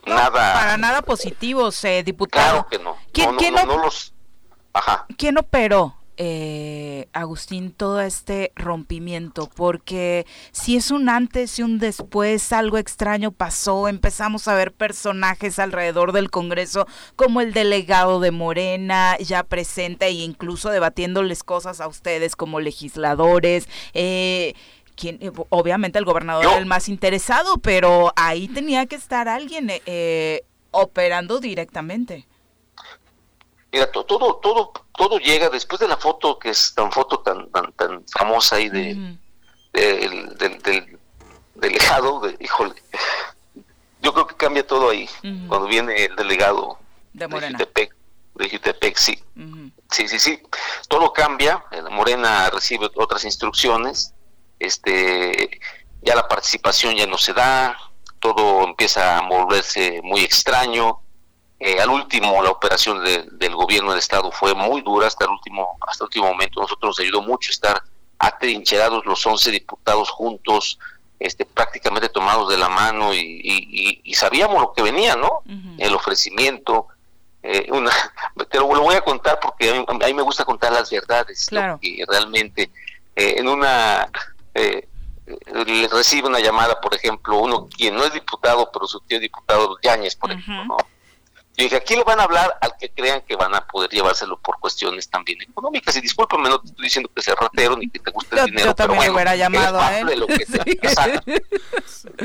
[0.06, 0.54] nada...
[0.54, 2.66] Para nada positivos, eh, diputado.
[2.66, 2.96] Claro que no.
[3.12, 4.14] ¿Quién, no, los...
[4.72, 5.06] Ajá.
[5.16, 12.52] ¿Quién operó eh, Agustín, todo este rompimiento, porque si es un antes y un después,
[12.52, 16.86] algo extraño pasó, empezamos a ver personajes alrededor del Congreso
[17.16, 23.68] como el delegado de Morena ya presente e incluso debatiéndoles cosas a ustedes como legisladores.
[23.94, 24.54] Eh,
[25.08, 30.44] eh, obviamente el gobernador era el más interesado, pero ahí tenía que estar alguien eh,
[30.70, 32.26] operando directamente.
[33.72, 34.04] Mira, todo,
[34.36, 38.56] todo, todo llega después de la foto que es tan foto tan, tan, tan famosa
[38.56, 39.16] ahí de,
[39.72, 40.98] del, del,
[41.54, 42.74] delegado, de, híjole,
[44.02, 45.08] yo creo que cambia todo ahí
[45.48, 46.78] cuando viene el delegado
[47.12, 47.58] de, Morena.
[47.58, 49.22] de sí.
[49.90, 50.42] Sí, sí, sí.
[50.88, 54.14] Todo cambia, Morena recibe otras instrucciones,
[54.64, 55.60] este
[56.02, 57.76] ya la participación ya no se da,
[58.18, 61.02] todo empieza a volverse muy extraño,
[61.64, 65.78] eh, al último, la operación del gobierno del Estado fue muy dura hasta el último,
[65.86, 66.60] hasta el último momento.
[66.60, 67.80] Nosotros nos ayudó mucho estar
[68.18, 70.80] atrincherados los 11 diputados juntos,
[71.20, 75.44] este, prácticamente tomados de la mano y, sabíamos lo que venía, ¿no?
[75.78, 76.88] El ofrecimiento.
[77.44, 77.92] Eh, una,
[78.50, 81.78] te lo, voy a contar porque a mí, me gusta contar las verdades, claro.
[81.80, 82.72] que realmente
[83.14, 84.10] eh, en una
[84.54, 84.88] eh,
[85.26, 89.78] le recibe una llamada, por ejemplo, uno quien no es diputado, pero su tío diputado
[89.82, 90.76] Yáñez, por ejemplo, ¿no?
[91.54, 94.38] Yo dije, aquí le van a hablar al que crean que van a poder llevárselo
[94.38, 95.94] por cuestiones también económicas.
[95.96, 98.68] Y discúlpame, no te estoy diciendo que sea ratero ni que te guste el dinero.
[98.68, 100.26] Yo también pero hubiera llamado a él.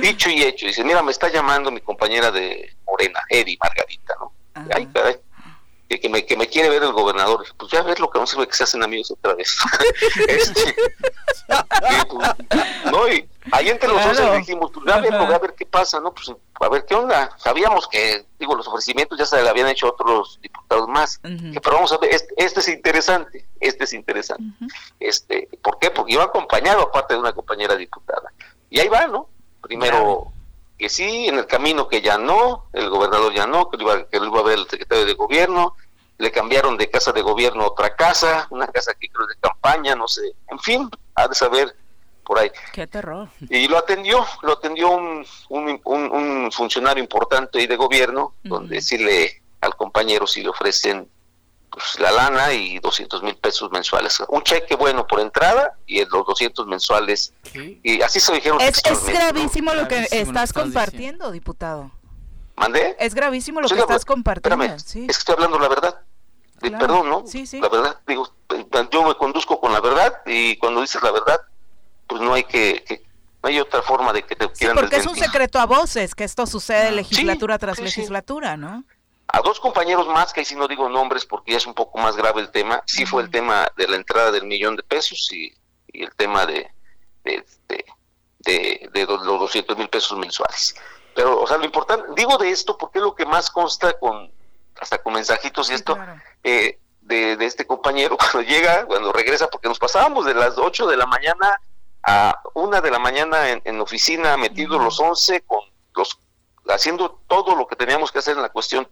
[0.01, 4.31] Dicho y hecho, dice, mira, me está llamando mi compañera de Morena, Eddie Margarita, ¿no?
[4.73, 5.19] Ay, caray
[5.87, 7.45] que, me, que me quiere ver el gobernador.
[7.57, 9.55] Pues ya ves lo que no sirve que se hacen amigos otra vez.
[10.27, 10.75] este,
[12.09, 12.29] pues,
[12.91, 16.13] no, y ahí entre los dos dijimos, pues a ver, a ver qué pasa, ¿no?
[16.13, 16.29] Pues
[16.59, 17.29] a ver qué onda.
[17.37, 21.19] Sabíamos que, digo, los ofrecimientos ya se le habían hecho otros diputados más.
[21.21, 24.43] pero vamos a ver, este, este, es interesante, este es interesante.
[24.99, 25.89] este ¿Por qué?
[25.89, 28.33] Porque iba acompañado aparte de una compañera diputada.
[28.69, 29.29] Y ahí va, ¿no?
[29.61, 30.33] Primero
[30.77, 34.07] que sí, en el camino que ya no, el gobernador ya no, que lo iba,
[34.07, 35.75] que lo iba a ver el secretario de gobierno,
[36.17, 39.95] le cambiaron de casa de gobierno a otra casa, una casa que creo de campaña,
[39.95, 41.75] no sé, en fin, ha de saber
[42.23, 42.51] por ahí.
[42.73, 43.29] Qué terror.
[43.49, 49.41] Y lo atendió, lo atendió un, un, un, funcionario importante de gobierno, donde sí le,
[49.61, 51.09] al compañero sí le ofrecen
[51.77, 54.23] pues, la lana y 200 mil pesos mensuales.
[54.29, 57.33] Un cheque bueno por entrada y los 200 mensuales.
[57.53, 58.59] Y así se dijeron.
[58.61, 61.91] Es, es gravísimo lo que estás, compartiendo, diputado.
[62.55, 62.95] ¿Mandé?
[62.99, 64.79] Es gravísimo lo que estás compartiendo.
[64.79, 65.05] sí.
[65.07, 66.01] Es que estoy hablando la verdad.
[66.59, 67.27] Perdón, ¿no?
[67.27, 67.61] Sí, sí.
[67.61, 68.27] La verdad, digo,
[68.91, 71.39] yo me conduzco con la verdad y cuando dices la verdad,
[72.07, 73.05] pues no hay que,
[73.43, 76.23] no hay otra forma de que te sí, porque es un secreto a voces que
[76.23, 78.83] esto sucede legislatura tras legislatura, ¿no?
[79.27, 81.97] A dos compañeros más, que ahí sí no digo nombres porque ya es un poco
[81.97, 85.29] más grave el tema, sí fue el tema de la entrada del millón de pesos
[85.31, 85.53] y,
[85.93, 86.69] el tema de,
[87.23, 87.43] de,
[88.93, 90.75] de, los 200 mil pesos mensuales.
[91.15, 94.31] Pero, o sea, lo importante, digo de esto porque es lo que más consta con,
[94.79, 95.97] hasta con mensajitos y esto,
[96.43, 100.87] eh, de, de este compañero cuando llega, cuando regresa, porque nos pasábamos de las 8
[100.87, 101.59] de la mañana
[102.03, 105.61] a una de la mañana en, en oficina, metidos los 11 con
[105.95, 106.19] los
[106.69, 108.87] haciendo todo lo que teníamos que hacer en la cuestión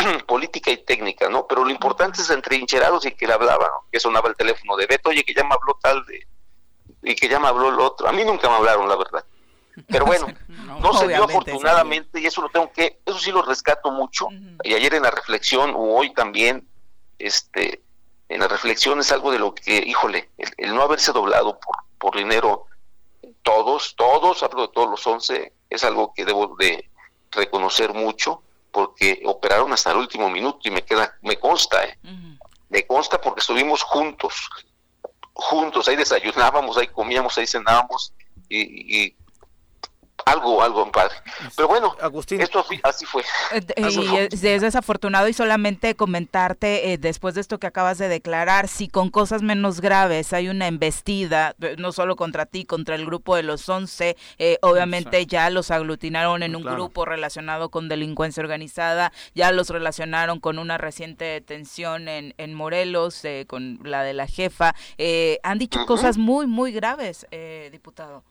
[0.26, 1.46] política y técnica, ¿no?
[1.46, 3.86] Pero lo importante es entre hincherados y que le hablaba, ¿no?
[3.90, 6.26] Que sonaba el teléfono de Beto, oye, que ya me habló tal de...
[7.02, 8.08] y que ya me habló el otro.
[8.08, 9.24] A mí nunca me hablaron, la verdad.
[9.88, 10.26] Pero bueno,
[10.80, 14.28] no, se dio afortunadamente y eso lo tengo que, eso sí lo rescato mucho.
[14.62, 16.66] Y ayer en la reflexión, o hoy también,
[17.18, 17.82] este,
[18.28, 22.16] en la reflexión es algo de lo que, híjole, el, no haberse doblado por, por
[22.16, 22.66] dinero,
[23.42, 26.90] todos, todos, hablo de todos los once, es algo que debo de
[27.30, 31.98] reconocer mucho porque operaron hasta el último minuto y me queda, me consta, ¿eh?
[32.68, 34.48] me consta porque estuvimos juntos,
[35.32, 38.12] juntos, ahí desayunábamos, ahí comíamos, ahí cenábamos
[38.48, 39.14] y
[40.26, 41.14] algo, algo padre.
[41.56, 42.40] Pero bueno, Agustín.
[42.40, 43.22] esto así fue.
[43.52, 48.68] Eh, y es, desafortunado y solamente comentarte eh, después de esto que acabas de declarar,
[48.68, 53.06] si con cosas menos graves hay una embestida, eh, no solo contra ti, contra el
[53.06, 54.16] grupo de los 11,
[54.62, 60.58] obviamente ya los aglutinaron en un grupo relacionado con delincuencia organizada, ya los relacionaron con
[60.58, 64.74] una reciente detención en, en Morelos, con la de la jefa.
[65.42, 67.26] han dicho cosas muy, muy graves,
[67.70, 68.24] diputado.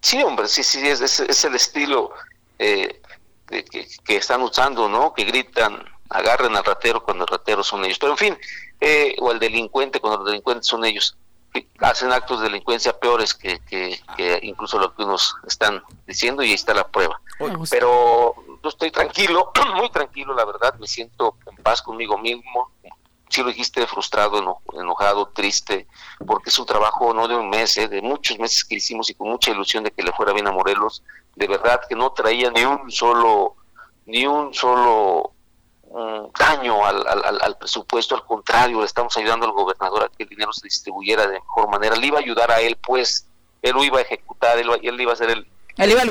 [0.00, 2.12] Sí, hombre, sí, sí, es, es, el estilo
[2.58, 3.00] eh,
[3.48, 5.12] que, están usando, ¿no?
[5.14, 7.98] Que gritan, agarren al ratero cuando el ratero son ellos.
[7.98, 8.38] Pero en fin,
[8.80, 11.16] eh, o al delincuente cuando los delincuentes son ellos.
[11.80, 13.98] Hacen actos de delincuencia peores que, que,
[14.42, 17.18] incluso lo que unos están diciendo y ahí está la prueba.
[17.70, 22.70] Pero yo estoy tranquilo, muy tranquilo, la verdad, me siento en paz conmigo mismo,
[23.36, 25.86] si lo dijiste, frustrado, enojado, triste,
[26.26, 29.14] porque es un trabajo no de un mes, eh, de muchos meses que hicimos y
[29.14, 31.02] con mucha ilusión de que le fuera bien a Morelos,
[31.34, 33.56] de verdad que no traía ni un solo,
[34.06, 35.32] ni un solo
[35.92, 40.54] mm, daño al, presupuesto, al contrario, le estamos ayudando al gobernador a que el dinero
[40.54, 43.28] se distribuyera de mejor manera, le iba a ayudar a él, pues,
[43.60, 45.46] él lo iba a ejecutar, él, él iba a ser el...
[45.76, 46.04] Iba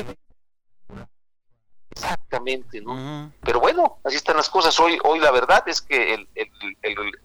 [1.96, 3.32] Exactamente, ¿no?
[3.42, 4.78] Pero bueno, así están las cosas.
[4.78, 6.46] Hoy, hoy la verdad es que el, el,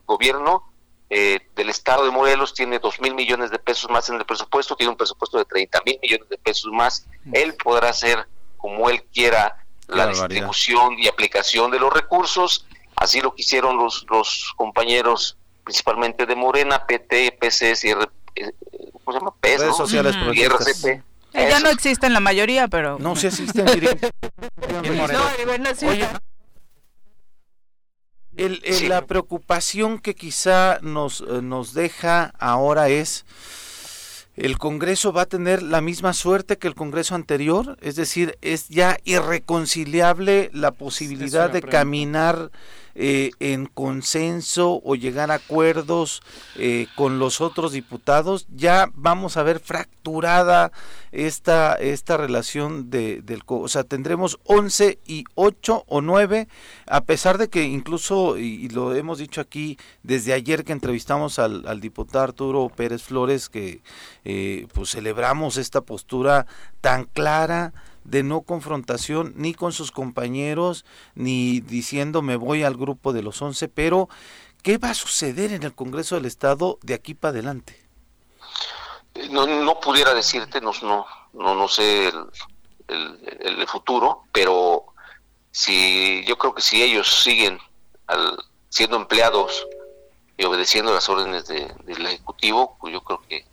[0.06, 0.64] gobierno
[1.10, 4.78] eh, del estado de Morelos tiene dos mil millones de pesos más en el presupuesto,
[4.78, 7.06] tiene un presupuesto de 30 mil millones de pesos más.
[7.34, 8.26] Él podrá hacer
[8.58, 12.66] como él quiera la distribución y aplicación de los recursos.
[12.96, 18.52] Así lo quisieron los, los compañeros, principalmente de Morena, PT, PCS y R, eh,
[18.94, 19.34] ¿cómo se llama?
[19.42, 22.98] PES, Redes sociales y RCP eh, ya no existen la mayoría, pero...
[23.00, 23.66] No, sí existen.
[28.38, 33.26] el, La preocupación que quizá nos, eh, nos deja ahora es
[34.36, 38.70] el Congreso va a tener la misma suerte que el Congreso anterior, es decir, es
[38.70, 42.50] ya irreconciliable la posibilidad de caminar
[42.96, 46.22] eh, en consenso o llegar a acuerdos
[46.56, 50.72] eh, con los otros diputados, ya vamos a ver fracturada
[51.12, 53.42] esta, esta relación de, del...
[53.46, 56.48] O sea, tendremos 11 y 8 o 9,
[56.88, 61.68] a pesar de que incluso, y, lo hemos dicho aquí desde ayer que entrevistamos al,
[61.68, 63.82] al diputado Arturo Pérez Flores, que
[64.24, 66.46] eh, pues celebramos esta postura
[66.80, 67.74] tan clara,
[68.04, 70.86] de no confrontación ni con sus compañeros,
[71.16, 74.10] ni diciendo me voy al grupo de los 11, pero
[74.64, 77.80] ¿qué va a suceder en el Congreso del Estado de aquí para adelante?
[79.30, 82.12] No, no pudiera decirte, no, no, no, sé
[82.88, 84.86] el, el, futuro, pero
[85.52, 87.60] si yo creo que si ellos siguen
[88.08, 88.38] al,
[88.70, 89.68] siendo empleados
[90.38, 93.46] y obedeciendo las órdenes del Ejecutivo, pues yo creo que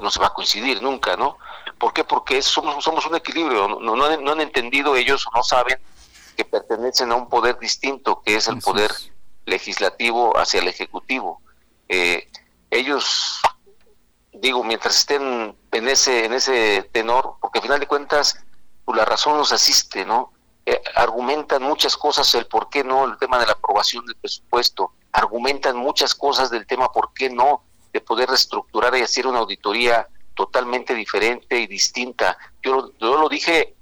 [0.00, 1.36] no se va a coincidir nunca, ¿no?
[1.80, 2.04] ¿Por qué?
[2.04, 5.78] Porque somos, somos un equilibrio, no, no, han, entendido ellos o no saben
[6.36, 8.92] que pertenecen a un poder distinto, que es el poder
[9.46, 11.40] legislativo hacia el ejecutivo.
[11.88, 12.28] Eh,
[12.70, 13.40] ellos,
[14.30, 18.44] digo, mientras estén en ese, en ese tenor, porque al final de cuentas,
[18.84, 20.34] pues, la razón nos asiste, ¿no?
[20.66, 24.92] Eh, argumentan muchas cosas el por qué no, el tema de la aprobación del presupuesto,
[25.12, 30.06] argumentan muchas cosas del tema por qué no, de poder reestructurar y hacer una auditoría
[30.34, 32.36] totalmente diferente y distinta.
[32.62, 33.74] Yo, yo lo dije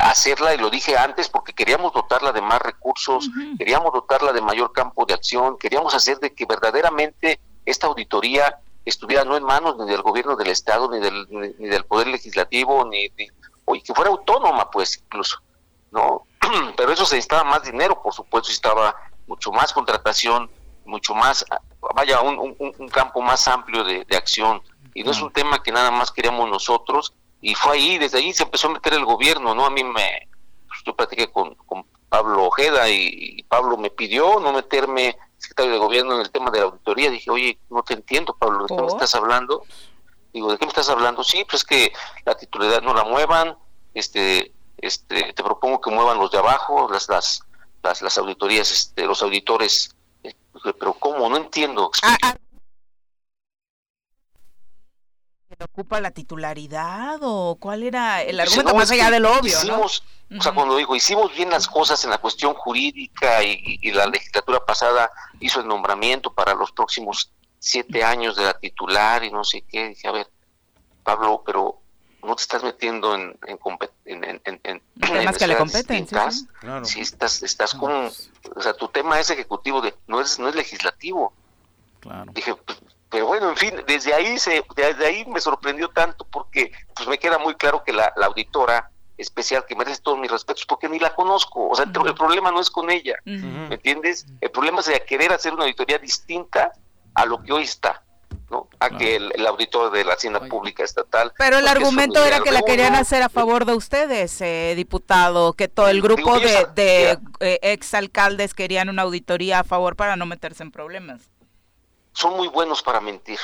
[0.00, 4.72] hacerla y lo dije antes porque queríamos dotarla de más recursos, queríamos dotarla de mayor
[4.72, 9.86] campo de acción, queríamos hacer de que verdaderamente esta auditoría estuviera no en manos ni
[9.86, 14.98] del gobierno del estado ni del ni, del poder legislativo ni, que fuera autónoma pues
[14.98, 15.38] incluso
[15.92, 16.26] no
[16.76, 18.94] pero eso se necesitaba más dinero por supuesto necesitaba
[19.28, 20.50] mucho más contratación
[20.84, 21.44] mucho más
[21.94, 24.60] vaya un, un, campo más amplio de acción
[24.94, 28.32] y no es un tema que nada más queríamos nosotros y fue ahí, desde ahí
[28.32, 29.66] se empezó a meter el gobierno, ¿no?
[29.66, 30.28] A mí me,
[30.68, 35.78] pues, yo platiqué con, con Pablo Ojeda y, Pablo me pidió no meterme, secretario de
[35.78, 38.82] gobierno, en el tema de la auditoría, dije, oye, no te entiendo, Pablo, ¿de qué
[38.82, 39.64] me estás hablando?
[40.32, 41.24] Digo, ¿de qué me estás hablando?
[41.24, 41.92] Sí, pues que
[42.24, 43.56] la titularidad no la muevan,
[43.94, 47.42] este, este, te propongo que muevan los de abajo, las, las,
[47.82, 49.94] las, las auditorías, este, los auditores,
[50.78, 51.28] pero ¿cómo?
[51.28, 51.90] No entiendo.
[52.02, 52.36] Ah, ah,
[55.62, 59.56] ocupa la titularidad o cuál era el argumento más allá del obvio?
[59.56, 60.02] Hicimos,
[60.36, 64.64] O sea, cuando digo, hicimos bien las cosas en la cuestión jurídica y, la legislatura
[64.64, 65.10] pasada
[65.40, 69.88] hizo el nombramiento para los próximos siete años de la titular y no sé qué,
[69.88, 70.28] dije, a ver,
[71.04, 71.80] Pablo, pero
[72.22, 73.58] no te estás metiendo en, en,
[74.44, 76.06] en, en, temas que le competen.
[76.84, 77.00] ¿sí?
[77.00, 78.10] estás, estás con,
[78.56, 81.32] o sea, tu tema es ejecutivo, de, no es, no es legislativo.
[82.00, 82.32] Claro.
[82.32, 82.78] Dije, pues,
[83.12, 87.18] pero bueno, en fin, desde ahí se, desde ahí me sorprendió tanto porque pues me
[87.18, 91.14] queda muy claro que la, auditora especial que merece todos mis respetos porque ni la
[91.14, 94.26] conozco, o sea, el, problema no es con ella, ¿me entiendes?
[94.40, 96.72] El problema es de querer hacer una auditoría distinta
[97.14, 98.02] a lo que hoy está.
[98.50, 98.68] ¿no?
[98.80, 101.32] a que el, auditor de la Hacienda Pública Estatal.
[101.38, 105.68] Pero el argumento era que la querían hacer a favor de ustedes, eh, diputado, que
[105.68, 110.62] todo el grupo de, de eh, exalcaldes querían una auditoría a favor para no meterse
[110.62, 111.30] en problemas
[112.12, 113.38] son muy buenos para mentir.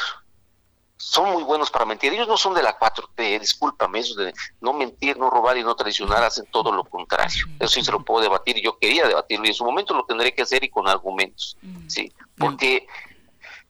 [0.96, 2.12] Son muy buenos para mentir.
[2.12, 5.76] Ellos no son de la 4T, discúlpame, eso de no mentir, no robar y no
[5.76, 7.46] traicionar, hacen todo lo contrario.
[7.60, 10.04] Eso sí se lo puedo debatir y yo quería debatirlo y en su momento lo
[10.04, 11.56] tendré que hacer y con argumentos.
[11.86, 12.86] Sí, porque,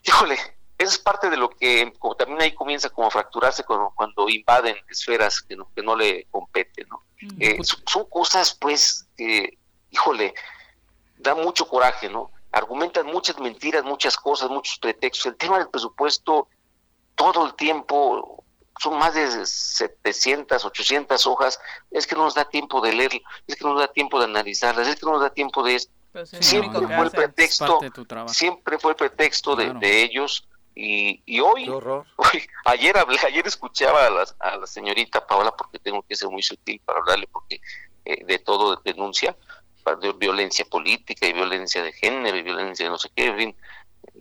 [0.05, 0.39] híjole,
[0.79, 5.43] es parte de lo que también ahí comienza como a fracturarse cuando, cuando invaden esferas
[5.43, 7.03] que no, que no le competen, ¿no?
[7.41, 9.59] Eh, son cosas, pues, que,
[9.91, 10.33] híjole,
[11.19, 12.31] da mucho coraje, ¿no?
[12.53, 15.27] Argumentan muchas mentiras, muchas cosas, muchos pretextos.
[15.27, 16.49] El tema del presupuesto,
[17.15, 18.45] todo el tiempo,
[18.79, 23.57] son más de 700, 800 hojas, es que no nos da tiempo de leer, es
[23.57, 25.93] que no nos da tiempo de analizarlas, es que no nos da tiempo de esto.
[26.41, 27.81] siempre fue el pretexto,
[28.27, 30.49] siempre fue el pretexto de, ellos.
[30.75, 31.69] Y, y hoy,
[32.67, 36.43] ayer hablé, ayer escuchaba a la, a la señorita Paola porque tengo que ser muy
[36.43, 37.61] sutil para hablarle porque
[38.09, 39.33] eh, de todo denuncia.
[39.33, 39.58] de
[39.97, 43.57] violencia política y violencia de género y violencia de no sé qué, en fin,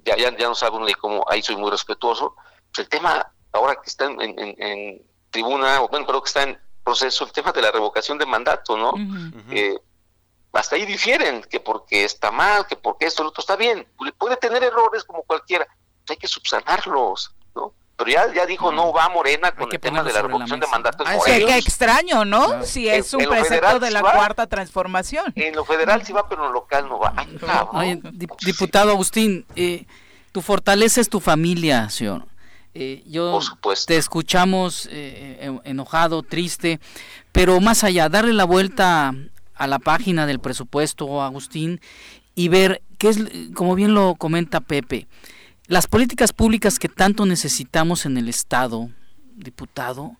[0.05, 2.35] ya, ya, ya no sabe uno de cómo, ahí soy muy respetuoso.
[2.73, 7.25] Pues el tema ahora que está en, tribuna, o bueno, creo que está en proceso,
[7.25, 8.93] el tema de la revocación de mandato, ¿no?
[9.51, 9.77] Eh,
[10.53, 13.87] hasta ahí difieren, que porque está mal, que porque esto, lo otro está bien,
[14.17, 17.73] puede tener errores como cualquiera, pues hay que subsanarlos, ¿no?
[17.97, 21.07] Pero ya, ya dijo no va Morena con el tema de la revocación de mandatos
[21.09, 22.63] ah, Qué extraño, ¿no?
[22.63, 25.33] Si es un precepto de la cuarta transformación.
[25.35, 27.13] En lo federal sí va, pero en lo local no va.
[28.45, 29.85] diputado Agustín, eh,
[30.31, 32.25] tu fortaleza es tu familia, señor.
[32.75, 33.39] Eh, yo
[33.87, 36.79] te escuchamos eh, enojado, triste,
[37.31, 39.15] pero más allá, darle la vuelta
[39.55, 41.81] a la página del presupuesto, Agustín,
[42.35, 43.17] y ver qué es,
[43.55, 45.07] como bien lo comenta Pepe,
[45.67, 48.89] las políticas públicas que tanto necesitamos en el Estado,
[49.35, 50.17] diputado,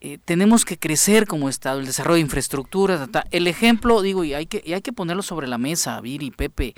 [0.00, 4.44] eh, tenemos que crecer como Estado, el desarrollo de infraestructuras, el ejemplo, digo, y hay
[4.44, 6.74] que, y hay que ponerlo sobre la mesa, Viri, Pepe,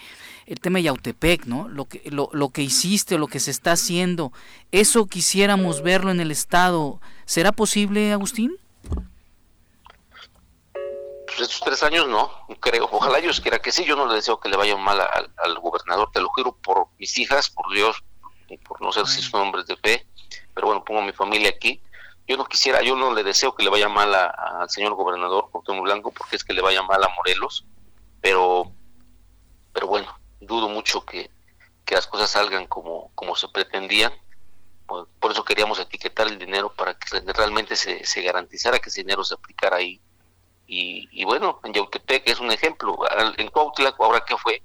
[0.47, 1.69] el tema de Yautepec, ¿no?
[1.69, 4.33] Lo que, lo, lo que hiciste, lo que se está haciendo,
[4.71, 8.53] eso quisiéramos verlo en el Estado, ¿será posible, Agustín?
[11.39, 12.31] Estos tres años no,
[12.61, 15.59] creo, ojalá Dios quiera que sí, yo no le deseo que le vaya mal al,
[15.59, 18.03] gobernador, te lo juro por mis hijas, por Dios,
[18.67, 20.07] por no ser si son hombres de fe,
[20.55, 21.83] pero bueno, pongo a mi familia aquí,
[22.27, 25.85] yo no quisiera, yo no le deseo que le vaya mal al señor gobernador Cuauhtémoc
[25.85, 27.65] Blanco porque es que le vaya mal a Morelos,
[28.21, 28.73] pero
[29.77, 31.31] pero bueno, dudo mucho que,
[31.91, 34.11] las cosas salgan como, como se pretendían.
[34.87, 39.23] Por, eso queríamos etiquetar el dinero para que realmente se, se garantizara que ese dinero
[39.23, 40.01] se aplicara ahí.
[40.67, 42.99] Y, y bueno, en Yautepec es un ejemplo.
[43.37, 44.63] En Cuautla, ahora que fue,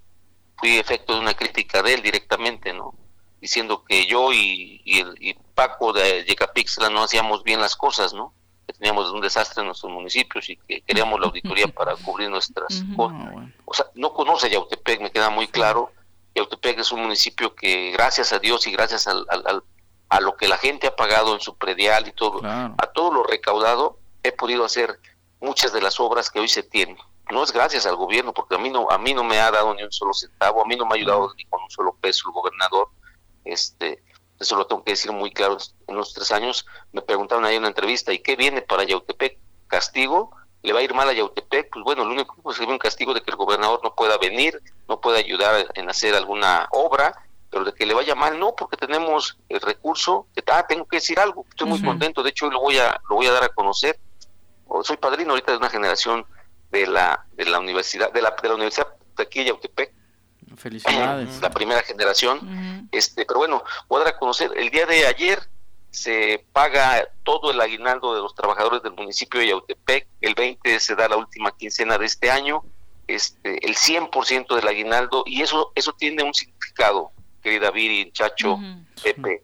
[0.57, 2.95] fui efecto de una crítica de él directamente, ¿no?
[3.41, 8.33] diciendo que yo y, el, Paco de Yecapixla no hacíamos bien las cosas, ¿no?
[8.65, 12.83] Que teníamos un desastre en nuestros municipios y que queríamos la auditoría para cubrir nuestras
[12.95, 13.33] cosas.
[13.65, 15.91] O sea, no conoce Yautepec, me queda muy claro.
[16.35, 19.25] Yautepec es un municipio que, gracias a Dios y gracias al,
[20.09, 23.23] a lo que la gente ha pagado en su predial y todo, a todo lo
[23.23, 24.99] recaudado, he podido hacer
[25.41, 26.97] muchas de las obras que hoy se tienen.
[27.29, 29.73] No es gracias al gobierno, porque a mí no, a mí no me ha dado
[29.73, 32.29] ni un solo centavo, a mí no me ha ayudado ni con un solo peso
[32.29, 32.89] el gobernador
[33.45, 34.03] este,
[34.39, 37.61] eso lo tengo que decir muy claro, en los tres años me preguntaron ahí en
[37.61, 39.37] una entrevista, ¿y qué viene para Yautepec?
[39.67, 40.31] ¿Castigo?
[40.63, 41.69] ¿Le va a ir mal a Yautepec?
[41.71, 44.61] Pues bueno, lo único que es un castigo de que el gobernador no pueda venir,
[44.87, 47.15] no pueda ayudar en hacer alguna obra,
[47.49, 51.19] pero de que le vaya mal, no, porque tenemos el recurso, ah, tengo que decir
[51.19, 53.49] algo, estoy muy contento, de hecho hoy lo voy a, lo voy a dar a
[53.49, 53.99] conocer,
[54.83, 56.25] soy padrino ahorita de una generación
[56.71, 59.93] de la, de la universidad, de la, de la universidad de aquí de Yautepec,
[60.57, 61.41] Felicidades.
[61.41, 62.87] La primera generación.
[62.91, 65.39] este Pero bueno, voy a conocer, el día de ayer
[65.89, 70.95] se paga todo el aguinaldo de los trabajadores del municipio de Yautepec, el 20 se
[70.95, 72.63] da la última quincena de este año,
[73.07, 77.11] este el 100% del aguinaldo, y eso eso tiene un significado,
[77.41, 78.57] querida Viri, Chacho,
[79.03, 79.43] Pepe.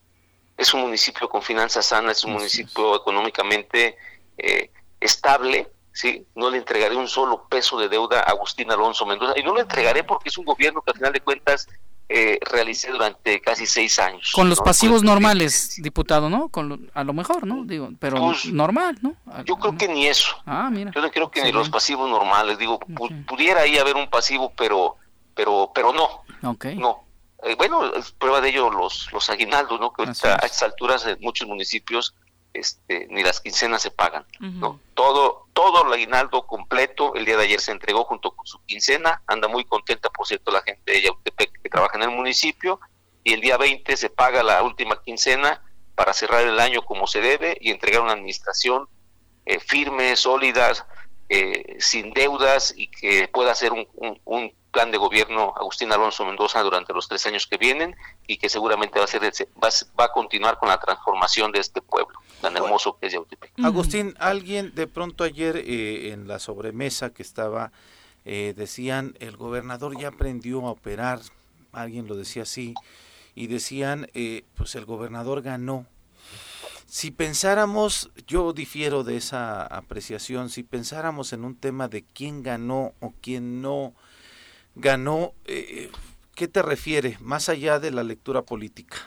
[0.55, 3.95] Es un municipio con finanzas sanas, es un municipio económicamente
[4.37, 6.25] eh, estable, ¿sí?
[6.35, 9.33] No le entregaré un solo peso de deuda a Agustín Alonso Mendoza.
[9.37, 11.67] Y no lo entregaré porque es un gobierno que al final de cuentas
[12.09, 14.31] eh, realicé durante casi seis años.
[14.33, 16.47] Con los pasivos normales, diputado, ¿no?
[16.47, 17.65] Con a lo mejor, ¿no?
[17.65, 19.15] Digo, pero pues, normal, ¿no?
[19.43, 20.35] Yo creo que ni eso.
[20.45, 20.91] Ah, mira.
[20.95, 22.57] Yo no creo que ni los pasivos normales.
[22.57, 22.79] Digo,
[23.27, 24.95] pudiera ahí haber un pasivo, pero
[25.35, 26.23] pero pero no.
[26.49, 26.65] Ok.
[26.75, 27.03] No.
[27.43, 29.91] Eh, bueno, prueba de ello los, los aguinaldos, ¿no?
[29.91, 32.15] Que a estas alturas en muchos municipios
[32.57, 34.25] este, ni las quincenas se pagan.
[34.39, 34.79] ¿no?
[34.93, 39.21] Todo, todo el aguinaldo completo, el día de ayer se entregó junto con su quincena,
[39.27, 42.79] anda muy contenta, por cierto, la gente de Yautepec que trabaja en el municipio,
[43.23, 45.61] y el día 20 se paga la última quincena
[45.95, 48.87] para cerrar el año como se debe y entregar una administración
[49.45, 50.71] eh, firme, sólida,
[51.29, 53.87] eh, sin deudas y que pueda hacer un,
[54.23, 57.95] un plan de gobierno Agustín Alonso Mendoza durante los tres años que vienen
[58.27, 61.81] y que seguramente va a, ser, va, va a continuar con la transformación de este
[61.81, 63.51] pueblo tan hermoso que es Yautepec.
[63.63, 67.71] Agustín, alguien de pronto ayer eh, en la sobremesa que estaba,
[68.25, 71.21] eh, decían, el gobernador ya aprendió a operar,
[71.71, 72.73] alguien lo decía así,
[73.35, 75.85] y decían, eh, pues el gobernador ganó.
[76.87, 82.93] Si pensáramos, yo difiero de esa apreciación, si pensáramos en un tema de quién ganó
[83.01, 83.93] o quién no,
[84.73, 85.91] ganó, eh,
[86.33, 88.97] ¿qué te refiere más allá de la lectura política?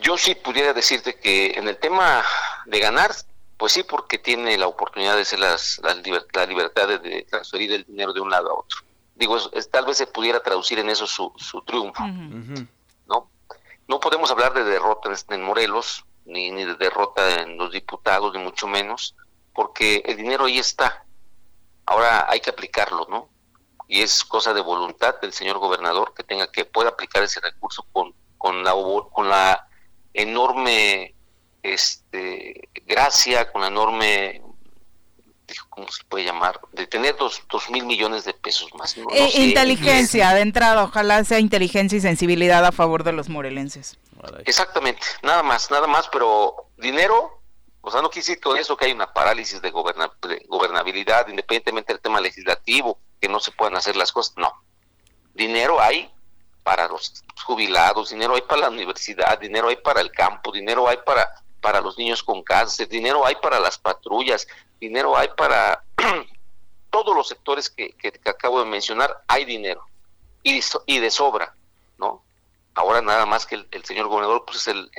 [0.00, 2.22] Yo sí pudiera decirte que en el tema
[2.66, 3.10] de ganar,
[3.56, 8.12] pues sí, porque tiene la oportunidad de ser las, la libertad de, transferir el dinero
[8.12, 8.80] de un lado a otro.
[9.14, 9.38] Digo,
[9.70, 12.04] tal vez se pudiera traducir en eso su, su triunfo,
[13.06, 13.30] ¿no?
[13.86, 18.42] No podemos hablar de derrota en Morelos, ni, ni de derrota en los diputados, ni
[18.42, 19.14] mucho menos,
[19.52, 21.04] porque el dinero ahí está.
[21.86, 23.28] Ahora hay que aplicarlo, ¿no?
[23.86, 27.84] Y es cosa de voluntad del señor gobernador que tenga que pueda aplicar ese recurso
[27.92, 28.72] con, con la
[29.12, 29.68] con la
[30.14, 31.14] enorme
[31.62, 34.42] este gracia, con la enorme
[35.68, 36.60] ¿cómo se puede llamar?
[36.72, 38.96] De tener dos, dos mil millones de pesos más.
[38.96, 43.98] Eh, inteligencia, de entrada, ojalá sea inteligencia y sensibilidad a favor de los morelenses.
[44.46, 47.44] Exactamente, nada más, nada más, pero dinero
[47.86, 52.00] o sea, no quise decir con eso que hay una parálisis de, gobernabilidad, independientemente del
[52.00, 54.34] tema legislativo, que no se puedan hacer las cosas.
[54.38, 54.50] No.
[55.34, 56.10] Dinero hay
[56.64, 60.96] para los jubilados, dinero hay para la universidad, dinero hay para el campo, dinero hay
[61.04, 64.48] para, para los niños con cáncer, dinero hay para las patrullas,
[64.80, 65.84] dinero hay para
[66.90, 69.86] todos los sectores que, que, acabo de mencionar, hay dinero
[70.42, 71.54] y, y de sobra,
[71.98, 72.24] ¿no?
[72.74, 74.90] Ahora nada más que el, señor gobernador pues es el,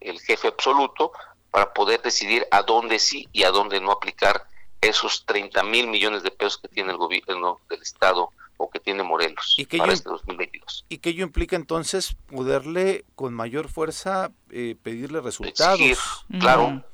[0.00, 1.12] el, jefe absoluto
[1.52, 4.44] para poder decidir a dónde sí y a dónde no aplicar
[4.80, 9.02] esos 30 mil millones de pesos que tiene el gobierno del Estado o que tiene
[9.02, 10.84] Morelos ¿Y que para este 2022.
[10.88, 16.24] ¿Y que ello implica entonces poderle con mayor fuerza eh, pedirle resultados?
[16.38, 16.84] claro.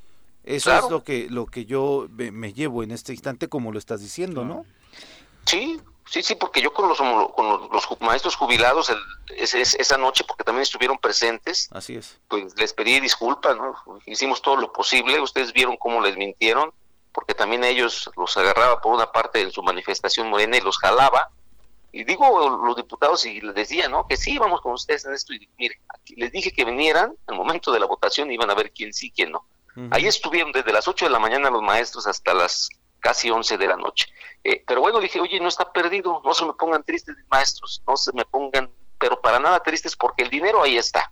[0.43, 4.01] Eso es lo que, lo que yo me, llevo en este instante, como lo estás
[4.01, 4.65] diciendo, ¿no?
[5.45, 5.79] Sí,
[6.09, 8.91] sí, sí, porque yo con los, con los, maestros jubilados
[9.37, 12.19] esa noche, porque también estuvieron presentes, así es.
[12.27, 13.75] Pues les pedí disculpas, ¿no?
[14.07, 16.71] Hicimos todo lo posible, ustedes vieron cómo les mintieron,
[17.11, 21.29] porque también ellos los agarraba por una parte en su manifestación morena y los jalaba.
[21.91, 24.07] Y digo los diputados y les decía, ¿no?
[24.07, 25.33] Que sí, vamos con ustedes en esto.
[25.33, 25.79] Y mire,
[26.15, 29.11] les dije que vinieran al momento de la votación y iban a ver quién sí,
[29.11, 29.45] quién no.
[29.91, 32.69] Ahí estuvieron desde las 8 de la mañana los maestros hasta las
[32.99, 34.07] casi 11 de la noche.
[34.43, 37.95] Eh, pero bueno, dije, oye, no está perdido, no se me pongan tristes maestros, no
[37.95, 38.69] se me pongan,
[38.99, 41.09] pero para nada tristes porque el dinero ahí está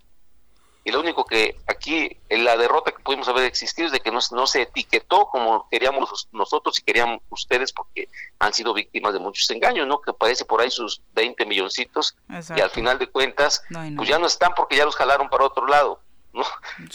[0.84, 4.10] y lo único que aquí, en la derrota que pudimos haber existido es de que
[4.10, 8.08] no, no se etiquetó como queríamos nosotros y querían ustedes porque
[8.38, 10.00] han sido víctimas de muchos engaños, ¿no?
[10.00, 12.16] Que parece por ahí sus 20 milloncitos
[12.56, 13.62] y al final de cuentas,
[13.96, 16.00] pues ya no están porque ya los jalaron para otro lado,
[16.32, 16.44] ¿no?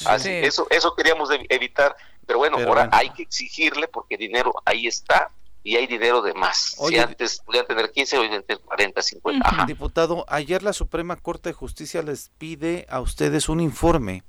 [0.06, 5.30] Así, eso, eso queríamos evitar, pero bueno, ahora hay que exigirle porque dinero ahí está
[5.64, 6.76] y hay dinero de más.
[6.88, 9.66] si antes podían tener 15, hoy tener 40, 50.
[9.66, 14.24] Diputado, ayer la Suprema Corte de Justicia les pide a ustedes un informe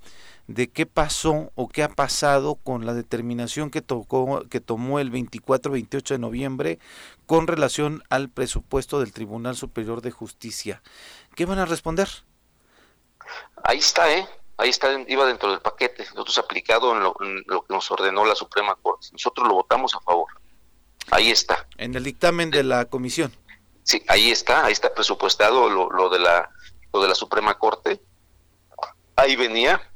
[0.46, 5.10] de qué pasó o qué ha pasado con la determinación que, tocó, que tomó el
[5.10, 6.78] 24-28 de noviembre
[7.26, 10.82] con relación al presupuesto del Tribunal Superior de Justicia.
[11.34, 12.08] ¿Qué van a responder?
[13.64, 14.28] Ahí está, ¿eh?
[14.56, 16.04] Ahí está, iba dentro del paquete.
[16.10, 19.08] Nosotros aplicado en lo, en lo que nos ordenó la Suprema Corte.
[19.12, 20.28] Nosotros lo votamos a favor.
[21.10, 21.66] Ahí está.
[21.76, 23.32] En el dictamen de la comisión.
[23.82, 26.50] Sí, ahí está, ahí está presupuestado lo, lo de la
[26.94, 28.00] lo de la Suprema Corte.
[29.16, 29.90] Ahí venía,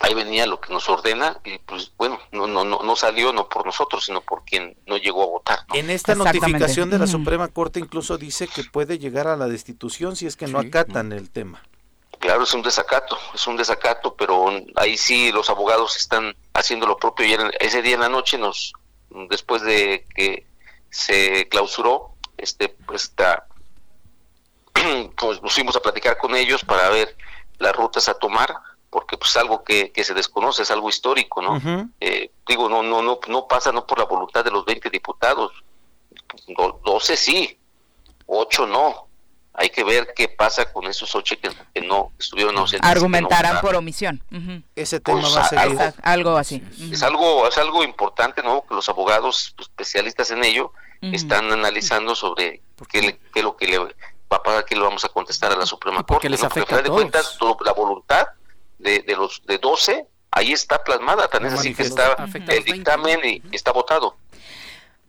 [0.00, 3.48] ahí venía lo que nos ordena y pues bueno, no no no, no salió no
[3.48, 5.58] por nosotros, sino por quien no llegó a votar.
[5.74, 10.16] En esta notificación de la Suprema Corte incluso dice que puede llegar a la destitución
[10.16, 11.62] si es que no acatan el tema.
[12.18, 16.98] Claro, es un desacato, es un desacato, pero ahí sí los abogados están haciendo lo
[16.98, 18.74] propio y ese día en la noche nos
[19.28, 20.46] después de que
[20.90, 23.14] se clausuró, este, pues,
[25.16, 27.16] pues nos fuimos a platicar con ellos para ver
[27.58, 28.54] las rutas a tomar,
[28.88, 31.60] porque pues algo que, que se desconoce, es algo histórico, ¿no?
[32.00, 35.52] eh, digo, no, no, no, no pasa no por la voluntad de los 20 diputados,
[36.84, 37.58] 12 sí,
[38.26, 39.09] 8 no,
[39.54, 42.88] hay que ver qué pasa con esos ocho que, no estuvieron ausentes.
[42.88, 44.22] Argumentarán por omisión.
[44.76, 46.62] Ese tema va a ser algo, así.
[46.92, 48.64] Es algo es algo importante, ¿no?
[48.66, 53.88] Que los abogados especialistas en ello están analizando sobre qué, qué, lo que le va
[54.30, 56.28] a pasar, qué le vamos a contestar a la Suprema Corte.
[56.28, 57.56] les afecta a todos.
[57.64, 58.26] la voluntad
[58.78, 62.16] de, de los de 12 ahí está plasmada, tan es así que está
[62.48, 64.16] el dictamen y está votado.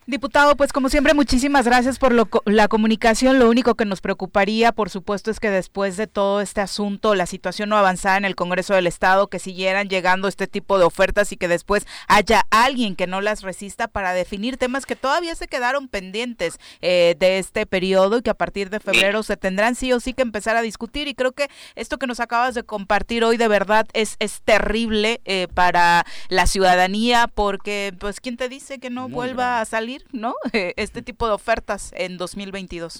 [0.08, 2.12] Diputado, pues como siempre, muchísimas gracias por
[2.46, 3.38] la comunicación.
[3.38, 7.28] Lo único que nos preocuparía, por supuesto, es que después de todo este asunto, la
[7.28, 11.32] situación no avanzara en el Congreso del Estado, que siguieran llegando este tipo de ofertas
[11.32, 15.48] y que después haya alguien que no las resista para definir temas que todavía se
[15.48, 19.94] quedaron pendientes eh, de este periodo y que a partir de febrero se tendrán sí
[19.94, 21.10] o sí que empezar a discutir.
[21.10, 25.22] Y creo que esto que nos acabas de compartir hoy de verdad es, es terrible
[25.26, 29.91] eh, para la ciudadanía, porque, pues, ¿quién te dice que no vuelva a salir?
[30.12, 30.36] ¿No?
[30.54, 32.98] Este tipo de ofertas en 2022.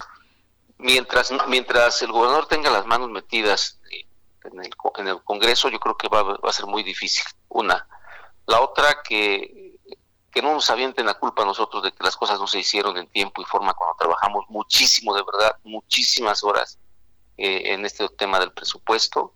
[0.78, 3.78] Mientras, mientras el gobernador tenga las manos metidas
[4.44, 7.24] en el, en el Congreso, yo creo que va, va a ser muy difícil.
[7.48, 7.86] Una.
[8.46, 9.78] La otra, que,
[10.32, 12.96] que no nos avienten la culpa a nosotros de que las cosas no se hicieron
[12.96, 16.78] en tiempo y forma cuando trabajamos muchísimo, de verdad, muchísimas horas
[17.36, 19.34] eh, en este tema del presupuesto.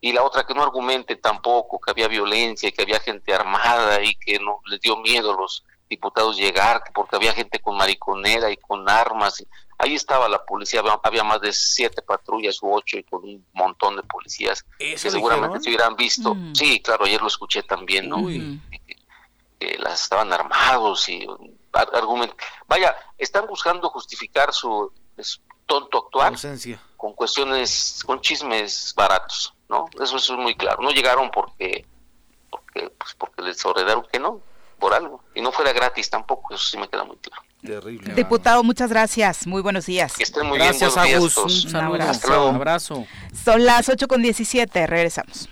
[0.00, 4.02] Y la otra, que no argumente tampoco que había violencia y que había gente armada
[4.02, 8.56] y que no les dio miedo los diputados llegar, porque había gente con mariconera y
[8.56, 9.44] con armas.
[9.78, 13.96] Ahí estaba la policía, había, más de siete patrullas u ocho y con un montón
[13.96, 16.34] de policías que seguramente se hubieran visto.
[16.34, 16.54] Mm.
[16.54, 18.26] Sí, claro, ayer lo escuché también, ¿no?
[18.26, 18.58] Que,
[19.78, 21.26] las estaban armados y
[21.72, 22.32] argument...
[22.68, 24.92] Vaya, están buscando justificar su
[25.66, 26.34] tonto actuar
[26.96, 29.86] con cuestiones, con chismes baratos, ¿no?
[30.00, 30.82] Eso, eso es muy claro.
[30.82, 31.86] No llegaron porque,
[32.50, 34.40] porque, pues porque les ordenaron que no,
[34.78, 35.22] por algo.
[35.34, 37.42] Y no fuera gratis tampoco, eso sí me queda muy claro.
[37.62, 38.14] Terrible.
[38.14, 39.46] Diputado, muchas gracias.
[39.46, 40.16] Muy buenos días.
[40.16, 41.16] Que estén muy Gracias, bien.
[41.16, 41.34] Agus.
[41.34, 42.50] Buenos Un.
[42.50, 43.06] Un abrazo.
[43.44, 45.48] Son las 8 con 17, regresamos.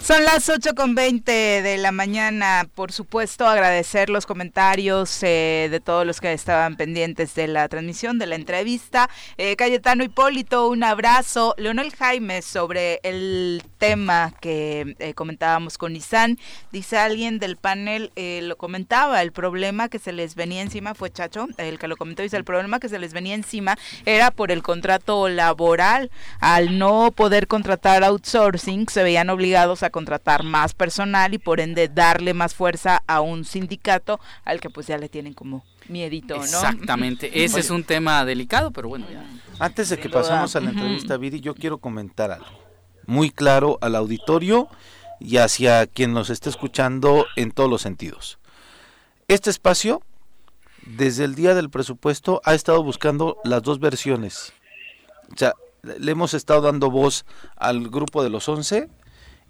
[0.00, 2.66] Son las 8 con 20 de la mañana.
[2.74, 8.18] Por supuesto, agradecer los comentarios eh, de todos los que estaban pendientes de la transmisión,
[8.18, 9.10] de la entrevista.
[9.36, 11.54] Eh, Cayetano Hipólito, un abrazo.
[11.58, 16.38] Leonel Jaime, sobre el tema que eh, comentábamos con Isan,
[16.72, 21.10] dice alguien del panel, eh, lo comentaba, el problema que se les venía encima, fue
[21.10, 24.52] Chacho, el que lo comentó, dice, el problema que se les venía encima era por
[24.52, 26.10] el contrato laboral.
[26.40, 31.88] Al no poder contratar outsourcing, se veían obligados a contratar más personal y por ende
[31.88, 36.42] darle más fuerza a un sindicato al que pues ya le tienen como miedito, ¿no?
[36.42, 37.30] Exactamente.
[37.44, 39.24] Ese es un tema delicado, pero bueno, ya.
[39.58, 42.70] Antes de que pasemos a la entrevista, Viri, yo quiero comentar algo
[43.06, 44.68] muy claro al auditorio
[45.18, 48.38] y hacia quien nos esté escuchando en todos los sentidos.
[49.28, 50.02] Este espacio,
[50.86, 54.52] desde el día del presupuesto, ha estado buscando las dos versiones.
[55.32, 57.24] O sea, le hemos estado dando voz
[57.56, 58.88] al grupo de los 11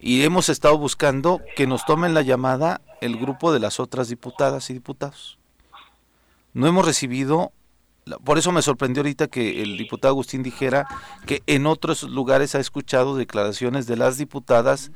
[0.01, 4.71] y hemos estado buscando que nos tomen la llamada el grupo de las otras diputadas
[4.71, 5.39] y diputados.
[6.53, 7.53] No hemos recibido
[8.25, 10.87] por eso me sorprendió ahorita que el diputado Agustín dijera
[11.27, 14.91] que en otros lugares ha escuchado declaraciones de las diputadas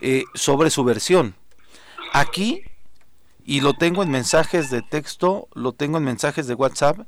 [0.00, 1.34] eh, sobre su versión.
[2.12, 2.62] Aquí,
[3.44, 7.00] y lo tengo en mensajes de texto, lo tengo en mensajes de WhatsApp,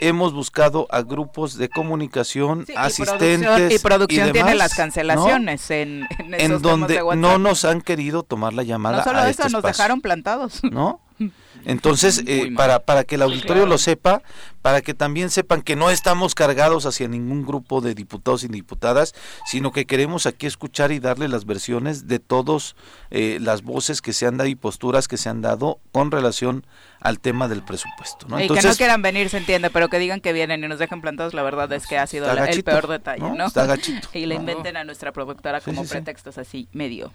[0.00, 4.72] hemos buscado a grupos de comunicación, Sí, y asistentes producción- y producción tiene demás, las
[4.72, 4.76] ¿no?
[4.76, 9.04] cancelaciones en, en, esos en donde de no nos han querido tomar la llamada No
[9.04, 9.68] solo a eso, este nos espacio.
[9.82, 10.60] dejaron plantados.
[10.64, 11.00] ¿no?
[11.64, 13.66] Entonces, eh, para, para que el auditorio claro.
[13.66, 14.22] lo sepa,
[14.62, 19.14] para que también sepan que no estamos cargados hacia ningún grupo de diputados y diputadas,
[19.46, 22.74] sino que queremos aquí escuchar y darle las versiones de todas
[23.10, 26.66] las voces que se han dado y posturas que se han dado con relación
[27.00, 28.26] al tema del presupuesto.
[28.28, 28.40] ¿no?
[28.40, 31.00] y que no quieran venir, se entiende, pero que digan que vienen y nos dejen
[31.00, 33.34] plantados, la verdad es que ha sido el peor detalle, ¿no?
[33.34, 33.46] ¿no?
[33.46, 34.08] Está gachito.
[34.14, 35.92] Y le inventen a nuestra productora Sí, como sí, sí.
[35.92, 37.12] pretextos así medio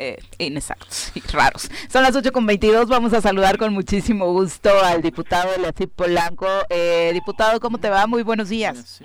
[0.00, 1.70] eh, inexactos y raros.
[1.92, 6.46] Son las 8 con 22, vamos a saludar con muchísimo gusto al diputado Elacip Polanco.
[6.70, 8.06] Eh, diputado, ¿cómo te va?
[8.06, 9.02] Muy buenos días.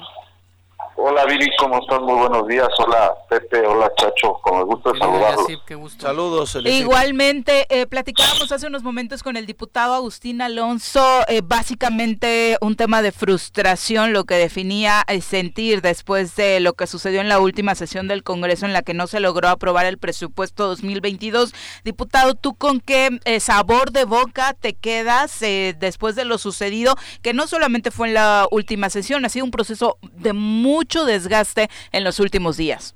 [0.97, 1.99] Hola Viri, ¿cómo estás?
[1.99, 2.69] Muy buenos días.
[2.80, 5.47] Hola Pepe, hola Chacho, con el gusto de saludarlos.
[5.47, 6.07] Yacib, qué gusto.
[6.07, 6.57] Saludos.
[6.63, 13.01] Igualmente, eh, platicábamos hace unos momentos con el diputado Agustín Alonso, eh, básicamente un tema
[13.01, 17.76] de frustración, lo que definía eh, sentir después de lo que sucedió en la última
[17.76, 21.53] sesión del Congreso en la que no se logró aprobar el presupuesto 2022.
[21.84, 26.95] Diputado, ¿tú con qué eh, sabor de boca te quedas eh, después de lo sucedido,
[27.22, 31.70] que no solamente fue en la última sesión, ha sido un proceso de mucho desgaste
[31.91, 32.95] en los últimos días?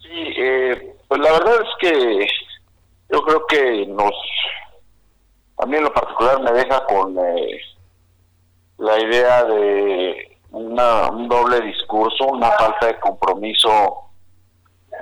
[0.00, 2.26] Sí, eh, pues la verdad es que
[3.10, 4.14] yo creo que nos,
[5.58, 7.60] a mí en lo particular me deja con eh,
[8.78, 14.02] la idea de una, un doble discurso, una falta de compromiso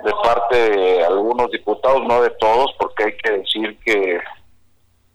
[0.03, 4.19] de parte de algunos diputados, no de todos, porque hay que decir que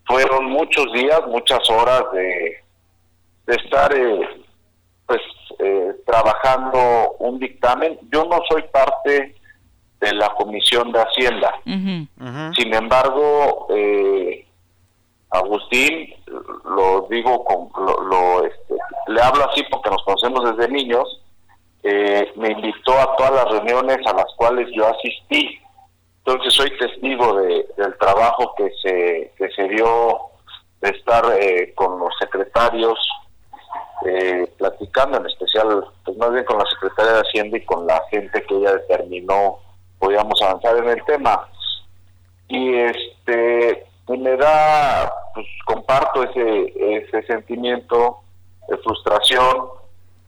[0.07, 2.65] fueron muchos días, muchas horas de,
[3.47, 4.40] de estar eh,
[5.11, 5.23] pues
[5.59, 7.99] eh, trabajando un dictamen.
[8.13, 9.35] Yo no soy parte
[10.01, 11.53] de la Comisión de Hacienda.
[11.65, 14.47] Sin embargo, eh,
[15.31, 16.15] Agustín,
[16.65, 18.75] lo digo, con, lo, lo, este,
[19.09, 21.21] le hablo así porque nos conocemos desde niños,
[21.83, 25.59] eh, me invitó a todas las reuniones a las cuales yo asistí.
[26.25, 30.19] Entonces soy testigo de, del trabajo que se, que se dio
[30.83, 32.97] de estar eh, con los secretarios,
[34.07, 38.03] eh, platicando en especial, pues más bien con la secretaria de Hacienda y con la
[38.11, 39.59] gente que ella determinó
[39.99, 41.49] podíamos avanzar en el tema.
[42.49, 48.19] Y este y me da, pues comparto ese, ese sentimiento
[48.69, 49.69] de frustración,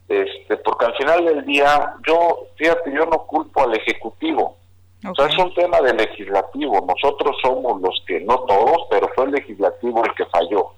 [0.07, 4.57] este porque al final del día, yo, fíjate, yo no culpo al Ejecutivo.
[5.05, 6.79] O sea, es un tema del legislativo.
[6.87, 10.71] Nosotros somos los que, no todos, pero fue el legislativo el que falló.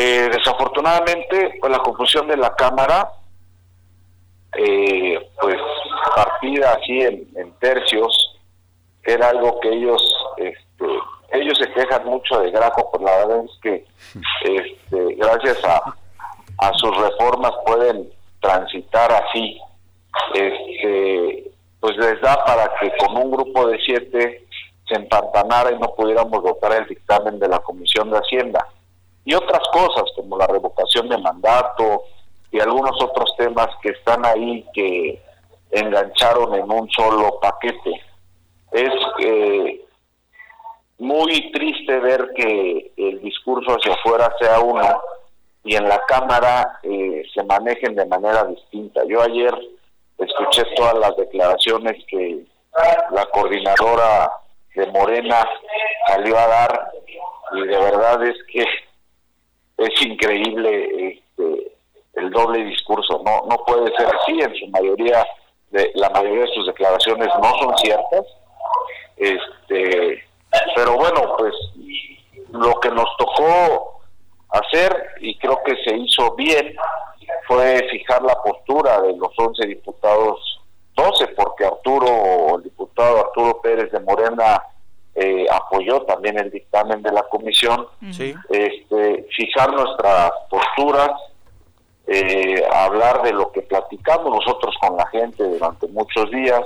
[0.00, 3.10] Eh, desafortunadamente, pues la confusión de la Cámara,
[4.56, 5.56] eh, pues
[6.14, 8.38] partida así en, tercios,
[9.02, 10.00] era algo que ellos,
[10.36, 10.86] este,
[11.32, 13.84] ellos se quejan mucho de Graco, pues la verdad es que
[14.44, 15.96] este, gracias a,
[16.58, 18.08] a sus reformas pueden
[18.40, 19.60] transitar así.
[20.32, 21.50] Este,
[21.80, 24.46] pues les da para que con un grupo de siete
[24.86, 28.64] se empantanara y no pudiéramos votar el dictamen de la Comisión de Hacienda.
[29.28, 32.04] Y otras cosas como la revocación de mandato
[32.50, 35.22] y algunos otros temas que están ahí que
[35.70, 37.92] engancharon en un solo paquete.
[38.72, 39.84] Es eh,
[40.96, 44.98] muy triste ver que el discurso hacia afuera sea uno
[45.62, 49.02] y en la Cámara eh, se manejen de manera distinta.
[49.06, 49.52] Yo ayer
[50.16, 52.46] escuché todas las declaraciones que
[53.10, 54.32] la coordinadora
[54.74, 55.46] de Morena
[56.06, 56.92] salió a dar
[57.52, 58.64] y de verdad es que
[59.78, 61.72] es increíble este,
[62.14, 63.22] el doble discurso.
[63.24, 64.40] No no puede ser así.
[64.40, 65.26] En su mayoría
[65.70, 68.26] de la mayoría de sus declaraciones no son ciertas.
[69.16, 70.22] Este,
[70.74, 71.54] pero bueno, pues
[72.50, 74.00] lo que nos tocó
[74.50, 76.74] hacer y creo que se hizo bien
[77.46, 80.60] fue fijar la postura de los 11 diputados,
[80.94, 84.62] 12 porque Arturo, el diputado Arturo Pérez de Morena
[85.14, 91.10] eh, apoyó también el dictamen de la comisión, este, fijar nuestras posturas,
[92.06, 96.62] eh, hablar de lo que platicamos nosotros con la gente durante muchos días,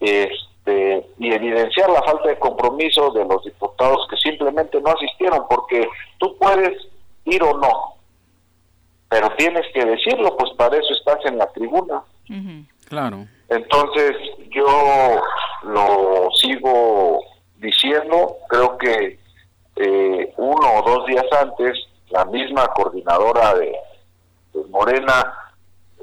[0.00, 5.86] este, y evidenciar la falta de compromiso de los diputados que simplemente no asistieron, porque
[6.18, 6.76] tú puedes
[7.26, 7.94] ir o no,
[9.08, 12.02] pero tienes que decirlo, pues para eso estás en la tribuna.
[12.88, 13.26] Claro.
[13.48, 14.16] Entonces
[14.50, 15.20] yo
[15.62, 17.20] lo sigo
[17.58, 19.18] diciendo, creo que
[19.76, 21.78] eh, uno o dos días antes
[22.10, 23.74] la misma coordinadora de,
[24.70, 25.34] Morena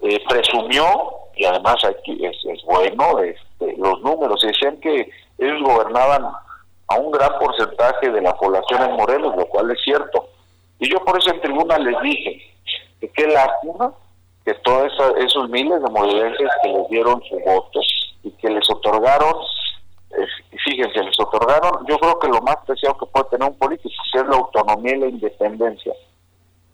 [0.04, 0.86] eh, presumió,
[1.36, 5.10] y además aquí es, es bueno, este, los números, decían que
[5.40, 6.24] ellos gobernaban
[6.88, 10.30] a un gran porcentaje de la población en Morelos, lo cual es cierto.
[10.78, 12.42] Y yo por eso en tribuna les dije,
[13.00, 13.94] que qué lástima
[14.46, 17.80] que todos esos miles de morelenses que les dieron su voto
[18.24, 19.34] y que les otorgaron,
[20.64, 24.28] fíjense, les otorgaron, yo creo que lo más preciado que puede tener un político es
[24.28, 25.94] la autonomía y la independencia.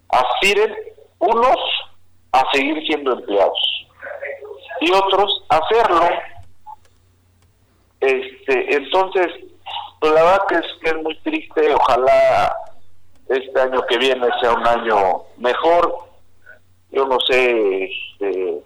[0.10, 0.76] Aspiren
[1.20, 1.58] unos
[2.32, 3.88] a seguir siendo empleados
[4.82, 6.10] y otros a hacerlo.
[8.00, 9.28] Este, entonces,
[10.00, 12.56] pues, la verdad que es, que es muy triste, ojalá
[13.28, 16.10] este año que viene sea un año mejor,
[16.92, 18.64] yo no sé este,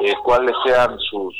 [0.00, 1.34] eh, cuáles sean sus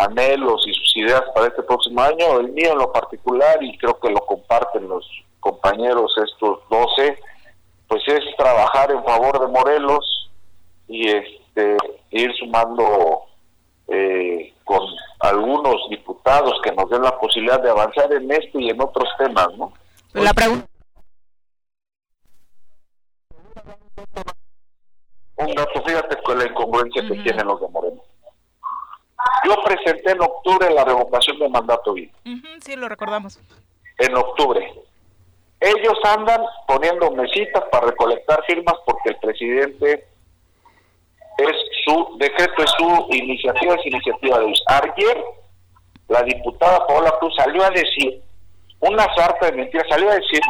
[0.00, 2.40] anhelos y sus ideas para este próximo año.
[2.40, 5.06] El mío en lo particular, y creo que lo comparten los
[5.40, 7.18] compañeros estos 12,
[7.88, 10.30] pues es trabajar en favor de Morelos
[10.88, 11.76] y este
[12.10, 13.22] ir sumando
[13.88, 14.80] eh, con
[15.20, 19.48] algunos diputados que nos den la posibilidad de avanzar en este y en otros temas,
[19.56, 19.72] ¿no?
[20.14, 20.66] La pregunta
[25.40, 28.02] un dato, fíjate con la incongruencia que tienen los de Moreno.
[29.44, 32.10] Yo presenté en octubre la revocación de mandato bien.
[32.60, 33.40] sí, lo recordamos.
[33.98, 34.72] En octubre.
[35.60, 40.06] Ellos andan poniendo mesitas para recolectar firmas porque el presidente
[41.36, 44.62] es su decreto, es su iniciativa, es iniciativa de ellos.
[44.66, 45.24] Ayer,
[46.08, 48.22] la diputada Paola Cruz salió a decir
[48.80, 50.40] una sarta de mentiras, salió a decir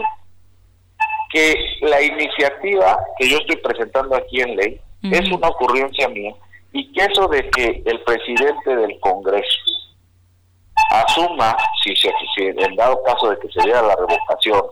[1.33, 6.35] que la iniciativa que yo estoy presentando aquí en ley es una ocurrencia mía
[6.73, 9.59] y que eso de que el presidente del Congreso
[10.91, 14.63] asuma, si, se, si en dado caso de que se diera la revocación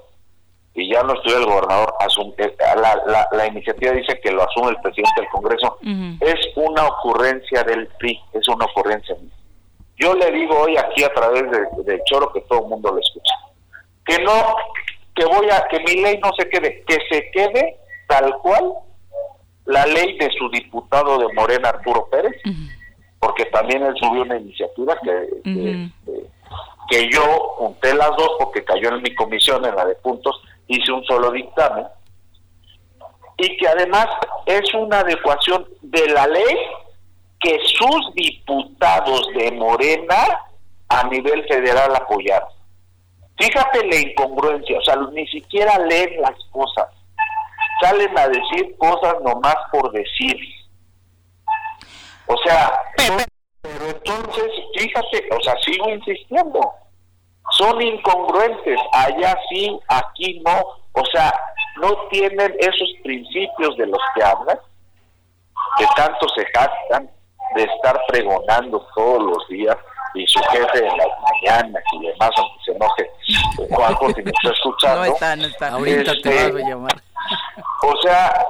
[0.75, 4.71] y ya no estuviera el gobernador, asume, eh, la, la, iniciativa dice que lo asume
[4.71, 5.79] el presidente del Congreso,
[6.21, 9.17] es una ocurrencia del PRI, es una ocurrencia.
[9.97, 13.01] Yo le digo hoy aquí a través de, de Choro que todo el mundo lo
[13.01, 13.35] escucha,
[14.07, 14.33] que no
[15.17, 17.77] que voy a que mi ley no se quede, que se quede
[18.07, 18.73] tal cual
[19.69, 22.41] la ley de su diputado de Morena Arturo Pérez,
[23.21, 25.91] porque también él subió una iniciativa que,
[26.91, 27.21] que, yo
[27.59, 31.31] junté las dos porque cayó en mi comisión en la de puntos, hice un solo
[31.31, 31.87] dictamen
[33.37, 34.07] y que además
[34.47, 36.57] es una adecuación de la ley
[37.39, 40.47] que sus diputados de Morena
[40.89, 42.49] a nivel federal apoyaron.
[43.39, 46.89] Fíjate la incongruencia, o sea, ni siquiera leen las cosas.
[47.81, 50.37] Salen a decir cosas nomás por decir.
[52.27, 52.79] O sea,
[53.63, 56.61] pero entonces, fíjate, o sea, sigo insistiendo.
[57.51, 60.61] Son incongruentes, allá sí, aquí no.
[60.93, 61.33] O sea,
[61.81, 64.59] no tienen esos principios de los que hablan,
[65.79, 67.11] que tanto se jactan
[67.55, 69.77] de estar pregonando todos los días
[70.15, 73.11] y su jefe en las mañanas y demás, aunque se enoje
[73.71, 75.01] Juanjo si me está escuchando.
[75.01, 75.69] No está, no está.
[75.69, 77.03] Ahorita te este, vas a llamar.
[77.83, 78.47] O sea,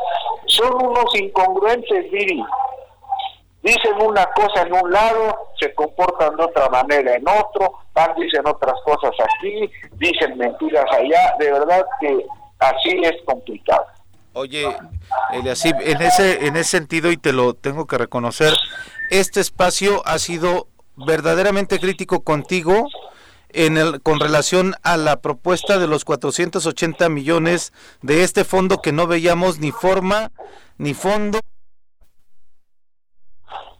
[0.47, 2.45] son unos incongruentes, Viri.
[3.63, 8.47] Dicen una cosa en un lado, se comportan de otra manera en otro, van, dicen
[8.47, 11.35] otras cosas aquí, dicen mentiras allá.
[11.39, 12.25] De verdad que
[12.61, 13.85] así es complicado.
[14.35, 14.69] Oye,
[15.33, 18.55] Eliasib, en ese, en ese sentido, y te lo tengo que reconocer,
[19.11, 20.68] este espacio ha sido
[21.07, 22.89] verdaderamente crítico contigo
[23.51, 27.73] en el, con relación a la propuesta de los 480 millones
[28.03, 30.31] de este fondo que no veíamos ni forma
[30.77, 31.41] ni fondo.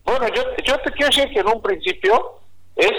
[0.05, 2.41] Bueno, yo, yo te quiero decir que en un principio
[2.77, 2.93] es,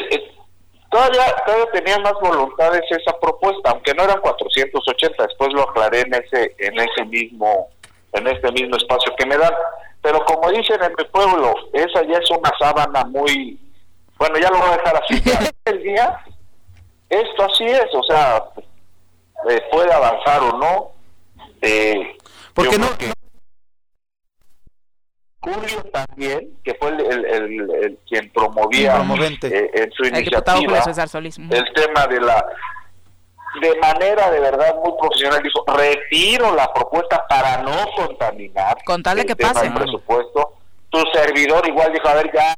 [0.91, 6.13] todavía, todavía tenía más voluntades esa propuesta, aunque no eran 480, después lo aclaré en
[6.13, 7.69] ese, en ese mismo,
[8.13, 9.53] en este mismo espacio que me dan.
[10.01, 13.59] Pero como dicen en mi pueblo, esa ya es una sábana muy,
[14.19, 15.23] bueno, ya lo voy a dejar así.
[15.65, 16.23] el día,
[17.09, 18.43] esto así es, o sea,
[19.49, 20.91] eh, puede avanzar o no.
[21.61, 22.17] Eh,
[22.53, 22.87] Porque no,
[25.41, 29.01] Julio también, que fue el, el, quien promovía
[29.43, 30.83] eh, en su iniciativa
[31.49, 32.45] el tema de la
[33.61, 39.17] de manera de verdad muy profesional dijo retiro la propuesta para no contaminar con tal
[39.17, 40.53] de que pase el presupuesto
[40.89, 42.53] tu servidor igual dijo a ver ya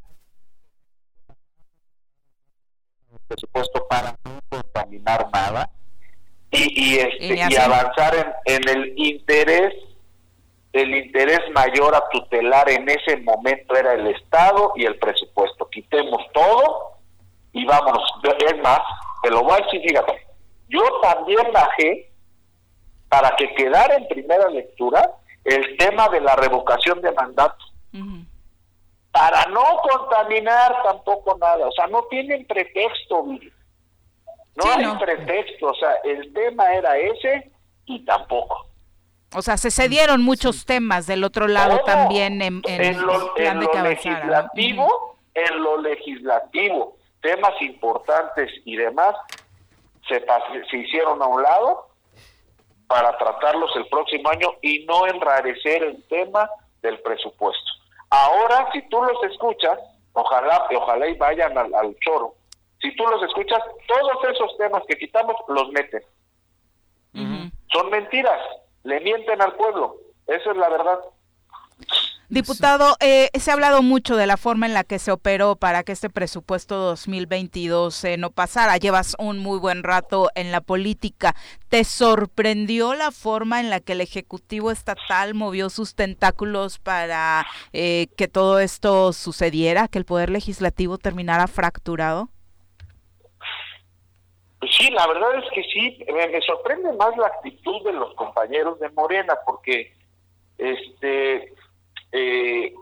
[3.32, 5.70] presupuesto para no contaminar nada
[6.52, 9.74] y, y, este, y avanzar en, en el interés
[10.74, 15.70] el interés mayor a tutelar en ese momento era el Estado y el presupuesto.
[15.70, 16.98] Quitemos todo
[17.52, 18.04] y vámonos.
[18.24, 18.80] Es más,
[19.22, 20.26] te lo voy a decir, fíjate,
[20.70, 22.12] yo también bajé
[23.10, 25.12] para que quedara en primera lectura
[25.44, 27.66] el tema de la revocación de mandato.
[29.12, 31.68] Para no contaminar tampoco nada.
[31.68, 33.26] O sea, no tienen pretexto.
[34.56, 35.68] No hay pretexto.
[35.68, 37.52] O sea, el tema era ese
[37.86, 38.68] y tampoco.
[39.34, 43.34] O sea, se cedieron muchos temas del otro lado también en, en, lo,
[43.82, 49.16] legislativo, en lo legislativo, temas importantes y demás
[50.08, 50.22] se,
[50.70, 51.88] se hicieron a un lado
[52.88, 56.50] para tratarlos el próximo año y no enrarecer el tema
[56.82, 57.72] del presupuesto.
[58.12, 59.80] Ahora, si tú los escuchas,
[60.14, 62.36] ojalá, ojalá y vayan al, al choro,
[62.80, 66.02] si tú los escuchas, todos esos temas que quitamos los meten.
[67.74, 68.42] Son mentiras
[68.84, 69.98] le mienten al pueblo.
[70.28, 71.00] Esa es la verdad.
[72.32, 75.84] Diputado, eh, se ha hablado mucho de la forma en la que se operó para
[75.84, 78.78] que este presupuesto 2022 eh, no pasara.
[78.78, 81.36] Llevas un muy buen rato en la política.
[81.68, 88.08] ¿Te sorprendió la forma en la que el Ejecutivo Estatal movió sus tentáculos para eh,
[88.16, 92.30] que todo esto sucediera, que el Poder Legislativo terminara fracturado?
[94.62, 98.80] Pues sí, la verdad es que sí, me, sorprende más la actitud de los compañeros
[98.80, 99.94] de Morena, porque
[100.58, 101.54] este
[102.12, 102.74] eh,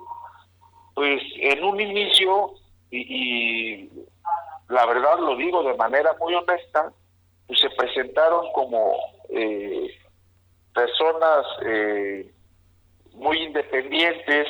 [0.94, 2.54] pues en un inicio,
[2.92, 3.90] y,
[4.70, 6.92] la verdad lo digo de manera muy honesta,
[7.48, 8.96] pues se presentaron como
[9.30, 9.90] eh,
[10.74, 12.32] personas eh,
[13.14, 14.48] muy independientes,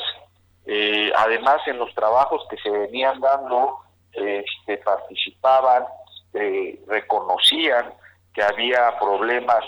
[1.16, 3.80] además en los trabajos que se venían dando,
[4.14, 5.86] este, participaban
[6.34, 7.92] eh, reconocían
[8.36, 9.64] que había problemas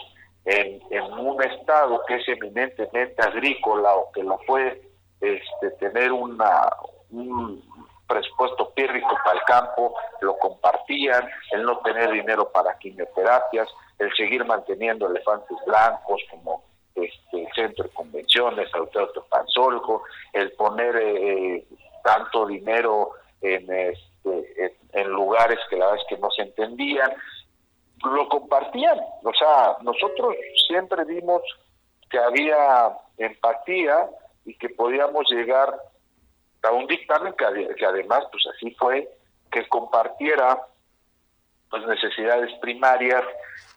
[0.46, 0.80] en,
[1.18, 4.91] un estado que es eminentemente agrícola o que lo puede
[5.22, 6.70] este, tener una,
[7.12, 7.64] un
[8.08, 13.70] presupuesto pírrico para el campo, lo compartían, el no tener dinero para quimioterapias,
[14.00, 16.64] el seguir manteniendo elefantes blancos como
[16.96, 20.04] este, el centro de convenciones, el Panzolco,
[20.34, 21.66] el poner eh,
[22.04, 23.12] tanto dinero
[23.42, 27.14] en, este, en lugares que la verdad es que no se entendían,
[28.04, 29.00] lo compartían.
[29.24, 30.36] O sea, nosotros
[30.68, 31.42] siempre vimos
[32.10, 34.10] que había empatía
[34.46, 35.74] y que podíamos llegar
[36.64, 39.10] a un dictamen que, además, pues así fue,
[39.52, 40.62] que compartiera
[41.72, 43.24] las necesidades primarias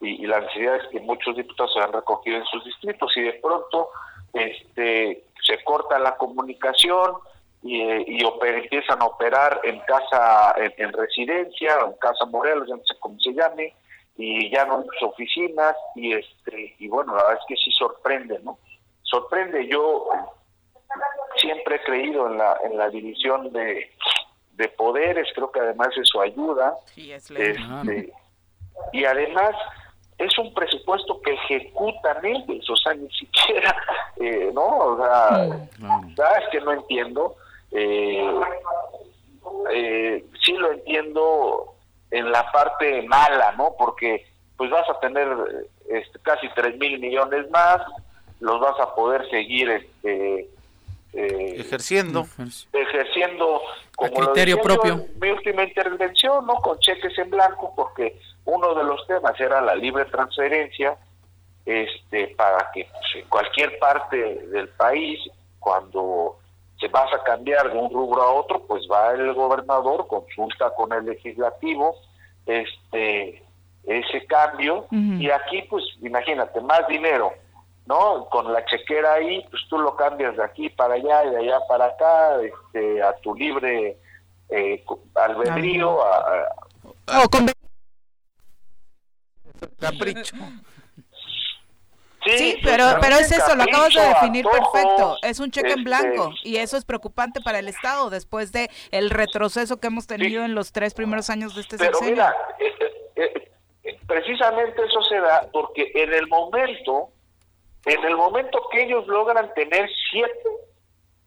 [0.01, 3.89] y, las necesidades que muchos diputados se han recogido en sus distritos y de pronto
[4.33, 7.17] este se corta la comunicación,
[7.65, 12.95] y, y empiezan a operar en casa, en, residencia, en casa Morelos, ya no sé
[13.01, 13.75] cómo se llame,
[14.17, 17.71] y ya no en sus oficinas, y este y bueno, la verdad es que sí
[17.73, 18.59] sorprende, ¿no?
[19.03, 20.09] Sorprende, yo
[21.37, 23.91] siempre he creído en la, en la división de,
[24.53, 26.77] de poderes, creo que además eso ayuda.
[26.97, 28.13] este,
[28.93, 29.55] y además
[30.19, 33.77] es un presupuesto que ejecutan ellos, o sea, ni siquiera,
[34.21, 34.79] eh, ¿no?
[34.79, 35.69] O sea,
[36.17, 37.37] ¿sabes que no entiendo?
[37.75, 38.41] eh,
[39.73, 41.75] eh, sí lo entiendo
[42.11, 43.75] en la parte mala, ¿no?
[43.77, 44.27] Porque
[44.57, 45.29] pues vas a tener
[45.91, 47.83] este, casi 3 mil millones más,
[48.41, 50.49] los vas a poder seguir este,
[51.15, 52.27] eh, ejerciendo.
[52.73, 53.61] Ejerciendo
[53.97, 55.07] como criterio propio.
[55.21, 59.75] mi última intervención no con cheques en blanco porque uno de los temas era la
[59.75, 60.97] libre transferencia
[61.65, 65.21] este para que pues, en cualquier parte del país
[65.61, 66.39] cuando
[66.79, 70.93] se vas a cambiar de un rubro a otro, pues va el gobernador, consulta con
[70.93, 71.95] el legislativo,
[72.45, 73.43] este
[73.85, 74.87] ese cambio.
[74.91, 77.33] Y aquí pues imagínate más dinero
[77.87, 81.39] no con la chequera ahí pues tú lo cambias de aquí para allá y de
[81.39, 83.99] allá para acá este a tu libre
[84.49, 84.85] eh,
[85.15, 86.49] albedrío a,
[89.79, 90.37] capricho.
[92.25, 95.17] Sí, pero, pero es eso, lo acabas de definir perfecto.
[95.23, 98.71] Es un cheque en este, blanco y eso es preocupante para el Estado después de
[98.93, 102.73] el retroceso que hemos tenido en los tres primeros años de este pero Mira, eh,
[103.17, 103.51] eh,
[103.85, 107.11] eh, precisamente eso se da porque en el momento,
[107.87, 110.51] en el momento que ellos logran tener siete,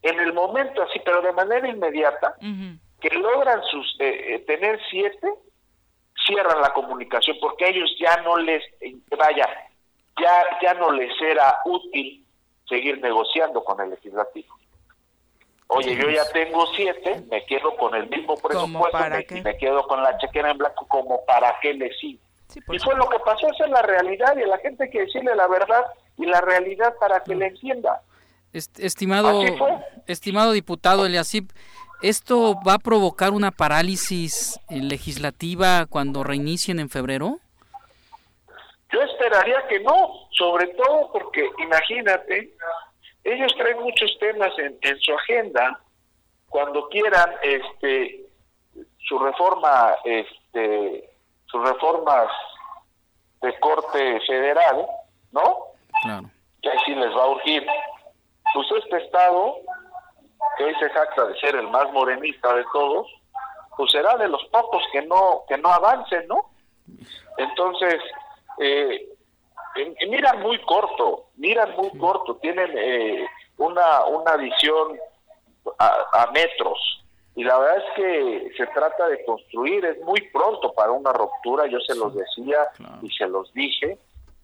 [0.01, 2.35] en el momento así, pero de manera inmediata,
[2.99, 3.97] que logran sus
[4.45, 5.27] tener siete,
[6.25, 8.63] cierran la comunicación porque ellos ya no les,
[9.17, 9.47] vaya,
[10.19, 12.25] ya, ya no les era útil
[12.67, 14.55] seguir negociando con el legislativo.
[15.69, 20.01] Oye, yo ya tengo siete, me quedo con el mismo presupuesto me, me quedo con
[20.01, 22.21] la chequera en blanco, como para qué le sigo.
[22.71, 25.35] y fue lo que pasó, esa es la realidad y la gente hay que decirle
[25.35, 25.85] la verdad
[26.17, 28.01] y la realidad para que le entienda.
[28.51, 29.41] estimado,
[30.07, 31.51] estimado diputado Eliasip,
[32.01, 37.39] ¿esto va a provocar una parálisis legislativa cuando reinicien en febrero?
[38.91, 42.53] Yo esperaría que no, sobre todo porque imagínate,
[43.23, 45.81] ellos traen muchos temas en, su agenda
[46.49, 48.23] cuando quieran este
[48.99, 51.09] su reforma este
[51.45, 52.27] sus reformas
[53.41, 54.85] de corte federal,
[55.31, 55.66] ¿no?
[56.03, 56.29] Claro.
[56.61, 57.65] Que así les va a urgir.
[58.53, 59.57] Pues este estado,
[60.57, 63.07] que hoy se jacta de ser el más morenista de todos,
[63.75, 66.51] pues será de los pocos que no que no avancen, ¿no?
[67.37, 68.01] Entonces,
[68.59, 69.09] eh,
[70.09, 74.97] miran muy corto, miran muy corto, tienen eh, una, una visión
[75.79, 77.03] a, metros.
[77.35, 81.67] Y la verdad es que se trata de construir, es muy pronto para una ruptura,
[81.67, 82.57] yo se los decía
[83.03, 83.99] y se los dije,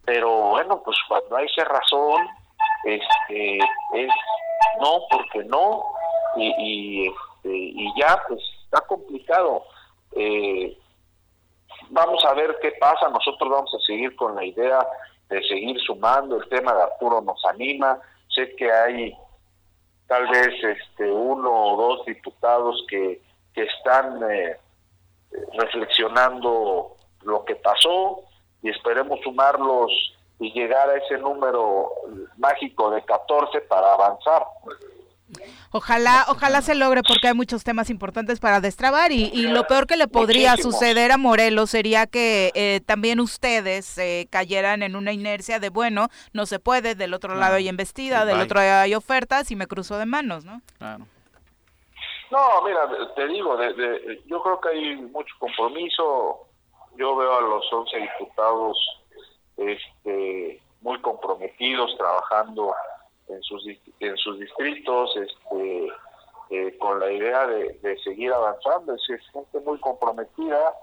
[0.05, 2.27] pero bueno, pues cuando hay razón
[2.83, 4.11] este, es
[4.79, 5.83] no, porque no,
[6.35, 9.63] y, y, este, y ya, pues está complicado.
[10.15, 10.77] Eh,
[11.89, 14.85] vamos a ver qué pasa, nosotros vamos a seguir con la idea
[15.29, 17.99] de seguir sumando, el tema de Arturo nos anima,
[18.29, 19.15] sé que hay
[20.07, 23.21] tal vez este uno o dos diputados que,
[23.53, 24.57] que están eh,
[25.53, 28.21] reflexionando lo que pasó
[28.63, 29.91] y esperemos sumarlos
[30.39, 31.89] y llegar a ese número
[32.37, 34.43] mágico de 14 para avanzar.
[35.71, 39.97] Ojalá, ojalá se logre porque hay muchos temas importantes para destrabar y, lo peor que
[39.97, 45.59] le podría suceder a Morelos sería que eh, también ustedes eh, cayeran en una inercia
[45.59, 49.49] de bueno, no se puede, del otro lado hay embestida, del otro lado hay ofertas
[49.49, 50.61] y me cruzo de manos, ¿no?
[50.77, 51.07] Claro.
[52.29, 52.81] No, mira,
[53.15, 53.57] te digo,
[54.25, 56.47] yo creo que hay mucho compromiso.
[56.97, 58.77] Yo veo a los 11 diputados
[59.57, 62.73] este, muy comprometidos, trabajando
[63.27, 63.65] en sus,
[63.99, 65.87] en sus distritos, este,
[66.49, 68.95] eh, con la idea de, seguir avanzando.
[68.95, 69.01] Es,
[69.31, 70.73] gente muy comprometida,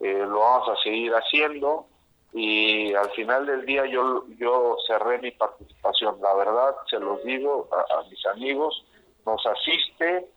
[0.00, 1.86] eh, lo vamos a seguir haciendo
[2.32, 6.18] y al final del día yo, yo cerré mi participación.
[6.22, 8.84] La verdad, se los digo a, mis amigos,
[9.26, 10.28] nos asiste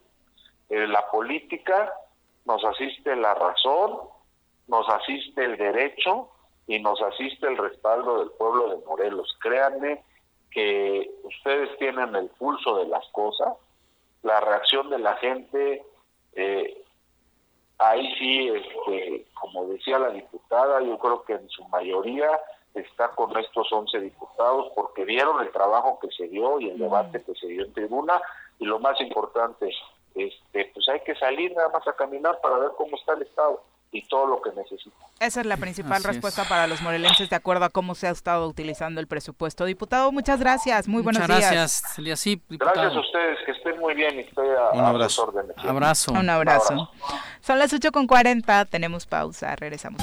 [0.68, 1.92] eh, la política,
[2.44, 3.98] nos asiste la razón,
[4.68, 6.28] nos asiste el derecho
[6.66, 9.36] y nos asiste el respaldo del pueblo de Morelos.
[9.40, 10.02] Créanme
[10.50, 13.54] que ustedes tienen el pulso de las cosas,
[14.22, 15.84] la reacción de la gente,
[16.34, 16.84] eh,
[17.78, 22.28] ahí sí, este, como decía la diputada, yo creo que en su mayoría
[22.74, 27.22] está con estos 11 diputados porque vieron el trabajo que se dio y el debate
[27.22, 28.20] que se dio en tribuna
[28.58, 29.72] y lo más importante,
[30.14, 33.62] este, pues hay que salir nada más a caminar para ver cómo está el Estado
[33.92, 34.96] y todo lo que necesita.
[35.20, 38.46] Esa es la principal respuesta para los morelenses de acuerdo a cómo se ha estado
[38.46, 39.64] utilizando el presupuesto.
[39.64, 41.40] Diputado, muchas gracias, muy buenos días.
[41.40, 41.82] Gracias,
[42.20, 45.32] sí, Gracias a ustedes, que estén muy bien y estoy a, Un abrazo.
[45.56, 46.12] abrazo.
[46.12, 46.90] Un abrazo.
[47.40, 50.02] Son las 8.40, tenemos pausa, regresamos.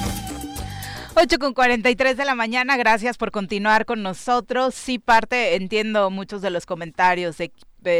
[1.16, 4.74] 8 con 43 de la mañana, gracias por continuar con nosotros.
[4.74, 7.52] Sí, parte, entiendo muchos de los comentarios de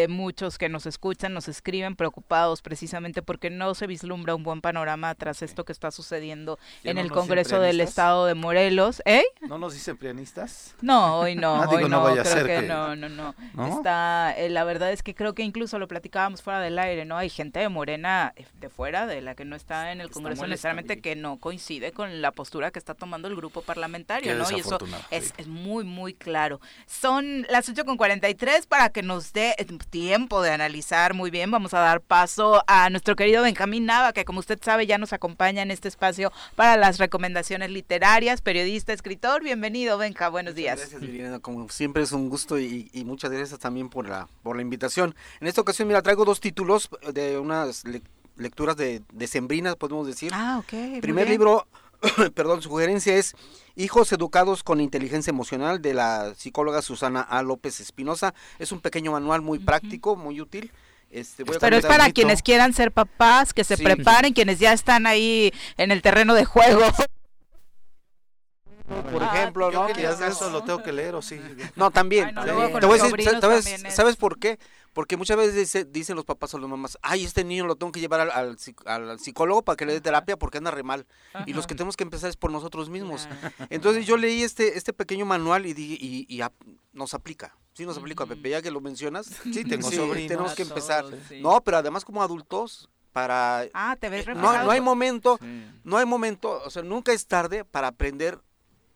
[0.08, 5.14] muchos que nos escuchan, nos escriben preocupados precisamente porque no se vislumbra un buen panorama
[5.14, 9.02] tras esto que está sucediendo en el Congreso del Estado de Morelos.
[9.04, 9.24] ¿Eh?
[9.42, 10.74] ¿No nos dicen prianistas?
[10.80, 13.34] No, hoy no, ah, hoy no, creo que, no, no, no,
[13.76, 17.16] Está, eh, la verdad es que creo que incluso lo platicábamos fuera del aire, ¿no?
[17.16, 20.46] Hay gente de Morena eh, de fuera, de la que no está en el Congreso
[20.46, 24.50] necesariamente, que no coincide con la postura que está tomando el grupo parlamentario, ¿no?
[24.50, 24.78] Y eso
[25.10, 26.60] es, es, muy, muy claro.
[26.86, 31.50] Son las 8 con 43 para que nos dé tiempo de analizar muy bien.
[31.50, 35.12] Vamos a dar paso a nuestro querido Benjamín Nava, que como usted sabe ya nos
[35.12, 39.42] acompaña en este espacio para las recomendaciones literarias, periodista, escritor.
[39.42, 40.78] Bienvenido, Benja, buenos días.
[40.78, 41.38] Gracias, Viridiana.
[41.38, 45.14] Como siempre es un gusto y, y, muchas gracias también por la, por la invitación.
[45.40, 47.84] En esta ocasión, mira, traigo dos títulos de unas
[48.36, 50.32] lecturas de, de sembrinas, podemos decir.
[50.34, 51.00] Ah, ok.
[51.00, 51.66] Primer libro,
[52.34, 53.34] perdón, sugerencia es
[53.76, 57.42] Hijos educados con inteligencia emocional de la psicóloga Susana A.
[57.42, 58.32] López Espinosa.
[58.60, 60.70] Es un pequeño manual muy práctico, muy útil.
[61.10, 63.82] Este, Pero es para quienes quieran ser papás, que se sí.
[63.82, 66.82] preparen, quienes ya están ahí en el terreno de juego.
[69.10, 69.86] Por ah, ejemplo, ¿no?
[69.88, 71.40] Que ya eso lo tengo que leer o sí.
[71.74, 72.26] No, también.
[72.26, 74.58] Ay, no, Te voy a decir, ¿sabes, ¿sabes por qué?
[74.94, 77.92] Porque muchas veces dice, dicen los papás o las mamás, ay, este niño lo tengo
[77.92, 78.56] que llevar al, al,
[78.86, 81.06] al psicólogo para que le dé terapia porque anda re mal.
[81.34, 81.44] Ajá.
[81.46, 83.28] Y los que tenemos que empezar es por nosotros mismos.
[83.70, 86.52] Entonces yo leí este, este pequeño manual y, y, y, y a,
[86.92, 87.56] nos aplica.
[87.74, 89.26] Sí, nos aplica, Pepe, ya que lo mencionas.
[89.26, 91.04] Sí, tengo sí, sobrinos, tenemos que empezar.
[91.28, 91.40] Sí.
[91.42, 93.68] No, pero además como adultos, para...
[93.74, 95.38] Ah, te ves no, no hay momento,
[95.84, 98.40] no hay momento, o sea, nunca es tarde para aprender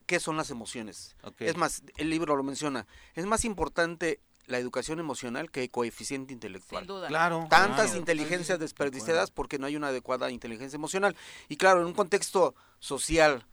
[0.07, 1.17] qué son las emociones.
[1.23, 1.49] Okay.
[1.49, 6.33] Es más, el libro lo menciona, es más importante la educación emocional que el coeficiente
[6.33, 6.83] intelectual.
[6.83, 7.09] Sin duda.
[7.09, 7.47] Claro.
[7.51, 7.99] Tantas claro.
[7.99, 11.15] inteligencias desperdiciadas porque no hay una adecuada inteligencia emocional.
[11.49, 13.47] Y claro, en un contexto social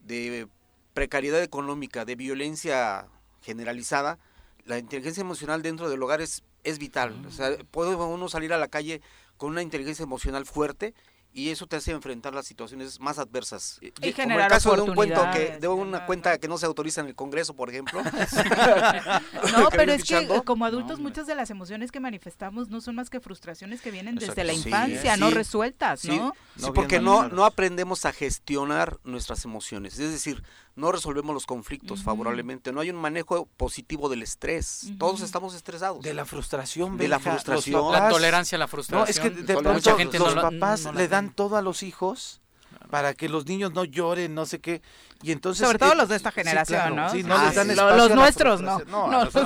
[0.00, 0.48] de
[0.94, 3.06] precariedad económica, de violencia
[3.42, 4.18] generalizada,
[4.64, 7.14] la inteligencia emocional dentro del hogar es, es vital.
[7.14, 7.26] Mm.
[7.26, 9.02] O sea, puede uno salir a la calle
[9.36, 10.94] con una inteligencia emocional fuerte
[11.32, 13.78] y eso te hace enfrentar las situaciones más adversas.
[13.80, 16.66] Y Como generar el caso de un cuento que de una cuenta que no se
[16.66, 18.02] autoriza en el Congreso, por ejemplo.
[19.52, 22.96] no, pero es que como adultos no, muchas de las emociones que manifestamos no son
[22.96, 24.34] más que frustraciones que vienen Exacto.
[24.34, 26.34] desde la infancia, sí, no sí, resueltas, ¿no?
[26.56, 30.42] Sí, porque no no aprendemos a gestionar nuestras emociones, es decir,
[30.80, 32.06] no resolvemos los conflictos uh -huh.
[32.06, 34.98] favorablemente, no hay un manejo positivo del estrés, uh -huh.
[34.98, 36.02] todos estamos estresados.
[36.02, 39.04] De la frustración, de la frustración, papás, la tolerancia a la frustración.
[39.04, 41.62] No, es que de pronto mucha gente los no papás no le dan todo a
[41.62, 42.40] los hijos
[42.88, 44.82] para que los niños no lloren, no sé qué.
[45.22, 47.10] Y entonces sobre todo eh, los de esta generación, sí, claro, ¿no?
[47.10, 47.74] Sí, no ah, les dan sí.
[47.76, 48.78] los nuestros no.
[48.86, 49.36] No, no, los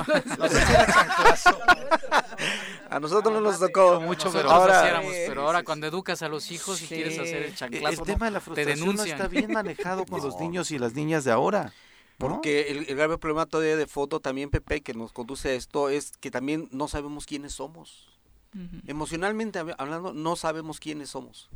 [2.89, 6.81] a nosotros no nos tocó mucho, pero ahora pero ahora cuando educas a los hijos
[6.81, 10.21] y quieres hacer el chanclazo, el tema de la frustración no está bien manejado con
[10.21, 11.73] los niños y las niñas de ahora.
[12.17, 12.29] ¿No?
[12.29, 15.89] Porque el, el, grave problema todavía de foto también, Pepe, que nos conduce a esto,
[15.89, 18.07] es que también no sabemos quiénes somos.
[18.53, 18.81] Uh -huh.
[18.87, 21.49] Emocionalmente hablando, no sabemos quiénes somos.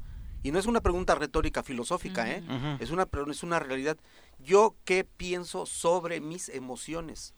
[0.44, 2.32] Y no es una pregunta retórica filosófica, uh -huh.
[2.32, 2.44] ¿eh?
[2.48, 2.78] Uh -huh.
[2.82, 3.98] es, una, es una realidad.
[4.40, 7.34] Yo qué pienso sobre mis emociones.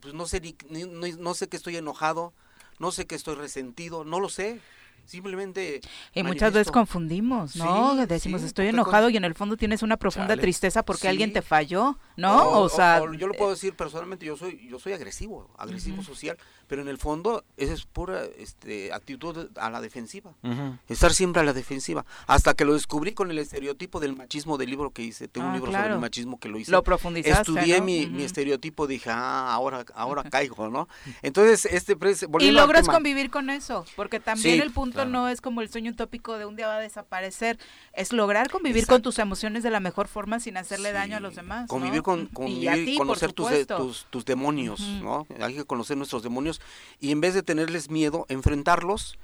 [0.00, 2.32] Pues no sé, ni, no sé que estoy enojado,
[2.78, 4.60] no sé que estoy resentido, no lo sé
[5.06, 5.80] simplemente
[6.14, 9.82] y muchas veces confundimos no sí, decimos sí, estoy enojado y en el fondo tienes
[9.82, 11.08] una profunda tristeza porque sí.
[11.08, 14.66] alguien te falló no o, o sea o, yo lo puedo decir personalmente yo soy
[14.68, 16.06] yo soy agresivo agresivo uh -huh.
[16.06, 20.78] social pero en el fondo esa es pura este, actitud a la defensiva uh -huh.
[20.88, 24.70] estar siempre a la defensiva hasta que lo descubrí con el estereotipo del machismo del
[24.70, 25.84] libro que hice tengo ah, un libro claro.
[25.84, 27.84] sobre el machismo que lo hice lo profundizaste estudié ¿no?
[27.84, 28.10] mi, uh -huh.
[28.10, 30.88] mi, estereotipo dije ah ahora ahora caigo no
[31.22, 31.96] entonces este
[32.40, 35.10] y logras convivir con eso porque también el punto claro.
[35.10, 37.58] no es como el sueño utópico de un día va a desaparecer,
[37.92, 38.94] es lograr convivir Exacto.
[38.94, 40.94] con tus emociones de la mejor forma sin hacerle sí.
[40.94, 41.68] daño a los demás.
[41.68, 42.02] Convivir ¿no?
[42.02, 45.02] con, convivir, ti, conocer tus, tus, tus, demonios, uh -huh.
[45.02, 45.26] ¿no?
[45.40, 46.55] Hay que conocer nuestros demonios
[47.00, 49.18] y en vez de tenerles miedo, enfrentarlos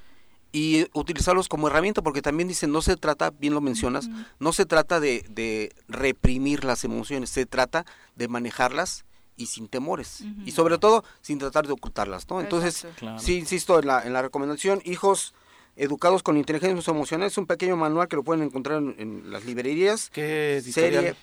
[0.52, 4.26] y utilizarlos como herramienta, porque también dicen, no se trata, bien lo mencionas, uh -huh.
[4.38, 7.86] no se trata de, de reprimir las emociones, se trata
[8.16, 9.04] de manejarlas
[9.36, 10.46] y sin temores uh -huh.
[10.46, 12.40] y sobre todo sin tratar de ocultarlas, ¿no?
[12.40, 13.18] Entonces, claro.
[13.18, 15.34] sí insisto en la, en la recomendación, hijos,
[15.74, 17.28] Educados con Inteligencia Emocional.
[17.28, 20.10] Es un pequeño manual que lo pueden encontrar en, en las librerías.
[20.10, 21.02] ¿Qué editorial?
[21.02, 21.16] Serie,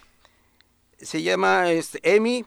[1.00, 2.46] se llama este, EMI.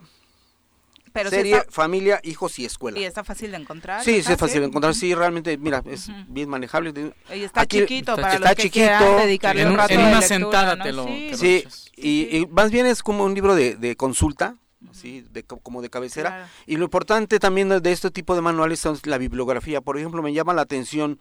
[1.12, 2.98] Pero serie, está, familia, hijos y escuela.
[2.98, 4.02] ¿Y está fácil de encontrar?
[4.02, 4.94] Sí, sí es fácil de encontrar.
[4.94, 6.24] Sí, realmente, mira, es uh -huh.
[6.28, 6.92] bien manejable.
[7.34, 10.20] Y está Aquí, chiquito para está los que chiquito, dedicarle en, un rato en una
[10.20, 10.84] lectura, sentada ¿no?
[10.84, 11.64] te lo Sí, te sí
[11.96, 14.56] y, y, más bien es como un libro de, de consulta,
[14.90, 16.30] así de, como de cabecera.
[16.30, 16.46] Claro.
[16.66, 19.80] Y lo importante también de este tipo de manuales es la bibliografía.
[19.80, 21.18] Por ejemplo, me llama la atención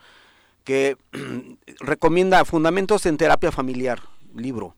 [0.63, 0.97] que
[1.79, 4.01] recomienda Fundamentos en Terapia Familiar,
[4.35, 4.75] libro.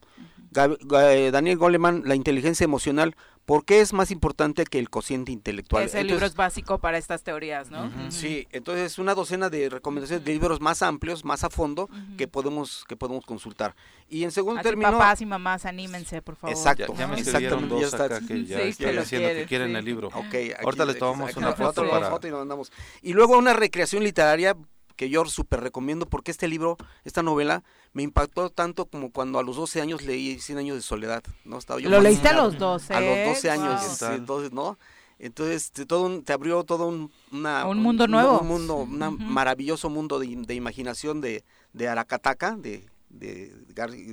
[0.51, 3.15] Daniel Goleman, La inteligencia emocional,
[3.45, 5.83] ¿por qué es más importante que el cociente intelectual?
[5.83, 7.85] Ese entonces, libro es básico para estas teorías, ¿no?
[7.85, 8.11] Uh -huh.
[8.11, 12.15] Sí, entonces una docena de recomendaciones de libros más amplios, más a fondo, uh -huh.
[12.17, 13.75] que podemos que podemos consultar.
[14.09, 14.91] Y en segundo Así término...
[14.91, 16.55] papás y mamás, anímense, por favor.
[16.55, 16.93] Exacto.
[16.93, 19.75] Ya, ya me escribieron dos ya acá que ya sí, están diciendo que quieren sí.
[19.75, 20.07] el libro.
[20.09, 22.09] Okay, aquí, Ahorita les tomamos aquí, una aquí, foto para...
[22.09, 22.71] Foto y, nos mandamos.
[23.01, 24.55] y luego una recreación literaria
[24.95, 27.63] que yo súper recomiendo porque este libro, esta novela,
[27.93, 31.23] me impactó tanto como cuando a los 12 años leí 100 años de soledad.
[31.45, 31.57] ¿no?
[31.57, 32.93] Estaba yo Lo leíste a los 12.
[32.93, 34.11] A los 12 años, wow.
[34.11, 34.77] entonces, ¿no?
[35.19, 38.39] Entonces te, todo te abrió todo un, un mundo nuevo.
[38.39, 43.53] Un, mundo, un maravilloso mundo de, de imaginación de, de Aracataca, de, de,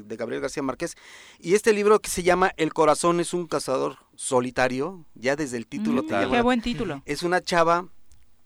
[0.04, 0.96] de, Gabriel García Márquez.
[1.40, 5.66] Y este libro que se llama El corazón es un cazador solitario, ya desde el
[5.66, 6.02] título.
[6.02, 7.02] Mm, qué buen título.
[7.06, 7.88] Es una chava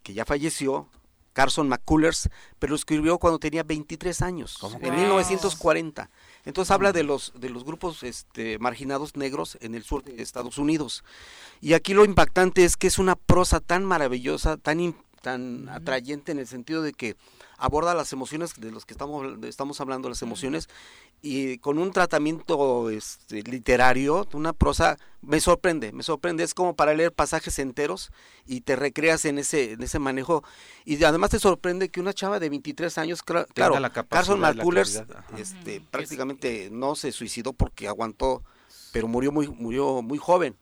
[0.03, 0.89] que ya falleció,
[1.35, 6.09] Carson McCullers, pero lo escribió cuando tenía 23 años, en 1940.
[6.47, 10.57] Entonces habla de los de los grupos este, marginados negros en el sur de Estados
[10.57, 11.05] Unidos.
[11.61, 14.81] Y aquí lo impactante es que es una prosa tan maravillosa, tan
[15.25, 17.17] tan atrayente en el sentido de que
[17.57, 20.69] aborda las emociones de los que estamos estamos hablando, las emociones
[21.23, 26.93] y con un tratamiento este, literario, una prosa, me sorprende, me sorprende, es como para
[26.93, 28.13] leer pasajes enteros
[28.45, 30.45] y te recreas en ese, en ese manejo.
[30.85, 33.47] Y además te sorprende que una chava de 23 años, claro,
[34.11, 35.03] Carson McCullers
[35.39, 38.43] este, prácticamente no se suicidó porque aguantó,
[38.93, 40.55] pero murió muy, murió muy joven,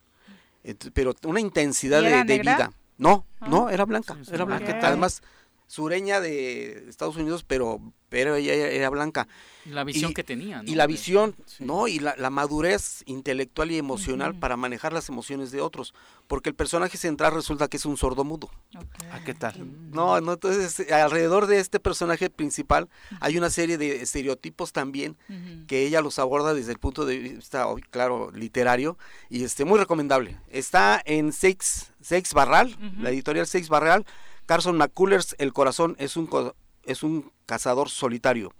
[0.94, 2.72] pero una intensidad de, vida.
[3.02, 3.48] No, ah.
[3.48, 5.22] no, era blanca, era blanca, además
[5.72, 7.80] sureña de Estados Unidos, pero
[8.10, 9.26] pero ella era blanca.
[9.64, 10.70] La visión que tenía, ¿no?
[10.70, 11.88] Y la visión, ¿no?
[11.88, 15.94] Y la, madurez intelectual y emocional para manejar las emociones de otros.
[16.26, 18.50] Porque el personaje central resulta que es un sordomudo.
[19.12, 19.54] ¿A qué tal?
[19.90, 22.90] No, no, entonces alrededor de este personaje principal
[23.20, 25.16] hay una serie de estereotipos también
[25.66, 28.98] que ella los aborda desde el punto de vista, claro, literario
[29.30, 30.36] y este muy recomendable.
[30.50, 34.04] Está en Seix, Seix Barral, la editorial Seix Barral.
[34.46, 36.28] Carson McCullers, El corazón es un
[36.84, 38.52] es un cazador solitario.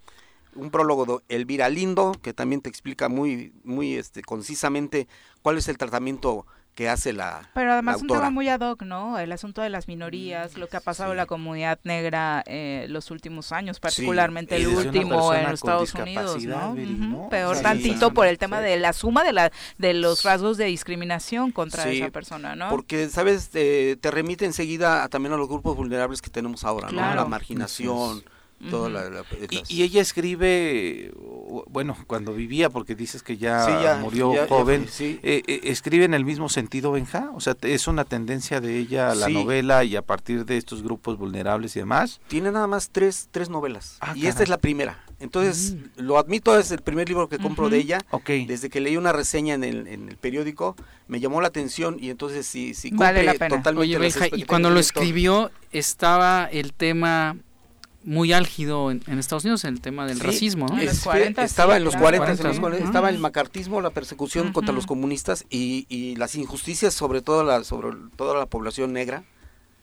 [0.55, 5.09] Un prólogo de Elvira Lindo, que también te explica muy, muy este, concisamente
[5.41, 9.19] cuál es el tratamiento que hace la Pero además un tema muy ad hoc, ¿no?
[9.19, 13.11] El asunto de las minorías, lo que ha pasado en la comunidad negra eh, los
[13.11, 17.29] últimos años, particularmente el último en los Estados Unidos, ¿no?
[17.31, 21.53] Peor tantito por el tema de la suma de la de los rasgos de discriminación
[21.53, 22.71] contra esa persona, ¿no?
[22.71, 23.51] Porque, ¿sabes?
[23.51, 27.15] te remite enseguida también a los grupos vulnerables que tenemos ahora, ¿no?
[27.15, 28.23] La marginación
[29.69, 31.13] y, ella escribe,
[31.67, 36.49] bueno, cuando vivía, porque dices que ya, murió joven, eh, eh, ¿escribe en el mismo
[36.49, 37.31] sentido, Benja?
[37.35, 41.19] O sea, ¿es una tendencia de ella la novela y a partir de estos grupos
[41.19, 42.21] vulnerables y demás?
[42.29, 43.97] Tiene nada más tres, tres novelas.
[44.01, 45.05] Ah, y esta es la primera.
[45.19, 46.03] Entonces, mm.
[46.03, 48.01] lo admito, es el primer libro que compro de ella.
[48.27, 50.77] Desde que leí una reseña en el, en el periódico,
[51.07, 53.57] me llamó la atención y entonces sí, sí vale la pena.
[53.57, 53.97] totalmente.
[53.97, 57.37] Oye, Benja, y cuando lo escribió, estaba el tema
[58.05, 60.67] muy álgido en, Estados Unidos en el tema del racismo.
[60.67, 60.79] ¿no?
[60.79, 66.35] estaba en los 40, estaba el macartismo, la persecución contra los comunistas y, y, las
[66.35, 69.25] injusticias sobre todo la, sobre toda la población negra.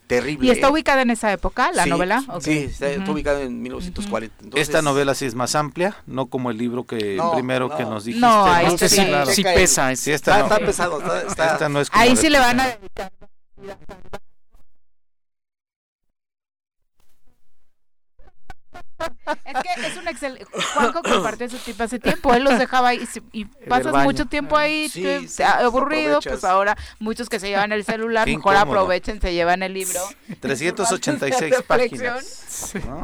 [0.08, 0.48] Terrible.
[0.48, 2.24] ¿Y está ubicada en esa época, la novela?
[2.40, 4.60] Sí, está, ubicada en 1940.
[4.60, 8.26] Esta novela sí es más amplia, no como el libro que primero que nos dijiste.
[8.26, 9.96] No, este sí, sí, pesa.
[9.96, 11.00] Sí, esta está, pesado.
[11.28, 12.76] Esta no es Ahí sí le van a
[19.46, 20.46] Es que es un excelente.
[20.74, 22.34] Juanjo compartió ese tipo hace tiempo.
[22.34, 24.92] Él los dejaba ahí y, pasas mucho tiempo ahí
[25.62, 26.20] aburrido.
[26.22, 30.00] Pues ahora muchos que se llevan el celular, mejor aprovechen, se llevan el libro.
[30.40, 32.46] 386 páginas.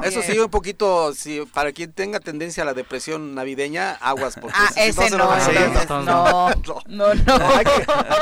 [0.03, 4.35] Eso sí, un poquito, si para quien tenga tendencia a la depresión navideña, aguas.
[4.39, 6.49] Porque ah, ese no, no,
[6.87, 7.65] no, no, Hay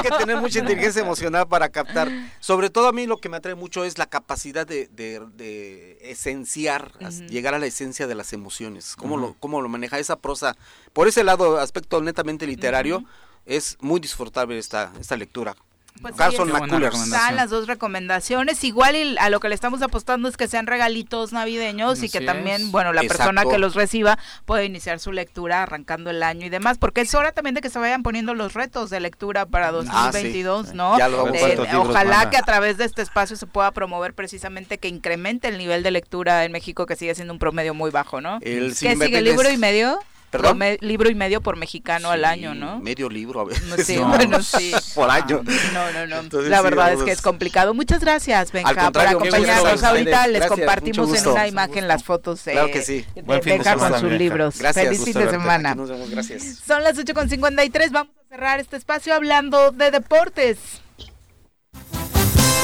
[0.02, 2.10] que, tener mucha inteligencia emocional para captar.
[2.40, 6.92] Sobre todo a mí lo que me atrae mucho es la capacidad de, de, esenciar,
[7.30, 8.98] llegar a la esencia de las emociones.
[8.98, 10.58] Cómo, lo, cómo lo maneja esa prosa.
[10.92, 13.06] Por ese lado, aspecto netamente literario,
[13.46, 15.56] es muy disfrutable esta, esta lectura.
[16.02, 18.64] Pues Carson Están las dos recomendaciones.
[18.64, 22.72] Igual a lo que le estamos apostando es que sean regalitos navideños y que también,
[22.72, 26.78] bueno, la persona que los reciba puede iniciar su lectura arrancando el año y demás,
[26.78, 30.70] porque es hora también de que se vayan poniendo los retos de lectura para 2022,
[30.70, 30.94] ah, ¿no?
[31.82, 35.84] ojalá que a través de este espacio se pueda promover precisamente que incremente el nivel
[35.84, 38.40] de lectura en México que sigue siendo un promedio muy bajo, ¿no?
[38.42, 40.00] El ¿Qué sigue libro y medio?
[40.34, 40.60] ¿Perdón?
[40.82, 42.80] libro y medio por mexicano al año, ¿no?
[42.80, 43.86] Medio libro a veces.
[43.86, 44.74] Sí, bueno, sí.
[44.96, 45.44] por año.
[45.74, 46.42] No, no, no.
[46.42, 47.76] la verdad es que es complicado.
[47.76, 49.84] Muchas gracias, Benja, por acompañarnos.
[49.84, 53.06] Ahorita les compartimos en una imagen las fotos de, claro que sí.
[53.46, 54.58] Benja con sus libros.
[54.58, 55.76] Gracias, Feliz fin de semana.
[55.76, 56.60] Nos vemos, gracias.
[56.66, 57.92] Son las 8.53.
[57.92, 60.83] Vamos a cerrar este espacio hablando de deportes.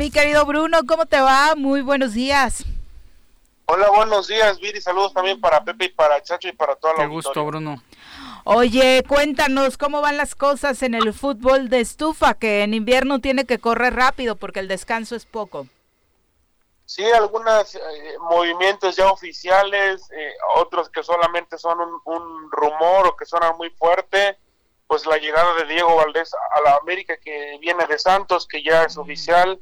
[0.00, 1.54] Mi querido Bruno, ¿cómo te va?
[1.56, 2.64] Muy buenos días.
[3.66, 4.80] Hola, buenos días, Viri.
[4.80, 7.82] Saludos también para Pepe y para Chacho y para toda la Qué gusto, Bruno.
[8.44, 13.44] Oye, cuéntanos cómo van las cosas en el fútbol de estufa, que en invierno tiene
[13.44, 15.66] que correr rápido porque el descanso es poco.
[16.86, 17.80] Sí, algunos eh,
[18.22, 24.38] movimientos ya oficiales, eh, otros que solamente son un, rumor o que suenan muy fuerte.
[24.86, 28.84] Pues la llegada de Diego Valdés a la América, que viene de Santos, que ya
[28.84, 29.60] es oficial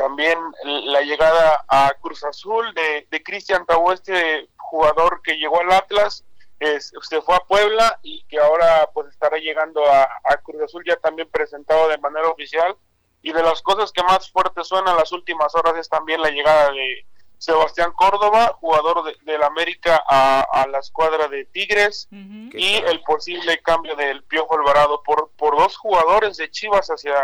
[0.00, 5.72] también la llegada a Cruz Azul de, de Cristian Tabó, este jugador que llegó al
[5.72, 6.24] Atlas,
[6.58, 10.08] es, se fue a Puebla y que ahora pues estará llegando a,
[10.42, 12.76] Cruz Azul ya también presentado de manera oficial.
[13.22, 16.72] Y de las cosas que más fuerte suenan las últimas horas es también la llegada
[16.72, 17.04] de
[17.36, 23.96] Sebastián Córdoba, jugador de, la América a, la escuadra de Tigres, y el posible cambio
[23.96, 27.14] del Piojo Alvarado por, por dos jugadores de Chivas hacia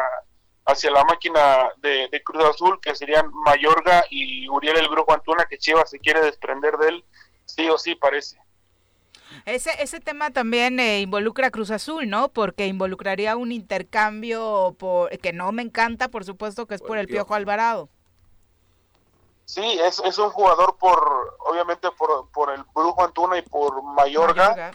[0.66, 5.58] hacia la máquina de, Cruz Azul, que serían Mayorga y Uriel el Brujo Antuna, que
[5.58, 7.04] Chivas se quiere desprender de él,
[7.44, 8.38] sí o sí parece.
[9.44, 12.28] Ese, ese tema también eh, involucra a Cruz Azul, ¿no?
[12.28, 17.06] Porque involucraría un intercambio por, que no me encanta, por supuesto, que es por, el
[17.06, 17.34] Piojo.
[17.34, 17.88] Alvarado.
[19.44, 24.72] Sí, es, es un jugador por, obviamente, por, por el Brujo Antuna y por Mayorga.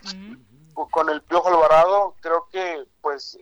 [0.74, 3.38] Con el Piojo Alvarado, creo que, pues,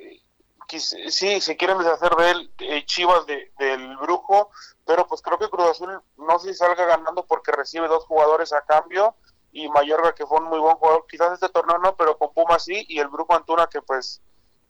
[0.77, 4.51] sí, se quieren deshacer de él, eh, Chivas de, del Brujo,
[4.85, 8.61] pero pues creo que Cruz Azul no si salga ganando porque recibe dos jugadores a
[8.61, 9.15] cambio
[9.51, 12.59] y Mayorga que fue un muy buen jugador, quizás este torneo no, pero con Puma
[12.59, 14.21] sí, y el Brujo Antuna que pues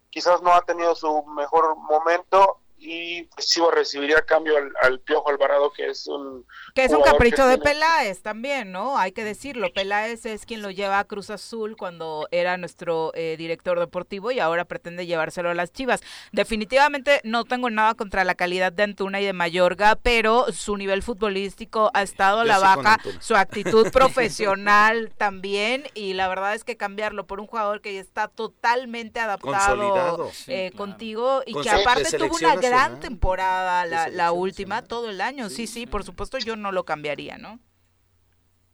[0.10, 5.72] quizás no ha tenido su mejor momento y pues Chivas recibiría cambio al, Piojo Alvarado,
[5.72, 6.46] que es un...
[6.74, 8.98] Que es un capricho de Peláez también, ¿no?
[8.98, 9.74] Hay que decirlo.
[9.74, 14.40] Peláez es quien lo lleva a Cruz Azul cuando era nuestro eh, director deportivo y
[14.40, 16.02] ahora pretende llevárselo a las Chivas.
[16.32, 21.04] Definitivamente no tengo nada contra la calidad de Antuna y de Mayorga, pero su nivel
[21.04, 26.78] futbolístico ha estado a la baja, su actitud profesional también y la verdad es que
[26.78, 32.56] cambiarlo por un jugador que está totalmente adaptado eh, contigo y que aparte tuvo una
[32.70, 35.50] gran temporada la, la última, todo el año.
[35.50, 37.60] Sí, sí, por supuesto yo no lo cambiaría, ¿no?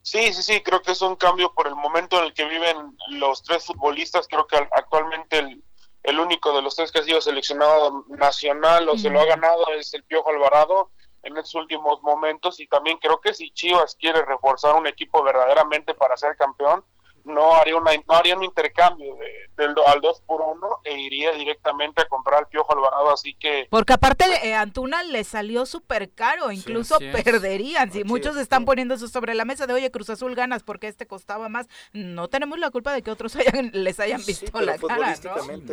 [0.01, 2.95] Sí, sí, sí, creo que es un cambio por el momento en el que viven
[3.09, 4.27] los tres futbolistas.
[4.27, 5.63] Creo que actualmente el,
[6.03, 9.65] el único de los tres que ha sido seleccionado nacional o se lo ha ganado
[9.73, 10.91] es el Piojo Alvarado
[11.23, 15.95] en estos últimos momentos y también creo que si Chivas quiere reforzar un equipo verdaderamente
[15.95, 16.85] para ser campeón,
[17.25, 21.31] no haría, una, no haría un intercambio de, del, al 2 por 1 e iría
[21.31, 23.67] directamente a comprar al Piojo Alvarado, así que...
[23.69, 29.07] Porque aparte eh, Antuna le salió súper caro, incluso perderían, si muchos están poniendo eso
[29.07, 32.71] sobre la mesa de, oye, Cruz Azul ganas porque este costaba más, no tenemos la
[32.71, 35.15] culpa de que otros hayan, les hayan visto la cara,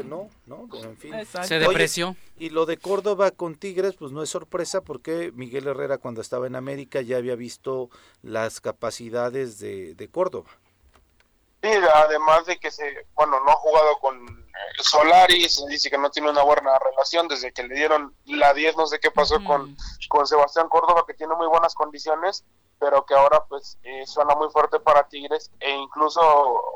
[0.05, 0.29] ¿no?
[0.47, 0.69] ¿no?
[0.83, 1.15] En fin.
[1.43, 2.17] Se depreció.
[2.39, 6.47] y lo de Córdoba con Tigres, pues no es sorpresa porque Miguel Herrera cuando estaba
[6.47, 7.91] en América ya había visto
[8.23, 10.51] las capacidades de, de Córdoba.
[11.63, 15.99] Sí, además de que se, bueno, no ha jugado con eh, Solari, se dice que
[15.99, 19.43] no tiene una buena relación desde que le dieron la 10, no sé qué pasó
[19.45, 19.77] con,
[20.09, 22.45] con Sebastián Córdoba, que tiene muy buenas condiciones,
[22.83, 26.21] pero que ahora pues eh, suena muy fuerte para Tigres e incluso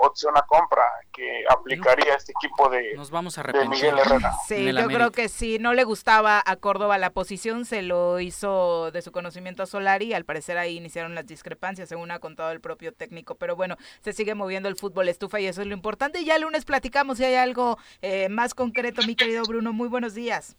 [0.02, 4.32] opción a compra que aplicaría este equipo de, Nos vamos a Miguel Herrera.
[4.46, 8.92] Sí, yo creo que si no le gustaba a Córdoba la posición, se lo hizo
[8.92, 12.60] de su conocimiento a Solari, al parecer ahí iniciaron las discrepancias, según ha contado el
[12.60, 16.20] propio técnico, pero bueno, se sigue moviendo el fútbol estufa y eso es lo importante.
[16.20, 19.72] Y ya el lunes platicamos si hay algo eh, más concreto, mi querido Bruno.
[19.72, 20.56] Muy buenos días.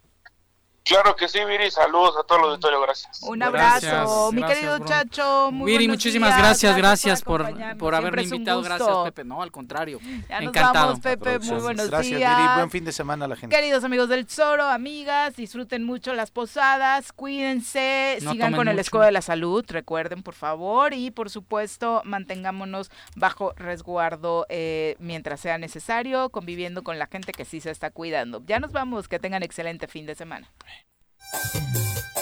[0.87, 3.21] Claro que sí, Viri, saludos a todo el auditorio, gracias.
[3.21, 5.51] Un abrazo, mi querido Chacho.
[5.51, 7.45] Muy Viri, muchísimas gracias, gracias, por,
[7.77, 9.99] por, haberme invitado, gracias Pepe, no, al contrario,
[10.29, 10.87] ya nos encantado.
[10.87, 12.37] Vamos, Pepe, muy buenos gracias, días.
[12.37, 13.53] Viri, buen fin de semana a la gente.
[13.53, 19.11] Queridos amigos del Zoro, amigas, disfruten mucho las posadas, cuídense, sigan con el escudo de
[19.11, 26.29] la salud, recuerden por favor, y por supuesto mantengámonos bajo resguardo eh, mientras sea necesario,
[26.29, 28.41] conviviendo con la gente que sí se está cuidando.
[28.45, 30.47] Ya nos vamos, que tengan excelente fin de semana.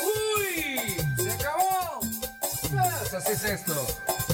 [0.03, 0.97] ¡Uy!
[1.17, 1.99] ¡Se acabó!
[2.71, 3.87] Pues así es esto.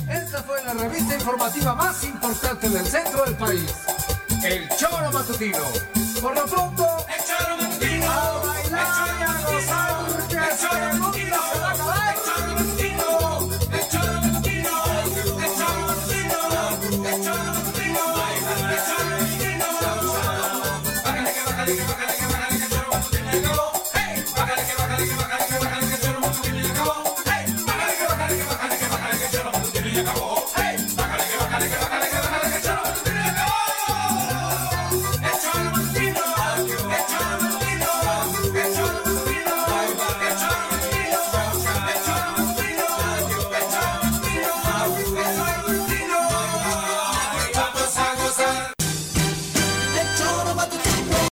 [0.09, 3.73] Esta fue la revista informativa más importante del centro del país.
[4.43, 5.63] El Choro Matutino.
[6.21, 8.11] Por lo pronto, el Choro Matutino.
[8.11, 10.29] A bailar el Choro Matutino.
[10.29, 11.50] Y a gozar, el Choro Matutino.